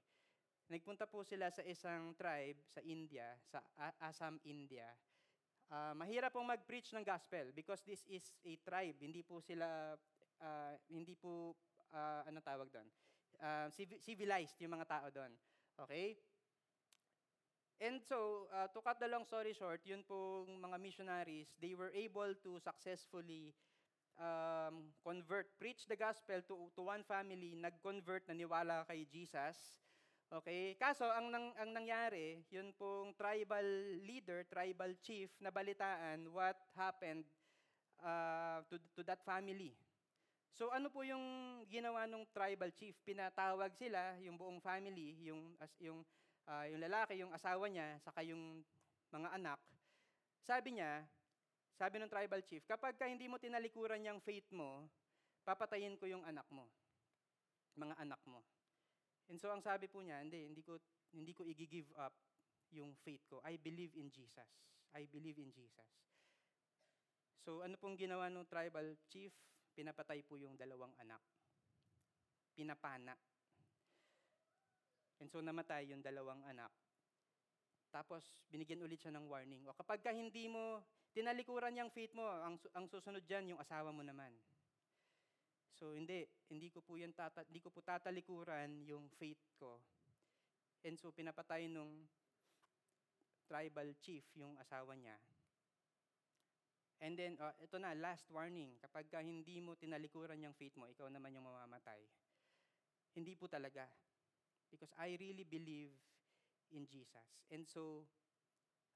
Nagpunta 0.70 1.06
po 1.06 1.26
sila 1.26 1.50
sa 1.50 1.62
isang 1.66 2.14
tribe 2.14 2.58
sa 2.70 2.78
India, 2.82 3.34
sa 3.50 3.58
Assam, 3.98 4.38
India. 4.46 4.86
Uh, 5.70 5.94
mahirap 5.98 6.34
pong 6.34 6.46
mag-preach 6.46 6.90
ng 6.94 7.06
gospel 7.06 7.50
because 7.54 7.82
this 7.86 8.02
is 8.10 8.22
a 8.46 8.54
tribe. 8.62 8.98
Hindi 8.98 9.22
po 9.22 9.42
sila, 9.42 9.94
uh, 10.42 10.74
hindi 10.90 11.14
po, 11.18 11.54
uh, 11.90 12.22
ano 12.26 12.38
tawag 12.42 12.70
doon? 12.70 12.86
Uh, 13.40 13.66
civilized 14.02 14.58
yung 14.62 14.74
mga 14.74 14.86
tao 14.86 15.06
doon. 15.10 15.32
Okay? 15.86 16.18
And 17.80 17.98
so, 18.04 18.46
uh, 18.52 18.68
to 18.70 18.78
cut 18.84 19.00
the 19.00 19.08
long 19.08 19.24
story 19.24 19.56
short, 19.56 19.80
yun 19.88 20.04
pong 20.04 20.60
mga 20.60 20.76
missionaries, 20.76 21.48
they 21.58 21.72
were 21.72 21.90
able 21.96 22.30
to 22.44 22.60
successfully 22.60 23.56
um, 24.20 24.92
convert, 25.02 25.48
preach 25.56 25.88
the 25.88 25.96
gospel 25.96 26.38
to, 26.44 26.68
to 26.76 26.82
one 26.84 27.02
family, 27.02 27.56
nag-convert, 27.56 28.28
naniwala 28.28 28.84
kay 28.86 29.08
Jesus. 29.08 29.56
Okay? 30.30 30.76
Kaso, 30.78 31.08
ang, 31.10 31.32
nang, 31.32 31.50
ang 31.58 31.74
nangyari, 31.74 32.44
yun 32.52 32.70
pong 32.76 33.16
tribal 33.18 33.66
leader, 34.04 34.46
tribal 34.46 34.92
chief, 35.02 35.32
nabalitaan 35.42 36.30
what 36.30 36.54
happened 36.76 37.26
uh, 38.04 38.62
to, 38.70 38.78
to 38.94 39.02
that 39.02 39.24
family. 39.26 39.74
So 40.54 40.68
ano 40.70 40.92
po 40.92 41.02
yung 41.06 41.24
ginawa 41.72 42.04
ng 42.04 42.26
tribal 42.30 42.70
chief? 42.76 42.94
Pinatawag 43.02 43.72
sila, 43.74 44.18
yung 44.20 44.36
buong 44.36 44.60
family, 44.60 45.16
yung, 45.24 45.56
as, 45.58 45.72
yung, 45.80 46.04
uh, 46.46 46.64
yung 46.68 46.80
lalaki, 46.84 47.18
yung 47.22 47.32
asawa 47.32 47.64
niya, 47.66 47.96
saka 48.02 48.20
yung 48.22 48.60
mga 49.10 49.28
anak. 49.34 49.58
Sabi 50.44 50.78
niya, 50.78 51.06
sabi 51.80 51.96
ng 51.96 52.12
tribal 52.12 52.44
chief, 52.44 52.60
kapag 52.68 53.00
ka 53.00 53.08
hindi 53.08 53.24
mo 53.24 53.40
tinalikuran 53.40 54.04
yung 54.04 54.20
faith 54.20 54.44
mo, 54.52 54.84
papatayin 55.48 55.96
ko 55.96 56.04
yung 56.04 56.20
anak 56.28 56.44
mo, 56.52 56.68
mga 57.72 57.96
anak 57.96 58.20
mo. 58.28 58.44
And 59.32 59.40
so 59.40 59.48
ang 59.48 59.64
sabi 59.64 59.88
po 59.88 60.04
niya, 60.04 60.20
hindi, 60.20 60.44
hindi 60.44 60.60
ko, 60.60 60.76
hindi 61.16 61.32
ko 61.32 61.48
i-give 61.48 61.88
up 61.96 62.12
yung 62.76 62.92
faith 63.00 63.24
ko. 63.32 63.40
I 63.48 63.56
believe 63.56 63.96
in 63.96 64.12
Jesus. 64.12 64.52
I 64.92 65.08
believe 65.08 65.40
in 65.40 65.48
Jesus. 65.56 65.88
So 67.40 67.64
ano 67.64 67.80
pong 67.80 67.96
ginawa 67.96 68.28
ng 68.28 68.44
tribal 68.44 68.84
chief? 69.08 69.32
Pinapatay 69.72 70.20
po 70.28 70.36
yung 70.36 70.60
dalawang 70.60 70.92
anak. 71.00 71.24
Pinapana. 72.52 73.16
And 75.16 75.32
so 75.32 75.40
namatay 75.40 75.88
yung 75.88 76.04
dalawang 76.04 76.44
anak. 76.44 76.68
Tapos 77.88 78.44
binigyan 78.52 78.84
ulit 78.84 79.00
siya 79.00 79.16
ng 79.16 79.24
warning. 79.24 79.64
O 79.64 79.72
kapag 79.72 80.04
ka 80.04 80.12
hindi 80.12 80.44
mo 80.44 80.84
tinalikuran 81.10 81.74
niyang 81.74 81.92
faith 81.92 82.14
mo, 82.14 82.26
ang, 82.26 82.56
ang 82.74 82.86
susunod 82.86 83.22
dyan, 83.26 83.54
yung 83.54 83.60
asawa 83.60 83.90
mo 83.90 84.02
naman. 84.02 84.30
So 85.74 85.96
hindi, 85.96 86.28
hindi 86.52 86.68
ko 86.68 86.84
po 86.84 87.00
yan 87.00 87.16
tata, 87.16 87.46
hindi 87.48 87.64
ko 87.64 87.72
po 87.72 87.80
tatalikuran 87.80 88.84
yung 88.84 89.08
faith 89.16 89.40
ko. 89.56 89.80
And 90.84 90.96
so 91.00 91.08
pinapatay 91.12 91.72
nung 91.72 92.04
tribal 93.48 93.90
chief 93.98 94.22
yung 94.36 94.54
asawa 94.60 94.94
niya. 94.94 95.16
And 97.00 97.16
then, 97.16 97.40
uh, 97.40 97.56
ito 97.56 97.80
na, 97.80 97.96
last 97.96 98.28
warning. 98.28 98.76
Kapag 98.76 99.08
ka 99.08 99.24
hindi 99.24 99.56
mo 99.64 99.72
tinalikuran 99.72 100.44
yung 100.44 100.52
faith 100.52 100.76
mo, 100.76 100.84
ikaw 100.84 101.08
naman 101.08 101.32
yung 101.32 101.48
mamamatay. 101.48 102.04
Hindi 103.16 103.32
po 103.40 103.48
talaga. 103.48 103.88
Because 104.68 104.92
I 105.00 105.16
really 105.16 105.48
believe 105.48 105.90
in 106.76 106.84
Jesus. 106.84 107.24
And 107.48 107.64
so, 107.64 108.04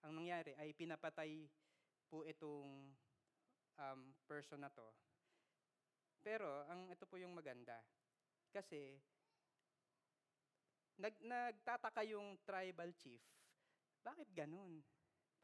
ang 0.05 0.21
nangyari 0.21 0.53
ay 0.61 0.77
pinapatay 0.77 1.49
po 2.07 2.22
itong 2.24 2.92
um, 3.78 4.00
person 4.28 4.61
na 4.62 4.70
to. 4.70 4.86
Pero, 6.24 6.64
ang 6.70 6.88
ito 6.88 7.05
po 7.05 7.20
yung 7.20 7.36
maganda. 7.36 7.76
Kasi, 8.48 8.96
nag, 10.96 11.14
nagtataka 11.20 12.00
yung 12.09 12.40
tribal 12.46 12.94
chief. 12.96 13.20
Bakit 14.00 14.32
ganun? 14.32 14.80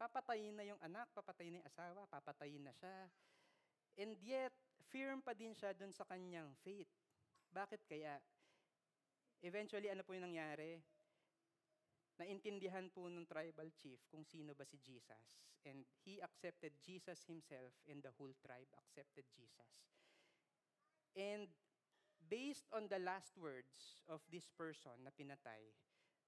Papatayin 0.01 0.57
na 0.57 0.65
yung 0.65 0.81
anak, 0.81 1.05
papatayin 1.13 1.53
na 1.53 1.59
yung 1.61 1.69
asawa, 1.69 2.01
papatayin 2.09 2.65
na 2.65 2.73
siya. 2.73 2.97
And 4.01 4.17
yet, 4.25 4.53
firm 4.89 5.21
pa 5.21 5.37
din 5.37 5.53
siya 5.53 5.77
dun 5.77 5.93
sa 5.93 6.07
kanyang 6.09 6.49
faith. 6.65 6.89
Bakit 7.53 7.85
kaya? 7.85 8.17
Eventually, 9.45 9.93
ano 9.93 10.01
po 10.01 10.17
yung 10.17 10.25
nangyari? 10.25 10.81
Naintindihan 12.21 12.93
po 12.93 13.09
ng 13.09 13.25
tribal 13.25 13.73
chief 13.73 13.97
kung 14.13 14.21
sino 14.21 14.53
ba 14.53 14.61
si 14.61 14.77
Jesus. 14.77 15.41
And 15.65 15.81
he 16.05 16.21
accepted 16.21 16.77
Jesus 16.77 17.25
himself 17.25 17.73
and 17.89 17.97
the 18.05 18.13
whole 18.13 18.33
tribe 18.45 18.69
accepted 18.77 19.25
Jesus. 19.33 19.69
And 21.17 21.49
based 22.29 22.69
on 22.69 22.85
the 22.93 23.01
last 23.01 23.33
words 23.41 23.97
of 24.05 24.21
this 24.29 24.45
person 24.53 25.01
na 25.01 25.09
pinatay, 25.09 25.73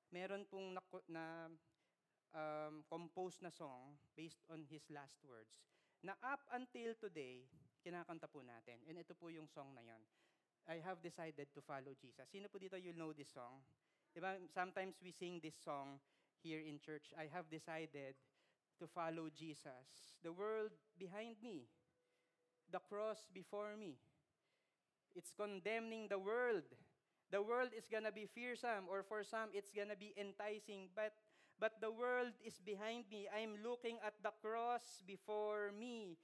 meron 0.10 0.50
pong 0.50 0.74
na, 0.74 0.82
na 1.06 1.26
um, 2.34 2.82
composed 2.89 3.46
na 3.46 3.54
song 3.54 4.02
based 4.18 4.41
on 4.50 4.66
his 4.66 4.82
last 4.89 5.22
words 5.22 5.62
na 6.04 6.18
up 6.26 6.44
until 6.52 6.91
today, 7.00 7.48
kinakanta 7.80 8.28
po 8.28 8.44
natin. 8.44 8.82
And 8.89 9.00
ito 9.00 9.16
po 9.16 9.32
yung 9.32 9.48
song 9.48 9.72
na 9.72 9.86
yon. 9.86 10.04
I 10.68 10.80
have 10.84 11.00
decided 11.00 11.48
to 11.56 11.62
follow 11.64 11.96
Jesus. 11.96 12.28
Sino 12.28 12.48
po 12.52 12.60
dito 12.60 12.76
you 12.76 12.91
know 12.96 13.16
this 13.16 13.32
song? 13.32 13.64
Diba? 14.14 14.38
Sometimes 14.53 15.01
we 15.01 15.11
sing 15.11 15.41
this 15.41 15.57
song 15.57 15.97
here 16.41 16.61
in 16.61 16.78
church. 16.78 17.09
I 17.18 17.26
have 17.34 17.49
decided 17.49 18.14
to 18.80 18.86
follow 18.86 19.30
Jesus. 19.34 20.22
The 20.22 20.32
world 20.32 20.72
behind 20.97 21.41
me. 21.41 21.66
The 22.70 22.80
cross 22.80 23.26
before 23.34 23.74
me. 23.78 23.97
It's 25.16 25.34
condemning 25.34 26.07
the 26.09 26.20
world. 26.22 26.66
The 27.34 27.41
world 27.41 27.74
is 27.74 27.89
gonna 27.89 28.11
be 28.11 28.30
fearsome, 28.30 28.86
or 28.89 29.01
for 29.01 29.24
some, 29.24 29.49
it's 29.53 29.74
gonna 29.74 29.97
be 29.97 30.14
enticing. 30.18 30.89
But 30.93 31.14
but 31.59 31.82
the 31.82 31.89
world 31.89 32.34
is 32.45 32.61
behind 32.61 33.05
me. 33.09 33.30
I'm 33.30 33.57
looking 33.61 33.97
at 34.05 34.14
the 34.22 34.34
cross 34.41 35.01
before 35.05 35.74
me. 35.74 36.18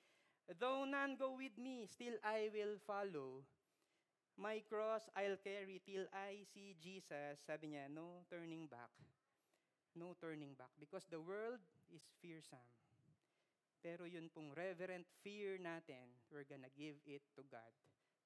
Though 0.57 0.85
none 0.85 1.17
go 1.17 1.37
with 1.37 1.57
me, 1.57 1.85
still 1.85 2.17
I 2.25 2.49
will 2.53 2.77
follow. 2.85 3.45
My 4.39 4.63
cross 4.71 5.03
I'll 5.19 5.35
carry 5.43 5.83
till 5.83 6.07
I 6.15 6.47
see 6.55 6.71
Jesus. 6.79 7.43
Sabi 7.43 7.75
niya, 7.75 7.91
no 7.91 8.23
turning 8.31 8.71
back. 8.71 8.87
No 9.99 10.15
turning 10.15 10.55
back. 10.55 10.71
Because 10.79 11.03
the 11.11 11.19
world 11.19 11.59
is 11.91 12.07
fearsome. 12.23 12.71
Pero 13.83 14.07
yun 14.07 14.31
pong 14.31 14.55
reverent 14.55 15.03
fear 15.27 15.59
natin, 15.59 16.15
we're 16.31 16.47
gonna 16.47 16.71
give 16.71 16.95
it 17.03 17.19
to 17.35 17.43
God. 17.51 17.67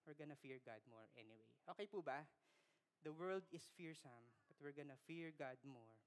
We're 0.06 0.14
gonna 0.14 0.38
fear 0.38 0.62
God 0.62 0.86
more 0.86 1.10
anyway. 1.18 1.50
Okay 1.74 1.90
po 1.90 2.06
ba? 2.06 2.30
The 3.02 3.14
world 3.14 3.50
is 3.50 3.66
fearsome, 3.74 4.30
but 4.46 4.58
we're 4.62 4.78
gonna 4.78 5.02
fear 5.10 5.34
God 5.34 5.58
more 5.66 5.98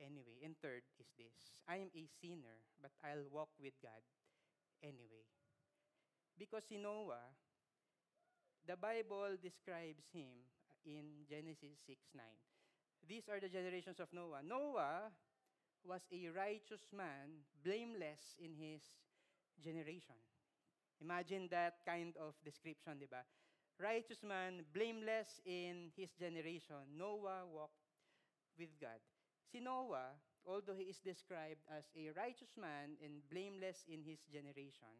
anyway. 0.00 0.40
And 0.40 0.56
third 0.64 0.88
is 0.96 1.12
this 1.20 1.52
I 1.68 1.76
am 1.76 1.92
a 1.92 2.08
sinner, 2.24 2.64
but 2.80 2.96
I'll 3.04 3.28
walk 3.28 3.52
with 3.60 3.76
God 3.84 4.00
anyway. 4.80 5.28
Because 6.40 6.64
si 6.72 6.80
Noah, 6.80 7.36
the 8.66 8.76
Bible 8.76 9.34
describes 9.42 10.06
him 10.12 10.46
in 10.86 11.26
Genesis 11.28 11.78
6 11.86 11.98
9. 12.14 12.24
These 13.08 13.28
are 13.28 13.40
the 13.40 13.48
generations 13.48 13.98
of 13.98 14.08
Noah. 14.12 14.42
Noah 14.46 15.10
was 15.84 16.02
a 16.12 16.30
righteous 16.30 16.86
man, 16.94 17.42
blameless 17.64 18.38
in 18.38 18.54
his 18.54 18.82
generation. 19.58 20.14
Imagine 21.02 21.48
that 21.50 21.82
kind 21.84 22.14
of 22.14 22.38
description, 22.44 22.98
di 23.02 23.10
ba? 23.10 23.26
Righteous 23.82 24.22
man, 24.22 24.62
blameless 24.70 25.42
in 25.42 25.90
his 25.98 26.14
generation. 26.14 26.86
Noah 26.94 27.42
walked 27.50 27.82
with 28.54 28.70
God. 28.78 29.02
Si 29.50 29.58
Noah, 29.58 30.14
although 30.46 30.78
he 30.78 30.86
is 30.86 31.02
described 31.02 31.66
as 31.66 31.90
a 31.98 32.14
righteous 32.14 32.54
man 32.54 32.94
and 33.02 33.26
blameless 33.26 33.82
in 33.90 34.06
his 34.06 34.22
generation, 34.30 34.94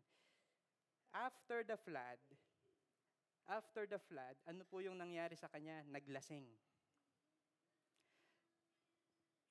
after 1.14 1.62
the 1.62 1.78
flood, 1.78 2.18
after 3.49 3.88
the 3.88 3.99
flood, 3.99 4.36
ano 4.47 4.62
po 4.66 4.78
yung 4.78 4.99
nangyari 4.99 5.34
sa 5.34 5.51
kanya? 5.51 5.82
Naglasing. 5.88 6.47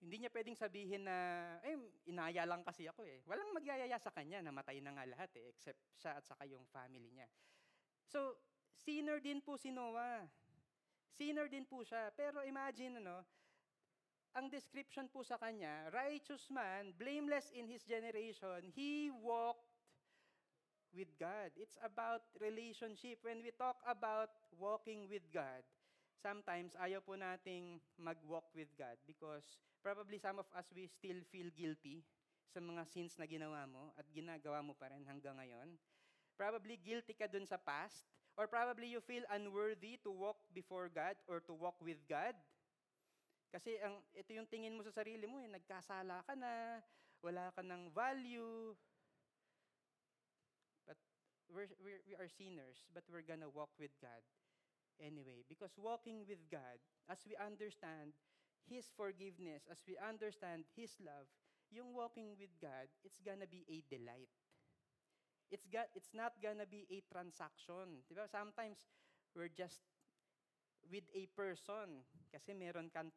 Hindi 0.02 0.16
niya 0.18 0.34
pwedeng 0.34 0.58
sabihin 0.58 1.06
na, 1.06 1.18
eh, 1.62 1.78
inaya 2.10 2.42
lang 2.50 2.66
kasi 2.66 2.90
ako 2.90 3.06
eh. 3.06 3.22
Walang 3.30 3.54
magyayaya 3.54 4.02
sa 4.02 4.10
kanya, 4.10 4.42
namatay 4.42 4.82
na 4.82 4.98
nga 4.98 5.06
lahat 5.06 5.30
eh, 5.38 5.54
except 5.54 5.78
siya 6.02 6.18
at 6.18 6.26
saka 6.26 6.50
yung 6.50 6.66
family 6.74 7.14
niya. 7.14 7.30
So, 8.10 8.42
sinner 8.74 9.22
din 9.22 9.46
po 9.46 9.62
si 9.62 9.70
Noah. 9.70 10.26
Sinner 11.14 11.46
din 11.46 11.70
po 11.70 11.86
siya. 11.86 12.10
Pero 12.18 12.42
imagine, 12.42 12.98
ano, 12.98 13.22
ang 14.34 14.50
description 14.50 15.06
po 15.12 15.22
sa 15.22 15.38
kanya, 15.38 15.92
righteous 15.94 16.50
man, 16.50 16.96
blameless 16.98 17.54
in 17.54 17.70
his 17.70 17.86
generation, 17.86 18.74
he 18.74 19.14
walked 19.14 19.61
with 20.96 21.12
God. 21.20 21.52
It's 21.56 21.80
about 21.82 22.28
relationship. 22.40 23.24
When 23.24 23.42
we 23.44 23.52
talk 23.56 23.80
about 23.88 24.32
walking 24.56 25.08
with 25.08 25.24
God, 25.32 25.64
sometimes 26.22 26.78
ayaw 26.78 27.02
po 27.02 27.18
nating 27.18 27.82
mag-walk 27.98 28.52
with 28.54 28.70
God 28.78 28.96
because 29.10 29.58
probably 29.82 30.22
some 30.22 30.38
of 30.38 30.48
us, 30.54 30.70
we 30.72 30.86
still 30.86 31.18
feel 31.34 31.50
guilty 31.58 32.06
sa 32.52 32.62
mga 32.62 32.84
sins 32.86 33.16
na 33.18 33.26
ginawa 33.26 33.64
mo 33.66 33.96
at 33.98 34.06
ginagawa 34.12 34.60
mo 34.62 34.76
pa 34.78 34.92
rin 34.92 35.08
hanggang 35.08 35.40
ngayon. 35.40 35.80
Probably 36.36 36.78
guilty 36.78 37.16
ka 37.16 37.26
dun 37.26 37.48
sa 37.48 37.58
past 37.58 38.06
or 38.36 38.46
probably 38.48 38.92
you 38.92 39.02
feel 39.02 39.24
unworthy 39.32 40.00
to 40.04 40.12
walk 40.12 40.40
before 40.52 40.92
God 40.92 41.16
or 41.28 41.42
to 41.48 41.54
walk 41.56 41.80
with 41.80 42.00
God. 42.06 42.36
Kasi 43.52 43.76
ang, 43.84 44.00
ito 44.16 44.32
yung 44.32 44.48
tingin 44.48 44.76
mo 44.76 44.82
sa 44.84 44.96
sarili 44.96 45.28
mo, 45.28 45.44
eh, 45.44 45.52
nagkasala 45.52 46.24
ka 46.24 46.34
na, 46.40 46.80
wala 47.20 47.52
ka 47.52 47.60
ng 47.60 47.92
value. 47.92 48.72
We're, 51.52 51.68
we're, 51.84 52.00
we 52.08 52.16
are 52.16 52.32
sinners, 52.32 52.88
but 52.96 53.04
we're 53.12 53.28
gonna 53.28 53.52
walk 53.52 53.76
with 53.76 53.92
God 54.00 54.24
anyway. 55.04 55.44
Because 55.52 55.76
walking 55.76 56.24
with 56.24 56.40
God, 56.48 56.80
as 57.12 57.20
we 57.28 57.36
understand 57.36 58.16
His 58.72 58.88
forgiveness, 58.96 59.68
as 59.68 59.84
we 59.84 60.00
understand 60.00 60.64
His 60.80 60.96
love, 61.04 61.28
yung 61.76 61.92
walking 61.92 62.40
with 62.40 62.56
God, 62.64 62.88
it's 63.04 63.20
gonna 63.20 63.48
be 63.52 63.68
a 63.68 63.84
delight. 63.92 64.32
It's, 65.52 65.68
got, 65.68 65.92
it's 65.92 66.16
not 66.16 66.40
gonna 66.40 66.64
be 66.64 66.88
a 66.88 67.04
transaction. 67.12 68.08
Diba? 68.08 68.32
Sometimes, 68.32 68.88
we're 69.36 69.52
just 69.52 69.84
with 70.88 71.04
a 71.12 71.28
person 71.36 72.04
kasi 72.32 72.56
meron 72.56 72.88
kang 72.96 73.12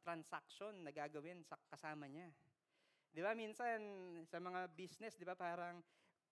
transaction 0.00 0.84
na 0.84 0.92
gagawin 0.92 1.44
sa 1.44 1.60
kasama 1.68 2.08
niya. 2.08 2.32
Di 3.12 3.20
ba? 3.20 3.36
Minsan, 3.36 3.80
sa 4.24 4.40
mga 4.40 4.72
business, 4.72 5.20
di 5.20 5.28
ba, 5.28 5.36
parang 5.36 5.84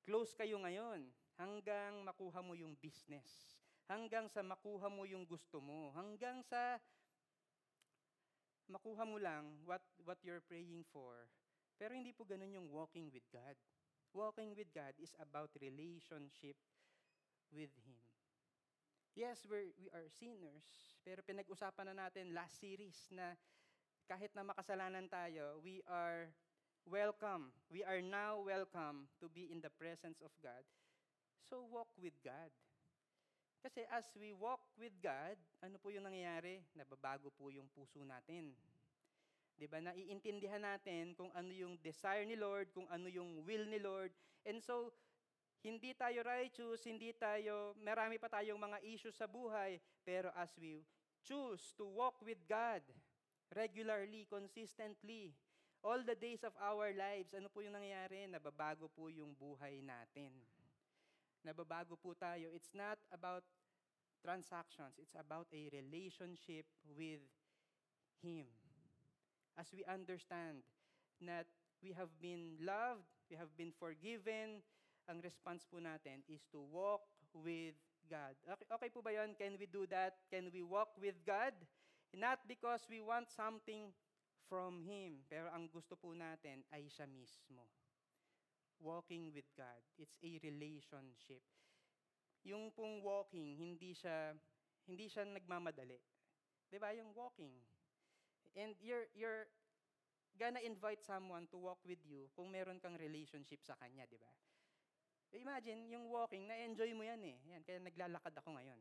close 0.08 0.32
kayo 0.32 0.56
ngayon 0.64 1.04
hanggang 1.40 2.04
makuha 2.04 2.40
mo 2.44 2.52
yung 2.56 2.76
business 2.80 3.52
hanggang 3.92 4.24
sa 4.30 4.40
makuha 4.40 4.88
mo 4.88 5.04
yung 5.04 5.28
gusto 5.28 5.58
mo, 5.58 5.92
hanggang 5.92 6.40
sa 6.46 6.80
makuha 8.70 9.04
mo 9.04 9.20
lang 9.20 9.44
what, 9.68 9.82
what 10.06 10.16
you're 10.24 10.44
praying 10.48 10.86
for. 10.88 11.28
Pero 11.76 11.92
hindi 11.92 12.14
po 12.14 12.22
ganun 12.22 12.56
yung 12.56 12.68
walking 12.72 13.10
with 13.10 13.26
God. 13.28 13.58
Walking 14.16 14.56
with 14.56 14.72
God 14.72 14.96
is 15.00 15.12
about 15.20 15.52
relationship 15.60 16.56
with 17.52 17.72
Him. 17.84 18.00
Yes, 19.12 19.44
we're, 19.44 19.72
we 19.76 19.92
are 19.92 20.08
sinners, 20.08 20.64
pero 21.04 21.20
pinag-usapan 21.20 21.92
na 21.92 22.08
natin 22.08 22.32
last 22.32 22.56
series 22.56 22.96
na 23.12 23.36
kahit 24.08 24.32
na 24.32 24.40
makasalanan 24.40 25.04
tayo, 25.08 25.60
we 25.60 25.84
are 25.84 26.32
welcome. 26.88 27.52
We 27.68 27.84
are 27.84 28.00
now 28.00 28.40
welcome 28.40 29.12
to 29.20 29.28
be 29.28 29.52
in 29.52 29.60
the 29.60 29.72
presence 29.76 30.24
of 30.24 30.32
God. 30.40 30.64
So 31.46 31.62
walk 31.70 31.90
with 31.98 32.14
God. 32.22 32.50
Kasi 33.62 33.86
as 33.94 34.10
we 34.18 34.34
walk 34.34 34.62
with 34.74 34.94
God, 34.98 35.38
ano 35.62 35.78
po 35.78 35.94
yung 35.94 36.06
nangyayari? 36.06 36.62
Nababago 36.74 37.30
po 37.30 37.50
yung 37.50 37.70
puso 37.70 38.02
natin. 38.02 38.50
'Di 39.54 39.66
ba? 39.70 39.78
Naiintindihan 39.78 40.62
natin 40.62 41.14
kung 41.14 41.30
ano 41.30 41.50
yung 41.54 41.78
desire 41.78 42.26
ni 42.26 42.34
Lord, 42.34 42.74
kung 42.74 42.90
ano 42.90 43.06
yung 43.06 43.46
will 43.46 43.62
ni 43.70 43.78
Lord. 43.78 44.10
And 44.42 44.58
so 44.58 44.90
Hindi 45.62 45.94
tayo 45.94 46.26
righteous, 46.26 46.82
hindi 46.90 47.14
tayo, 47.14 47.70
marami 47.78 48.18
pa 48.18 48.26
tayong 48.26 48.58
mga 48.58 48.82
issues 48.82 49.14
sa 49.14 49.30
buhay, 49.30 49.78
pero 50.02 50.34
as 50.34 50.50
we 50.58 50.82
choose 51.22 51.70
to 51.78 51.86
walk 51.86 52.18
with 52.26 52.42
God 52.50 52.82
regularly, 53.54 54.26
consistently, 54.26 55.30
all 55.86 56.02
the 56.02 56.18
days 56.18 56.42
of 56.42 56.50
our 56.58 56.90
lives, 56.90 57.30
ano 57.30 57.46
po 57.46 57.62
yung 57.62 57.78
nangyayari? 57.78 58.26
Nababago 58.26 58.90
po 58.90 59.06
yung 59.06 59.38
buhay 59.38 59.78
natin. 59.86 60.34
Nababago 61.42 61.98
po 61.98 62.14
tayo. 62.14 62.54
It's 62.54 62.70
not 62.74 62.98
about 63.10 63.42
transactions, 64.22 64.94
it's 65.02 65.18
about 65.18 65.50
a 65.50 65.68
relationship 65.74 66.66
with 66.94 67.22
Him. 68.22 68.46
As 69.58 69.68
we 69.74 69.82
understand 69.84 70.62
that 71.26 71.50
we 71.82 71.90
have 71.92 72.14
been 72.22 72.56
loved, 72.62 73.04
we 73.26 73.34
have 73.36 73.50
been 73.58 73.74
forgiven, 73.74 74.62
ang 75.10 75.18
response 75.20 75.66
po 75.66 75.82
natin 75.82 76.22
is 76.30 76.46
to 76.54 76.62
walk 76.62 77.02
with 77.34 77.74
God. 78.06 78.38
Okay, 78.46 78.66
okay 78.70 78.90
po 78.94 79.02
ba 79.02 79.10
yun? 79.10 79.34
Can 79.34 79.58
we 79.58 79.66
do 79.66 79.82
that? 79.90 80.22
Can 80.30 80.48
we 80.54 80.62
walk 80.62 80.94
with 80.94 81.18
God? 81.26 81.52
Not 82.14 82.38
because 82.46 82.86
we 82.86 83.02
want 83.02 83.26
something 83.34 83.90
from 84.46 84.84
Him, 84.84 85.26
pero 85.26 85.50
ang 85.50 85.66
gusto 85.66 85.98
po 85.98 86.14
natin 86.14 86.62
ay 86.70 86.86
siya 86.86 87.08
mismo. 87.08 87.66
Walking 88.82 89.30
with 89.30 89.46
God. 89.54 89.78
It's 89.94 90.18
a 90.18 90.32
relationship. 90.42 91.42
Yung 92.42 92.74
pong 92.74 92.98
walking, 93.06 93.54
hindi 93.54 93.94
siya, 93.94 94.34
hindi 94.90 95.06
siya 95.06 95.22
nagmamadali. 95.22 96.02
Di 96.66 96.82
ba? 96.82 96.90
Yung 96.90 97.14
walking. 97.14 97.54
And 98.58 98.74
you're, 98.82 99.06
you're 99.14 99.46
gonna 100.34 100.58
invite 100.66 101.06
someone 101.06 101.46
to 101.54 101.56
walk 101.62 101.78
with 101.86 102.02
you 102.02 102.26
kung 102.34 102.50
meron 102.50 102.82
kang 102.82 102.98
relationship 102.98 103.62
sa 103.62 103.78
kanya, 103.78 104.02
di 104.10 104.18
ba? 104.18 104.28
Imagine, 105.32 105.88
yung 105.88 106.10
walking, 106.12 106.44
na-enjoy 106.44 106.92
mo 106.92 107.06
yan 107.06 107.22
eh. 107.24 107.38
Yan, 107.54 107.62
kaya 107.64 107.80
naglalakad 107.80 108.34
ako 108.36 108.58
ngayon. 108.58 108.76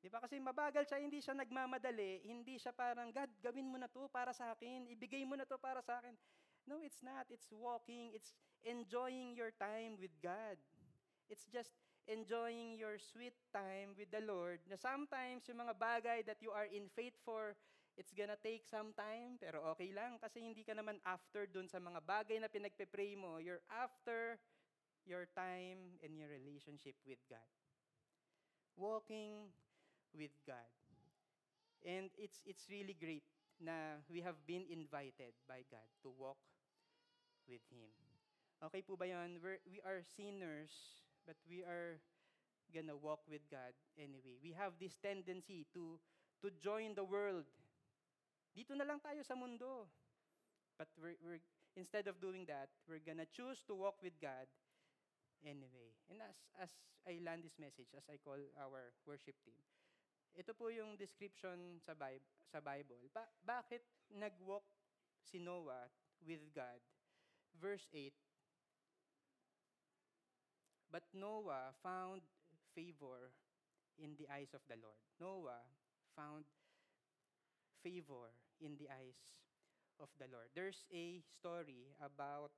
Di 0.00 0.08
ba? 0.08 0.20
Kasi 0.20 0.40
mabagal 0.40 0.84
siya, 0.88 1.00
hindi 1.00 1.20
siya 1.20 1.36
nagmamadali, 1.36 2.24
hindi 2.24 2.56
siya 2.56 2.72
parang, 2.72 3.12
God, 3.12 3.28
gawin 3.40 3.68
mo 3.68 3.76
na 3.76 3.88
to 3.88 4.08
para 4.08 4.32
sa 4.32 4.52
akin, 4.52 4.88
ibigay 4.92 5.24
mo 5.24 5.36
na 5.36 5.44
to 5.44 5.56
para 5.60 5.80
sa 5.80 6.00
akin. 6.00 6.16
No, 6.64 6.80
it's 6.80 7.04
not. 7.04 7.28
It's 7.28 7.48
walking, 7.52 8.16
it's 8.16 8.32
enjoying 8.64 9.36
your 9.36 9.52
time 9.60 10.00
with 10.00 10.12
God. 10.20 10.56
It's 11.28 11.44
just 11.48 11.72
enjoying 12.04 12.76
your 12.76 13.00
sweet 13.00 13.36
time 13.52 13.96
with 13.96 14.12
the 14.12 14.20
Lord, 14.20 14.60
na 14.68 14.76
sometimes 14.76 15.48
yung 15.48 15.64
mga 15.64 15.74
bagay 15.80 16.18
that 16.28 16.40
you 16.44 16.52
are 16.52 16.68
in 16.68 16.92
faith 16.92 17.16
for, 17.24 17.56
it's 17.96 18.12
gonna 18.12 18.36
take 18.44 18.68
some 18.68 18.92
time, 18.92 19.40
pero 19.40 19.64
okay 19.72 19.88
lang, 19.88 20.20
kasi 20.20 20.44
hindi 20.44 20.60
ka 20.60 20.76
naman 20.76 21.00
after 21.08 21.48
dun 21.48 21.64
sa 21.64 21.80
mga 21.80 22.04
bagay 22.04 22.36
na 22.36 22.52
pinagpe-pray 22.52 23.16
mo. 23.16 23.40
You're 23.40 23.64
after 23.72 24.36
your 25.08 25.24
time 25.32 25.96
and 26.04 26.12
your 26.16 26.28
relationship 26.28 26.96
with 27.08 27.20
God. 27.28 27.48
Walking 28.76 29.48
with 30.12 30.34
God. 30.44 30.72
And 31.84 32.12
it's, 32.16 32.40
it's 32.44 32.68
really 32.68 32.96
great 32.96 33.24
na 33.60 34.00
we 34.12 34.20
have 34.20 34.36
been 34.44 34.64
invited 34.68 35.32
by 35.48 35.64
God 35.72 35.88
to 36.04 36.12
walk 36.12 36.40
with 37.48 37.64
Him. 37.72 38.03
Okay 38.64 38.80
po 38.80 38.96
ba 38.96 39.04
yun? 39.04 39.36
We're, 39.44 39.60
we 39.68 39.76
are 39.84 40.00
sinners, 40.16 40.72
but 41.28 41.36
we 41.44 41.60
are 41.60 42.00
gonna 42.72 42.96
walk 42.96 43.20
with 43.28 43.44
God 43.52 43.76
anyway. 44.00 44.40
We 44.40 44.56
have 44.56 44.80
this 44.80 44.96
tendency 45.04 45.68
to, 45.76 46.00
to 46.40 46.48
join 46.64 46.96
the 46.96 47.04
world. 47.04 47.44
Dito 48.56 48.72
na 48.72 48.88
lang 48.88 49.04
tayo 49.04 49.20
sa 49.20 49.36
mundo. 49.36 49.84
But 50.80 50.88
we're, 50.96 51.20
we're, 51.20 51.44
instead 51.76 52.08
of 52.08 52.24
doing 52.24 52.48
that, 52.48 52.72
we're 52.88 53.04
gonna 53.04 53.28
choose 53.28 53.60
to 53.68 53.76
walk 53.76 54.00
with 54.00 54.16
God 54.16 54.48
anyway. 55.44 55.92
And 56.08 56.24
as, 56.24 56.40
as 56.56 56.72
I 57.04 57.20
land 57.20 57.44
this 57.44 57.60
message, 57.60 57.92
as 57.92 58.08
I 58.08 58.16
call 58.16 58.40
our 58.56 58.96
worship 59.04 59.36
team, 59.44 59.60
ito 60.40 60.56
po 60.56 60.72
yung 60.72 60.96
description 60.96 61.84
sa 61.84 61.92
Bible. 61.92 62.24
Sa 62.48 62.64
Bible. 62.64 63.12
Ba- 63.12 63.28
bakit 63.44 63.84
nag-walk 64.08 64.64
si 65.20 65.36
Noah 65.36 65.92
with 66.24 66.48
God? 66.56 66.80
Verse 67.60 67.86
8, 67.92 68.23
But 70.94 71.10
Noah 71.10 71.74
found 71.82 72.22
favor 72.70 73.34
in 73.98 74.14
the 74.14 74.30
eyes 74.30 74.54
of 74.54 74.62
the 74.70 74.78
Lord. 74.78 75.02
Noah 75.18 75.66
found 76.14 76.46
favor 77.82 78.30
in 78.62 78.78
the 78.78 78.86
eyes 78.86 79.18
of 79.98 80.06
the 80.22 80.30
Lord. 80.30 80.54
There's 80.54 80.86
a 80.94 81.18
story 81.34 81.90
about 81.98 82.54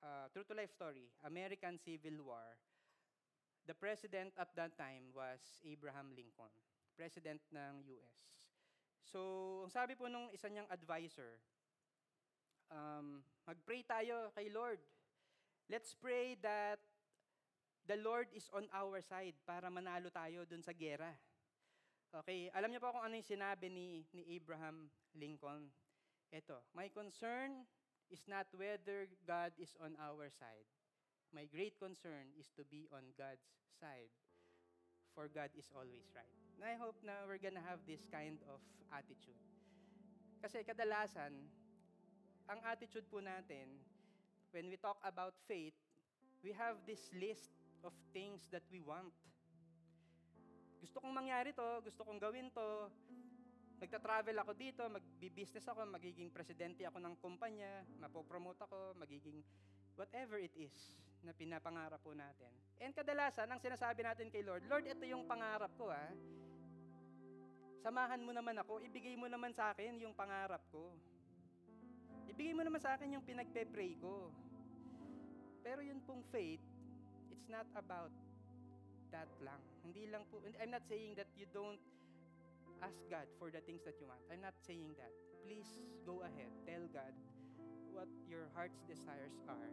uh, 0.00 0.32
true 0.32 0.48
to 0.48 0.56
life 0.56 0.72
story, 0.72 1.12
American 1.20 1.76
Civil 1.76 2.24
War, 2.24 2.56
the 3.68 3.76
president 3.76 4.32
at 4.40 4.48
that 4.56 4.80
time 4.80 5.12
was 5.12 5.60
Abraham 5.68 6.16
Lincoln, 6.16 6.48
president 6.96 7.44
ng 7.52 7.84
US. 7.92 8.16
So, 9.04 9.20
ang 9.68 9.72
sabi 9.76 10.00
po 10.00 10.08
nung 10.08 10.32
isa 10.32 10.48
niyang 10.48 10.72
advisor, 10.72 11.36
um, 12.72 13.20
mag-pray 13.44 13.84
tayo 13.84 14.32
kay 14.32 14.48
Lord. 14.48 14.80
Let's 15.68 15.92
pray 15.92 16.40
that 16.40 16.80
the 17.88 17.96
Lord 18.04 18.28
is 18.36 18.44
on 18.52 18.68
our 18.76 19.00
side 19.00 19.32
para 19.48 19.72
manalo 19.72 20.12
tayo 20.12 20.44
dun 20.44 20.60
sa 20.60 20.76
gera. 20.76 21.08
Okay, 22.12 22.52
alam 22.52 22.68
niyo 22.68 22.84
po 22.84 22.92
kung 22.92 23.04
ano 23.04 23.16
yung 23.16 23.24
sinabi 23.24 23.72
ni, 23.72 24.04
ni 24.12 24.36
Abraham 24.36 24.92
Lincoln? 25.16 25.72
Ito, 26.28 26.68
my 26.76 26.92
concern 26.92 27.64
is 28.12 28.20
not 28.28 28.44
whether 28.52 29.08
God 29.24 29.56
is 29.56 29.72
on 29.80 29.96
our 29.96 30.28
side. 30.28 30.68
My 31.32 31.48
great 31.48 31.76
concern 31.80 32.32
is 32.36 32.48
to 32.56 32.64
be 32.68 32.88
on 32.92 33.04
God's 33.16 33.44
side. 33.80 34.12
For 35.12 35.28
God 35.28 35.52
is 35.56 35.68
always 35.72 36.08
right. 36.12 36.36
And 36.56 36.64
I 36.64 36.76
hope 36.76 36.96
na 37.04 37.24
we're 37.24 37.40
gonna 37.40 37.64
have 37.64 37.80
this 37.88 38.04
kind 38.08 38.40
of 38.48 38.60
attitude. 38.92 39.40
Kasi 40.40 40.64
kadalasan, 40.64 41.32
ang 42.48 42.60
attitude 42.64 43.04
po 43.12 43.20
natin, 43.20 43.80
when 44.52 44.72
we 44.72 44.80
talk 44.80 44.96
about 45.04 45.36
faith, 45.44 45.76
we 46.40 46.56
have 46.56 46.80
this 46.88 47.12
list 47.12 47.57
of 47.84 47.92
things 48.10 48.46
that 48.50 48.64
we 48.70 48.82
want. 48.82 49.12
Gusto 50.78 51.02
kong 51.02 51.14
mangyari 51.14 51.50
to, 51.52 51.82
gusto 51.82 52.06
kong 52.06 52.22
gawin 52.22 52.50
to, 52.54 52.90
Nagta-travel 53.78 54.34
ako 54.42 54.52
dito, 54.58 54.82
magbi-business 54.90 55.70
ako, 55.70 55.86
magiging 55.86 56.34
presidente 56.34 56.82
ako 56.82 56.98
ng 56.98 57.14
kumpanya, 57.22 57.86
mapopromote 58.02 58.58
ako, 58.66 58.98
magiging 58.98 59.38
whatever 59.94 60.34
it 60.42 60.50
is 60.58 60.98
na 61.22 61.30
pinapangarap 61.30 62.02
po 62.02 62.10
natin. 62.10 62.50
And 62.82 62.90
kadalasan, 62.90 63.46
ang 63.46 63.62
sinasabi 63.62 64.02
natin 64.02 64.34
kay 64.34 64.42
Lord, 64.42 64.66
Lord, 64.66 64.82
ito 64.82 65.06
yung 65.06 65.30
pangarap 65.30 65.70
ko 65.78 65.94
ha. 65.94 66.10
Samahan 67.78 68.18
mo 68.18 68.34
naman 68.34 68.58
ako, 68.58 68.82
ibigay 68.82 69.14
mo 69.14 69.30
naman 69.30 69.54
sa 69.54 69.70
akin 69.70 69.94
yung 70.02 70.14
pangarap 70.14 70.62
ko. 70.74 70.90
Ibigay 72.26 72.58
mo 72.58 72.66
naman 72.66 72.82
sa 72.82 72.98
akin 72.98 73.14
yung 73.14 73.22
pinagpe-pray 73.22 73.94
ko. 74.02 74.34
Pero 75.62 75.86
yun 75.86 76.02
pong 76.02 76.26
faith, 76.34 76.62
it's 77.38 77.46
not 77.46 77.70
about 77.78 78.10
that 79.14 79.30
lang. 79.46 79.62
Hindi 79.86 80.10
lang 80.10 80.26
po, 80.26 80.42
I'm 80.42 80.74
not 80.74 80.82
saying 80.90 81.14
that 81.14 81.30
you 81.38 81.46
don't 81.54 81.78
ask 82.82 82.98
God 83.06 83.30
for 83.38 83.54
the 83.54 83.62
things 83.62 83.86
that 83.86 83.94
you 84.02 84.10
want. 84.10 84.18
I'm 84.26 84.42
not 84.42 84.58
saying 84.66 84.98
that. 84.98 85.14
Please 85.46 85.70
go 86.02 86.26
ahead. 86.26 86.50
Tell 86.66 86.82
God 86.90 87.14
what 87.94 88.10
your 88.26 88.50
heart's 88.58 88.82
desires 88.90 89.38
are, 89.46 89.70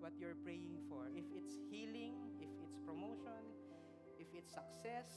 what 0.00 0.16
you're 0.16 0.36
praying 0.40 0.80
for. 0.88 1.12
If 1.12 1.28
it's 1.36 1.60
healing, 1.68 2.40
if 2.40 2.48
it's 2.64 2.80
promotion, 2.88 3.44
if 4.16 4.32
it's 4.32 4.48
success, 4.48 5.12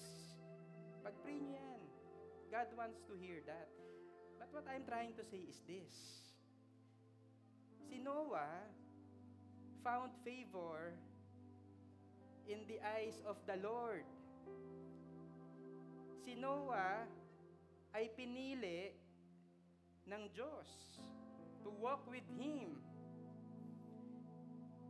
pag-pray 1.07 1.39
niyo 1.39 1.55
yan. 1.55 1.81
God 2.51 2.67
wants 2.75 2.99
to 3.07 3.15
hear 3.15 3.39
that. 3.47 3.71
But 4.35 4.51
what 4.51 4.67
I'm 4.67 4.83
trying 4.83 5.15
to 5.15 5.23
say 5.23 5.47
is 5.47 5.63
this. 5.63 5.95
Si 7.87 7.95
Noah 8.03 8.67
found 9.81 10.11
favor 10.21 10.99
in 12.49 12.65
the 12.65 12.81
eyes 12.81 13.21
of 13.25 13.37
the 13.45 13.57
Lord 13.61 14.05
si 16.31 16.39
Noah 16.39 17.03
ay 17.91 18.07
pinili 18.15 18.95
ng 20.07 20.23
Diyos 20.31 20.69
to 21.65 21.69
walk 21.81 22.07
with 22.07 22.23
Him. 22.39 22.79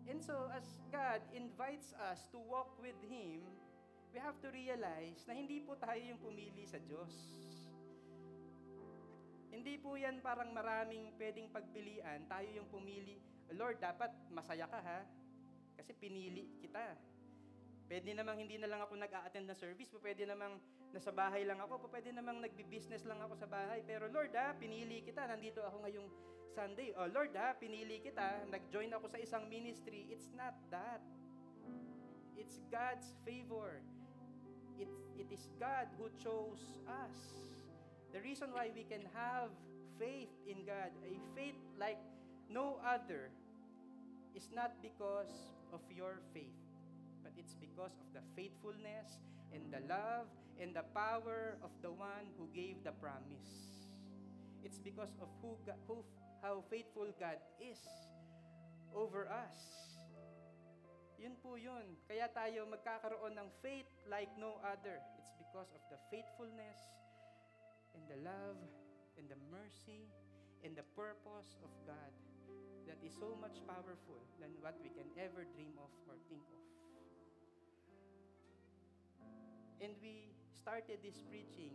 And 0.05 0.19
so, 0.19 0.51
as 0.53 0.67
God 0.93 1.23
invites 1.33 1.97
us 1.97 2.29
to 2.29 2.37
walk 2.37 2.77
with 2.77 2.97
Him, 3.09 3.41
we 4.11 4.21
have 4.21 4.37
to 4.43 4.53
realize 4.53 5.23
na 5.25 5.33
hindi 5.33 5.63
po 5.65 5.79
tayo 5.79 5.97
yung 5.97 6.19
pumili 6.21 6.67
sa 6.69 6.77
Diyos. 6.77 7.09
Hindi 9.49 9.81
po 9.81 9.97
yan 9.97 10.19
parang 10.21 10.53
maraming 10.53 11.15
pwedeng 11.17 11.49
pagpilian, 11.49 12.27
tayo 12.29 12.47
yung 12.53 12.69
pumili. 12.69 13.17
Lord, 13.51 13.81
dapat 13.81 14.13
masaya 14.31 14.69
ka 14.69 14.79
ha, 14.79 14.99
kasi 15.75 15.91
pinili 15.97 16.53
kita. 16.61 17.10
Pwede 17.91 18.15
namang 18.15 18.39
hindi 18.39 18.55
na 18.55 18.71
lang 18.71 18.79
ako 18.87 18.95
nag-a-attend 18.95 19.51
na 19.51 19.57
service, 19.59 19.91
pwede 19.99 20.23
namang 20.23 20.63
nasa 20.95 21.11
bahay 21.11 21.43
lang 21.43 21.59
ako, 21.59 21.91
pwede 21.91 22.15
namang 22.15 22.39
nagbi-business 22.39 23.03
lang 23.03 23.19
ako 23.19 23.35
sa 23.35 23.51
bahay. 23.51 23.83
Pero 23.83 24.07
Lord 24.07 24.31
ha, 24.39 24.55
pinili 24.55 25.03
kita, 25.03 25.27
nandito 25.27 25.59
ako 25.59 25.83
ngayong 25.83 26.07
Sunday. 26.55 26.95
Oh 26.95 27.11
Lord 27.11 27.35
ha, 27.35 27.51
pinili 27.59 27.99
kita, 27.99 28.47
nag-join 28.47 28.95
ako 28.95 29.11
sa 29.11 29.19
isang 29.19 29.43
ministry. 29.51 30.07
It's 30.07 30.31
not 30.31 30.55
that. 30.71 31.03
It's 32.39 32.63
God's 32.71 33.11
favor. 33.27 33.83
It, 34.79 34.87
it 35.19 35.27
is 35.27 35.51
God 35.59 35.91
who 35.99 36.07
chose 36.15 36.79
us. 36.87 37.19
The 38.15 38.23
reason 38.23 38.55
why 38.55 38.71
we 38.71 38.87
can 38.87 39.03
have 39.11 39.51
faith 39.99 40.31
in 40.47 40.63
God, 40.63 40.95
a 41.03 41.19
faith 41.35 41.59
like 41.75 41.99
no 42.47 42.79
other, 42.87 43.35
is 44.31 44.47
not 44.55 44.79
because 44.79 45.51
of 45.75 45.83
your 45.91 46.23
faith, 46.31 46.55
it's 47.41 47.57
because 47.57 47.97
of 47.97 48.07
the 48.13 48.21
faithfulness 48.37 49.17
and 49.49 49.65
the 49.73 49.81
love 49.89 50.29
and 50.61 50.77
the 50.77 50.85
power 50.93 51.57
of 51.65 51.73
the 51.81 51.89
one 51.89 52.29
who 52.37 52.45
gave 52.53 52.77
the 52.85 52.93
promise. 53.01 53.89
It's 54.61 54.77
because 54.77 55.09
of 55.17 55.27
who, 55.41 55.57
who 55.89 56.05
how 56.45 56.61
faithful 56.69 57.09
God 57.17 57.41
is 57.57 57.81
over 58.93 59.25
us. 59.25 59.57
Yun 61.17 61.33
po 61.41 61.57
yun. 61.57 61.97
Kaya 62.05 62.29
tayo 62.33 62.65
magkakaroon 62.69 63.37
ng 63.37 63.49
faith 63.61 63.89
like 64.09 64.29
no 64.37 64.61
other. 64.61 65.01
It's 65.17 65.33
because 65.37 65.69
of 65.73 65.81
the 65.89 65.97
faithfulness 66.13 66.77
and 67.97 68.05
the 68.05 68.21
love 68.21 68.57
and 69.17 69.25
the 69.29 69.37
mercy 69.49 70.09
and 70.61 70.77
the 70.77 70.85
purpose 70.93 71.57
of 71.65 71.73
God 71.85 72.13
that 72.89 72.97
is 73.05 73.13
so 73.17 73.37
much 73.37 73.61
powerful 73.65 74.21
than 74.41 74.49
what 74.61 74.77
we 74.81 74.89
can 74.93 75.09
ever 75.17 75.45
dream 75.53 75.73
of 75.77 75.89
or 76.09 76.17
think 76.29 76.41
of. 76.41 76.61
And 79.81 79.97
we 79.97 80.29
started 80.53 81.01
this 81.01 81.17
preaching, 81.25 81.73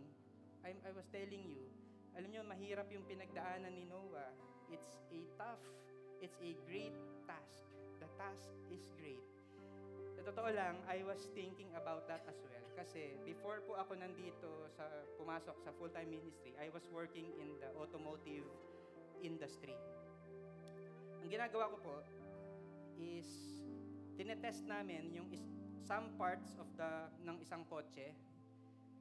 I, 0.63 0.71
I 0.87 0.95
was 0.95 1.03
telling 1.11 1.43
you, 1.43 1.67
alam 2.15 2.31
nyo, 2.31 2.39
mahirap 2.47 2.87
yung 2.87 3.03
pinagdaanan 3.03 3.75
ni 3.75 3.83
Noah. 3.83 4.31
It's 4.71 4.95
a 5.11 5.27
tough, 5.35 5.59
it's 6.23 6.39
a 6.39 6.55
great 6.63 6.95
task. 7.27 7.67
The 7.99 8.07
task 8.15 8.47
is 8.71 8.87
great. 8.95 9.27
Sa 10.15 10.23
totoo 10.23 10.55
lang, 10.55 10.79
I 10.87 11.03
was 11.03 11.27
thinking 11.35 11.67
about 11.75 12.07
that 12.07 12.23
as 12.31 12.39
well. 12.47 12.63
Kasi 12.79 13.19
before 13.27 13.59
po 13.67 13.75
ako 13.75 13.99
nandito 13.99 14.71
sa 14.71 14.87
pumasok 15.19 15.59
sa 15.59 15.75
full-time 15.75 16.07
ministry, 16.07 16.55
I 16.55 16.71
was 16.71 16.87
working 16.95 17.27
in 17.43 17.59
the 17.59 17.75
automotive 17.75 18.47
industry. 19.19 19.75
Ang 21.19 21.27
ginagawa 21.27 21.75
ko 21.75 21.77
po 21.83 21.95
is 22.95 23.27
tinetest 24.15 24.63
namin 24.63 25.11
yung 25.11 25.27
some 25.85 26.13
parts 26.17 26.57
of 26.57 26.67
the 26.79 26.89
ng 27.21 27.37
isang 27.41 27.65
kotse. 27.67 28.13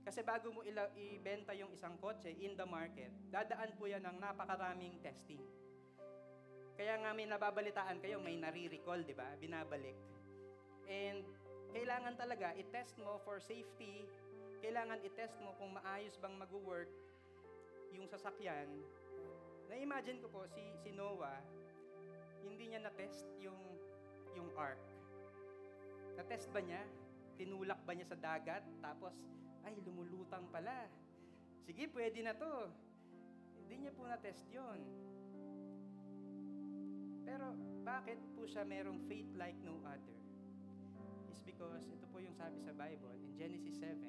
Kasi 0.06 0.22
bago 0.22 0.54
mo 0.54 0.62
ila, 0.62 0.86
ibenta 0.94 1.50
yung 1.56 1.74
isang 1.74 1.98
kotse 1.98 2.30
in 2.30 2.54
the 2.54 2.62
market, 2.62 3.10
dadaan 3.32 3.74
po 3.74 3.90
yan 3.90 4.06
ng 4.06 4.22
napakaraming 4.22 5.02
testing. 5.02 5.42
Kaya 6.76 7.00
nga 7.00 7.10
may 7.16 7.26
nababalitaan 7.26 7.98
kayo, 7.98 8.20
may 8.20 8.36
nare-recall, 8.38 9.02
di 9.02 9.16
ba? 9.16 9.26
Binabalik. 9.40 9.96
And 10.86 11.26
kailangan 11.74 12.14
talaga 12.14 12.54
i-test 12.54 12.94
mo 13.02 13.18
for 13.26 13.42
safety. 13.42 14.06
Kailangan 14.62 15.02
i-test 15.02 15.34
mo 15.42 15.56
kung 15.58 15.74
maayos 15.74 16.14
bang 16.22 16.36
mag-work 16.38 16.88
yung 17.90 18.06
sasakyan. 18.06 18.68
Na-imagine 19.66 20.22
ko 20.22 20.30
po 20.30 20.46
si 20.46 20.62
si 20.84 20.94
Noah, 20.94 21.42
hindi 22.46 22.70
niya 22.70 22.86
na-test 22.86 23.26
yung 23.42 23.58
yung 24.38 24.52
ark. 24.54 24.95
Na-test 26.16 26.48
ba 26.48 26.64
niya? 26.64 26.80
Tinulak 27.36 27.84
ba 27.84 27.92
niya 27.92 28.08
sa 28.08 28.16
dagat? 28.16 28.64
Tapos, 28.80 29.12
ay, 29.68 29.76
lumulutang 29.84 30.48
pala. 30.48 30.88
Sige, 31.68 31.92
pwede 31.92 32.24
na 32.24 32.32
to. 32.32 32.72
Hindi 33.60 33.84
niya 33.84 33.92
po 33.92 34.08
na-test 34.08 34.48
yon. 34.48 34.80
Pero, 37.28 37.52
bakit 37.84 38.16
po 38.32 38.48
siya 38.48 38.64
merong 38.64 39.04
faith 39.04 39.28
like 39.36 39.58
no 39.60 39.76
other? 39.84 40.16
It's 41.28 41.44
because, 41.44 41.84
ito 41.92 42.08
po 42.08 42.22
yung 42.22 42.34
sabi 42.38 42.64
sa 42.64 42.72
Bible, 42.72 43.20
in 43.20 43.36
Genesis 43.36 43.76
7, 43.76 44.00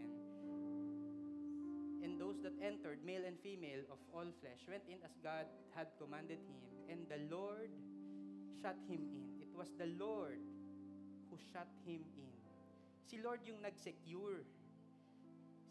And 2.08 2.16
those 2.16 2.39
that 2.45 2.55
entered, 2.64 3.03
male 3.03 3.28
and 3.28 3.36
female 3.43 3.84
of 3.91 3.99
all 4.16 4.32
flesh, 4.39 4.64
went 4.72 4.88
in 4.88 5.03
as 5.03 5.12
God 5.20 5.43
had 5.76 5.91
commanded 5.99 6.39
him, 6.39 6.62
and 6.88 7.03
the 7.12 7.20
Lord 7.28 7.68
shut 8.64 8.80
him 8.88 9.03
in. 9.12 9.43
It 9.43 9.51
was 9.51 9.76
the 9.76 9.91
Lord 9.99 10.39
shut 11.40 11.70
him 11.86 12.04
in. 12.18 12.34
Si 13.08 13.22
Lord 13.22 13.46
yung 13.48 13.64
nag-secure. 13.64 14.44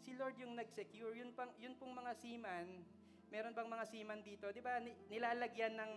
Si 0.01 0.11
Lord 0.17 0.35
yung 0.41 0.57
nag-secure. 0.57 1.13
Yun, 1.13 1.35
pang, 1.35 1.51
yun 1.61 1.77
pong 1.77 1.93
mga 1.93 2.11
seaman, 2.17 2.81
meron 3.29 3.53
bang 3.53 3.69
mga 3.69 3.85
seaman 3.91 4.19
dito? 4.23 4.49
Di 4.49 4.63
ba, 4.63 4.79
nilalagyan 5.11 5.77
ng, 5.77 5.93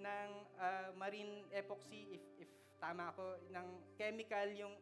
ng 0.00 0.30
uh, 0.58 0.88
marine 0.96 1.46
epoxy, 1.52 2.18
if, 2.18 2.24
if 2.42 2.50
tama 2.80 3.12
ako, 3.12 3.38
ng 3.52 3.66
chemical 4.00 4.48
yung 4.54 4.74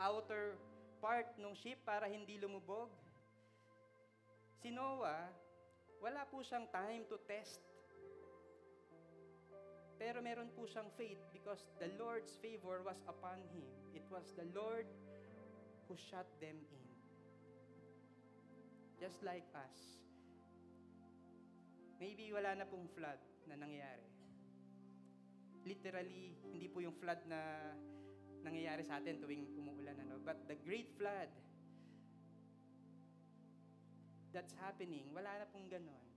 outer 0.00 0.56
part 1.00 1.28
ng 1.36 1.52
ship 1.56 1.80
para 1.84 2.08
hindi 2.08 2.36
lumubog. 2.40 2.88
Si 4.60 4.68
Noah, 4.68 5.32
wala 6.00 6.24
po 6.28 6.44
siyang 6.44 6.68
time 6.68 7.04
to 7.08 7.16
test 7.24 7.60
pero 10.00 10.24
meron 10.24 10.48
po 10.56 10.64
siyang 10.64 10.88
faith 10.96 11.20
because 11.28 11.60
the 11.76 11.92
Lord's 12.00 12.32
favor 12.40 12.80
was 12.80 12.96
upon 13.04 13.36
him. 13.52 13.68
It 13.92 14.08
was 14.08 14.32
the 14.32 14.48
Lord 14.56 14.88
who 15.84 15.94
shut 16.00 16.24
them 16.40 16.56
in. 16.56 16.88
Just 18.96 19.20
like 19.20 19.44
us. 19.52 20.00
Maybe 22.00 22.32
wala 22.32 22.56
na 22.56 22.64
pong 22.64 22.88
flood 22.96 23.20
na 23.44 23.60
nangyayari. 23.60 24.08
Literally, 25.68 26.32
hindi 26.48 26.72
po 26.72 26.80
yung 26.80 26.96
flood 26.96 27.20
na 27.28 27.76
nangyayari 28.40 28.80
sa 28.80 29.04
atin 29.04 29.20
tuwing 29.20 29.52
umuulan. 29.52 30.00
Ano? 30.00 30.16
But 30.24 30.48
the 30.48 30.56
great 30.64 30.96
flood 30.96 31.28
that's 34.32 34.56
happening, 34.64 35.12
wala 35.12 35.28
na 35.28 35.46
pong 35.52 35.68
ganon. 35.68 36.08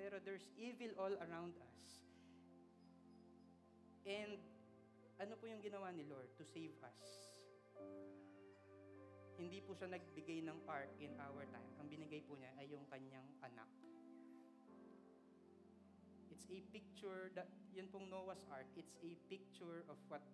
Pero 0.00 0.16
there's 0.24 0.48
evil 0.56 0.96
all 0.96 1.12
around 1.28 1.60
us. 1.60 2.07
And 4.08 4.40
ano 5.20 5.36
po 5.36 5.44
yung 5.44 5.60
ginawa 5.60 5.92
ni 5.92 6.08
Lord 6.08 6.32
to 6.40 6.44
save 6.48 6.72
us? 6.80 7.28
Hindi 9.36 9.60
po 9.60 9.76
siya 9.76 9.92
nagbigay 9.92 10.48
ng 10.48 10.64
ark 10.64 10.96
in 10.96 11.12
our 11.20 11.44
time. 11.52 11.70
Ang 11.76 11.92
binigay 11.92 12.24
po 12.24 12.34
niya 12.40 12.50
ay 12.56 12.72
yung 12.72 12.88
kanyang 12.88 13.28
anak. 13.44 13.68
It's 16.32 16.48
a 16.48 16.64
picture 16.72 17.28
that 17.36 17.52
yun 17.76 17.92
pong 17.92 18.08
Noah's 18.08 18.40
ark, 18.48 18.66
it's 18.80 18.96
a 19.04 19.12
picture 19.28 19.84
of 19.92 20.00
what 20.08 20.24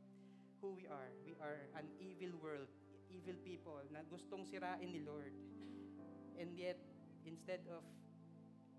who 0.62 0.78
we 0.78 0.86
are. 0.86 1.10
We 1.26 1.34
are 1.42 1.66
an 1.74 1.90
evil 1.98 2.32
world, 2.38 2.70
evil 3.10 3.36
people 3.42 3.82
na 3.90 4.06
gustong 4.06 4.46
sirain 4.46 4.86
ni 4.86 5.02
Lord. 5.02 5.34
And 6.38 6.54
yet, 6.54 6.78
instead 7.26 7.66
of 7.68 7.82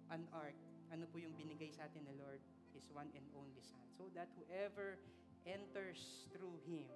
an 0.09 0.25
ark, 0.31 0.57
ano 0.89 1.03
po 1.11 1.19
yung 1.19 1.35
binigay 1.35 1.69
sa 1.75 1.85
atin 1.85 2.07
ni 2.07 2.15
Lord? 2.15 2.41
His 2.75 2.91
one 2.91 3.07
and 3.15 3.23
only 3.31 3.63
Son. 3.63 3.87
So 3.95 4.11
that 4.19 4.27
whoever 4.35 4.99
enters 5.47 6.27
through 6.35 6.59
Him, 6.67 6.91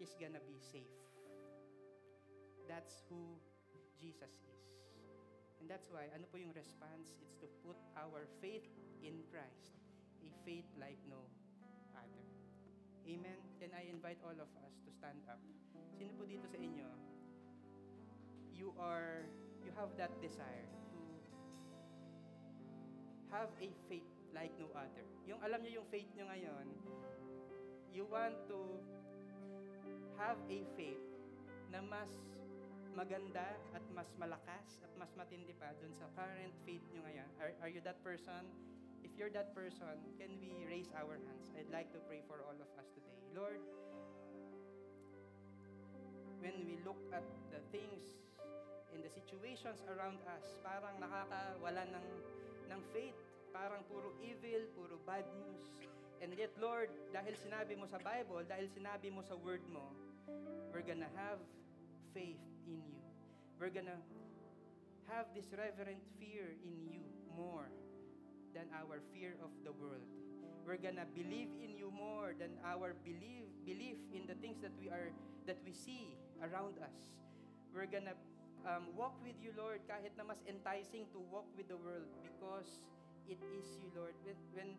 he's 0.00 0.16
gonna 0.16 0.40
be 0.48 0.56
safe. 0.56 0.96
That's 2.64 3.04
who 3.12 3.36
Jesus 4.00 4.32
is. 4.48 4.64
And 5.60 5.68
that's 5.68 5.86
why, 5.92 6.08
ano 6.10 6.26
po 6.32 6.40
yung 6.40 6.56
response? 6.56 7.14
It's 7.22 7.38
to 7.38 7.46
put 7.62 7.78
our 7.94 8.26
faith 8.42 8.66
in 9.04 9.22
Christ. 9.30 9.78
A 10.24 10.28
faith 10.42 10.66
like 10.80 10.98
no 11.06 11.22
other. 11.94 12.26
Amen? 13.06 13.38
Can 13.62 13.70
I 13.76 13.86
invite 13.86 14.18
all 14.26 14.34
of 14.34 14.50
us 14.64 14.74
to 14.82 14.90
stand 14.90 15.22
up? 15.30 15.38
Sino 15.94 16.10
po 16.18 16.26
dito 16.26 16.50
sa 16.50 16.58
inyo, 16.58 16.88
you 18.50 18.74
are, 18.78 19.26
you 19.62 19.70
have 19.78 19.94
that 19.98 20.10
desire 20.18 20.66
to 20.90 20.98
have 23.30 23.50
a 23.62 23.70
faith 23.86 24.11
like 24.32 24.52
no 24.58 24.68
other. 24.74 25.04
Yung 25.28 25.40
alam 25.44 25.60
niyo 25.62 25.84
yung 25.84 25.88
faith 25.88 26.08
niyo 26.16 26.26
ngayon, 26.28 26.66
you 27.92 28.04
want 28.08 28.36
to 28.48 28.58
have 30.16 30.40
a 30.48 30.60
faith 30.76 31.06
na 31.72 31.80
mas 31.84 32.12
maganda 32.92 33.56
at 33.72 33.84
mas 33.96 34.08
malakas 34.20 34.84
at 34.84 34.92
mas 35.00 35.08
matindi 35.16 35.56
pa 35.56 35.72
dun 35.80 35.92
sa 35.96 36.04
current 36.12 36.52
faith 36.68 36.84
nyo 36.92 37.00
ngayon. 37.08 37.28
Are, 37.40 37.52
are 37.64 37.70
you 37.72 37.80
that 37.84 38.00
person? 38.04 38.48
If 39.02 39.16
you're 39.18 39.32
that 39.34 39.56
person, 39.56 39.98
can 40.20 40.36
we 40.38 40.62
raise 40.68 40.92
our 40.94 41.16
hands? 41.18 41.50
I'd 41.56 41.72
like 41.72 41.90
to 41.96 42.00
pray 42.06 42.22
for 42.28 42.44
all 42.44 42.54
of 42.54 42.70
us 42.78 42.88
today. 42.94 43.18
Lord, 43.34 43.58
when 46.38 46.62
we 46.68 46.78
look 46.84 47.00
at 47.10 47.24
the 47.50 47.58
things 47.74 48.04
in 48.92 49.00
the 49.00 49.10
situations 49.10 49.80
around 49.88 50.20
us, 50.28 50.60
parang 50.60 51.00
nakakawala 51.00 51.82
ng, 51.88 52.06
ng 52.70 52.80
faith 52.92 53.16
parang 53.52 53.84
puro 53.86 54.16
evil, 54.18 54.66
puro 54.74 54.96
bad 55.04 55.28
news. 55.36 55.68
And 56.24 56.32
yet, 56.34 56.56
Lord, 56.56 56.88
dahil 57.12 57.36
sinabi 57.36 57.76
mo 57.76 57.84
sa 57.84 58.00
Bible, 58.00 58.46
dahil 58.48 58.66
sinabi 58.72 59.12
mo 59.12 59.20
sa 59.20 59.36
word 59.36 59.62
mo, 59.68 59.92
we're 60.72 60.86
gonna 60.86 61.10
have 61.14 61.38
faith 62.16 62.40
in 62.64 62.80
you. 62.80 63.00
We're 63.60 63.74
gonna 63.74 64.00
have 65.12 65.28
this 65.36 65.50
reverent 65.52 66.00
fear 66.16 66.56
in 66.64 66.78
you 66.88 67.04
more 67.36 67.68
than 68.56 68.70
our 68.72 69.02
fear 69.12 69.36
of 69.42 69.52
the 69.66 69.74
world. 69.76 70.06
We're 70.62 70.78
gonna 70.78 71.10
believe 71.10 71.50
in 71.58 71.74
you 71.74 71.90
more 71.90 72.38
than 72.38 72.54
our 72.62 72.94
belief 73.02 73.50
belief 73.66 73.98
in 74.14 74.26
the 74.30 74.38
things 74.38 74.62
that 74.62 74.70
we 74.78 74.88
are 74.88 75.10
that 75.46 75.58
we 75.66 75.74
see 75.74 76.14
around 76.38 76.78
us. 76.78 76.96
We're 77.74 77.90
gonna 77.90 78.14
um, 78.62 78.94
walk 78.94 79.18
with 79.26 79.34
you, 79.42 79.50
Lord, 79.58 79.82
kahit 79.90 80.14
na 80.14 80.22
mas 80.22 80.38
enticing 80.46 81.10
to 81.10 81.18
walk 81.34 81.50
with 81.58 81.66
the 81.66 81.78
world 81.78 82.06
because 82.22 82.86
it 83.28 83.40
is 83.40 83.66
you, 83.78 83.88
Lord. 83.94 84.14
When, 84.24 84.38
when 84.54 84.70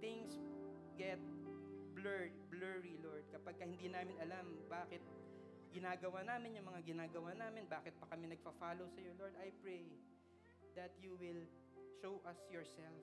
things 0.00 0.36
get 0.98 1.18
blurred, 1.94 2.34
blurry, 2.50 2.98
Lord, 3.02 3.26
kapag 3.34 3.58
ka 3.58 3.64
hindi 3.66 3.90
namin 3.90 4.16
alam 4.22 4.46
bakit 4.70 5.02
ginagawa 5.74 6.24
namin 6.24 6.58
yung 6.58 6.68
mga 6.68 6.80
ginagawa 6.86 7.36
namin, 7.36 7.68
bakit 7.68 7.94
pa 8.00 8.08
kami 8.08 8.32
nagfa-follow 8.32 8.88
sa 8.88 8.98
iyo, 8.98 9.12
Lord, 9.20 9.36
I 9.38 9.52
pray 9.60 9.84
that 10.78 10.94
you 11.02 11.18
will 11.18 11.44
show 12.00 12.22
us 12.24 12.38
yourself. 12.48 13.02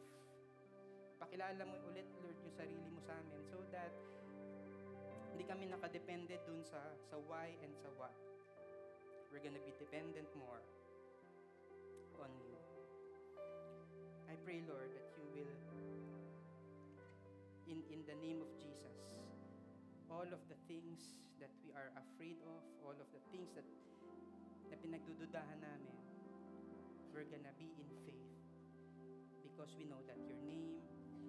Pakilala 1.22 1.62
mo 1.64 1.76
ulit, 1.92 2.08
Lord, 2.24 2.38
yung 2.42 2.56
sarili 2.56 2.88
mo 2.90 3.00
sa 3.04 3.16
amin 3.16 3.42
so 3.48 3.60
that 3.72 3.94
hindi 5.36 5.44
kami 5.46 5.68
nakadepende 5.68 6.40
dun 6.48 6.64
sa, 6.64 6.80
sa 7.04 7.20
why 7.28 7.52
and 7.62 7.76
sa 7.76 7.92
what. 8.00 8.16
We're 9.30 9.44
gonna 9.44 9.62
be 9.62 9.76
dependent 9.76 10.32
more 10.40 10.64
on 12.24 12.32
you. 12.40 12.65
pray, 14.46 14.62
Lord, 14.70 14.94
that 14.94 15.10
you 15.18 15.26
will, 15.34 15.54
in, 17.66 17.82
in 17.90 18.06
the 18.06 18.14
name 18.22 18.46
of 18.46 18.54
Jesus, 18.62 19.18
all 20.06 20.30
of 20.30 20.38
the 20.54 20.60
things 20.70 21.02
that 21.42 21.50
we 21.66 21.74
are 21.74 21.90
afraid 21.98 22.38
of, 22.46 22.62
all 22.86 22.94
of 22.94 23.10
the 23.10 23.18
things 23.34 23.50
that 23.58 23.66
na 24.70 24.78
pinagdududahan 24.78 25.66
namin, 25.66 25.98
we're 27.10 27.26
gonna 27.26 27.58
be 27.58 27.74
in 27.74 27.90
faith 28.06 28.30
because 29.42 29.74
we 29.82 29.90
know 29.90 30.06
that 30.06 30.22
your 30.30 30.38
name 30.46 30.78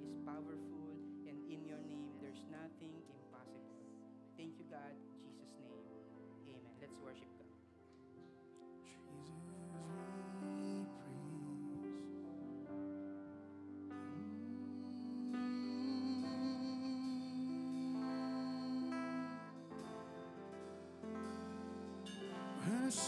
is 0.04 0.12
powerful 0.28 0.92
and 1.24 1.40
in 1.48 1.64
your 1.64 1.80
name 1.88 2.20
there's 2.20 2.44
nothing 2.52 3.00
impossible. 3.08 3.80
Thank 4.36 4.60
you, 4.60 4.68
God. 4.68 4.92
In 4.92 5.16
Jesus' 5.24 5.56
name, 5.56 5.80
amen. 6.44 6.60
Let's 6.84 7.00
worship 7.00 7.35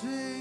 see. 0.01 0.38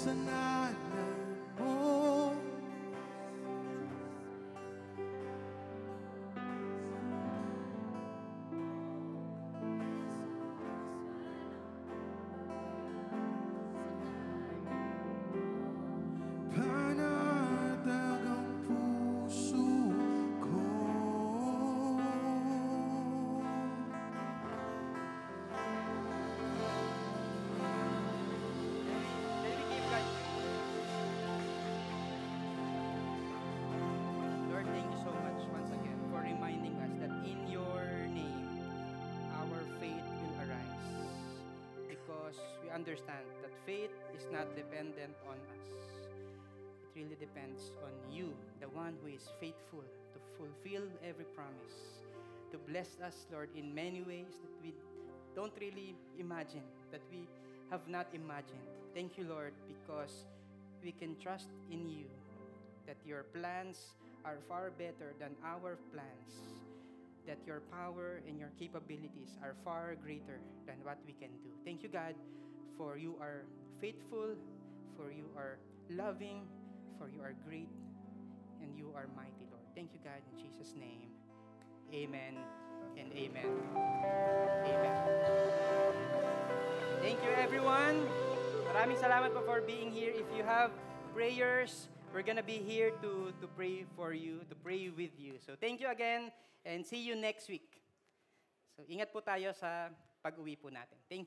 listen 0.00 0.24
now. 0.24 0.49
Understand 42.80 43.28
that 43.44 43.52
faith 43.68 43.92
is 44.16 44.24
not 44.32 44.56
dependent 44.56 45.12
on 45.28 45.36
us. 45.52 45.68
It 46.80 46.88
really 46.96 47.16
depends 47.20 47.76
on 47.84 47.92
you, 48.08 48.32
the 48.58 48.72
one 48.72 48.96
who 49.04 49.12
is 49.12 49.28
faithful 49.38 49.84
to 49.84 50.18
fulfill 50.40 50.88
every 51.04 51.28
promise, 51.36 52.00
to 52.50 52.56
bless 52.56 52.96
us, 53.04 53.26
Lord, 53.30 53.50
in 53.54 53.74
many 53.74 54.00
ways 54.00 54.32
that 54.40 54.56
we 54.64 54.72
don't 55.36 55.52
really 55.60 55.94
imagine, 56.18 56.64
that 56.90 57.02
we 57.12 57.28
have 57.68 57.86
not 57.86 58.06
imagined. 58.14 58.64
Thank 58.94 59.18
you, 59.18 59.28
Lord, 59.28 59.52
because 59.68 60.24
we 60.82 60.92
can 60.92 61.20
trust 61.20 61.52
in 61.70 61.86
you 61.86 62.08
that 62.86 62.96
your 63.04 63.24
plans 63.36 63.92
are 64.24 64.38
far 64.48 64.72
better 64.78 65.12
than 65.20 65.36
our 65.44 65.76
plans, 65.92 66.32
that 67.28 67.36
your 67.46 67.60
power 67.70 68.22
and 68.26 68.40
your 68.40 68.50
capabilities 68.58 69.36
are 69.44 69.54
far 69.64 69.96
greater 70.02 70.40
than 70.66 70.76
what 70.82 70.96
we 71.06 71.12
can 71.20 71.28
do. 71.44 71.52
Thank 71.62 71.82
you, 71.82 71.90
God, 71.90 72.14
for 72.80 72.96
you 72.96 73.12
are 73.20 73.44
faithful, 73.76 74.32
for 74.96 75.12
you 75.12 75.28
are 75.36 75.60
loving, 75.92 76.48
for 76.96 77.12
you 77.12 77.20
are 77.20 77.36
great, 77.44 77.68
and 78.64 78.72
you 78.72 78.88
are 78.96 79.04
mighty, 79.12 79.44
Lord. 79.52 79.68
Thank 79.76 79.92
you, 79.92 80.00
God, 80.00 80.24
in 80.32 80.40
Jesus' 80.40 80.72
name. 80.72 81.12
Amen 81.92 82.40
and 82.96 83.12
amen. 83.12 83.52
Amen. 84.64 84.96
Thank 87.04 87.20
you, 87.20 87.32
everyone. 87.36 88.08
Maraming 88.72 88.96
salamat 88.96 89.36
po 89.36 89.44
for 89.44 89.60
being 89.60 89.92
here. 89.92 90.16
If 90.16 90.32
you 90.32 90.40
have 90.40 90.72
prayers, 91.12 91.92
we're 92.16 92.24
gonna 92.24 92.40
be 92.40 92.64
here 92.64 92.96
to, 93.04 93.28
to 93.44 93.46
pray 93.60 93.84
for 93.92 94.16
you, 94.16 94.40
to 94.48 94.56
pray 94.56 94.88
with 94.88 95.12
you. 95.20 95.36
So 95.44 95.52
thank 95.52 95.84
you 95.84 95.92
again, 95.92 96.32
and 96.64 96.80
see 96.80 97.04
you 97.04 97.12
next 97.12 97.44
week. 97.52 97.76
So 98.72 98.88
ingat 98.88 99.12
po 99.12 99.20
tayo 99.20 99.52
sa 99.52 99.92
pag-uwi 100.24 100.56
po 100.56 100.72
natin. 100.72 100.96
Thank 101.12 101.12
you. 101.12 101.18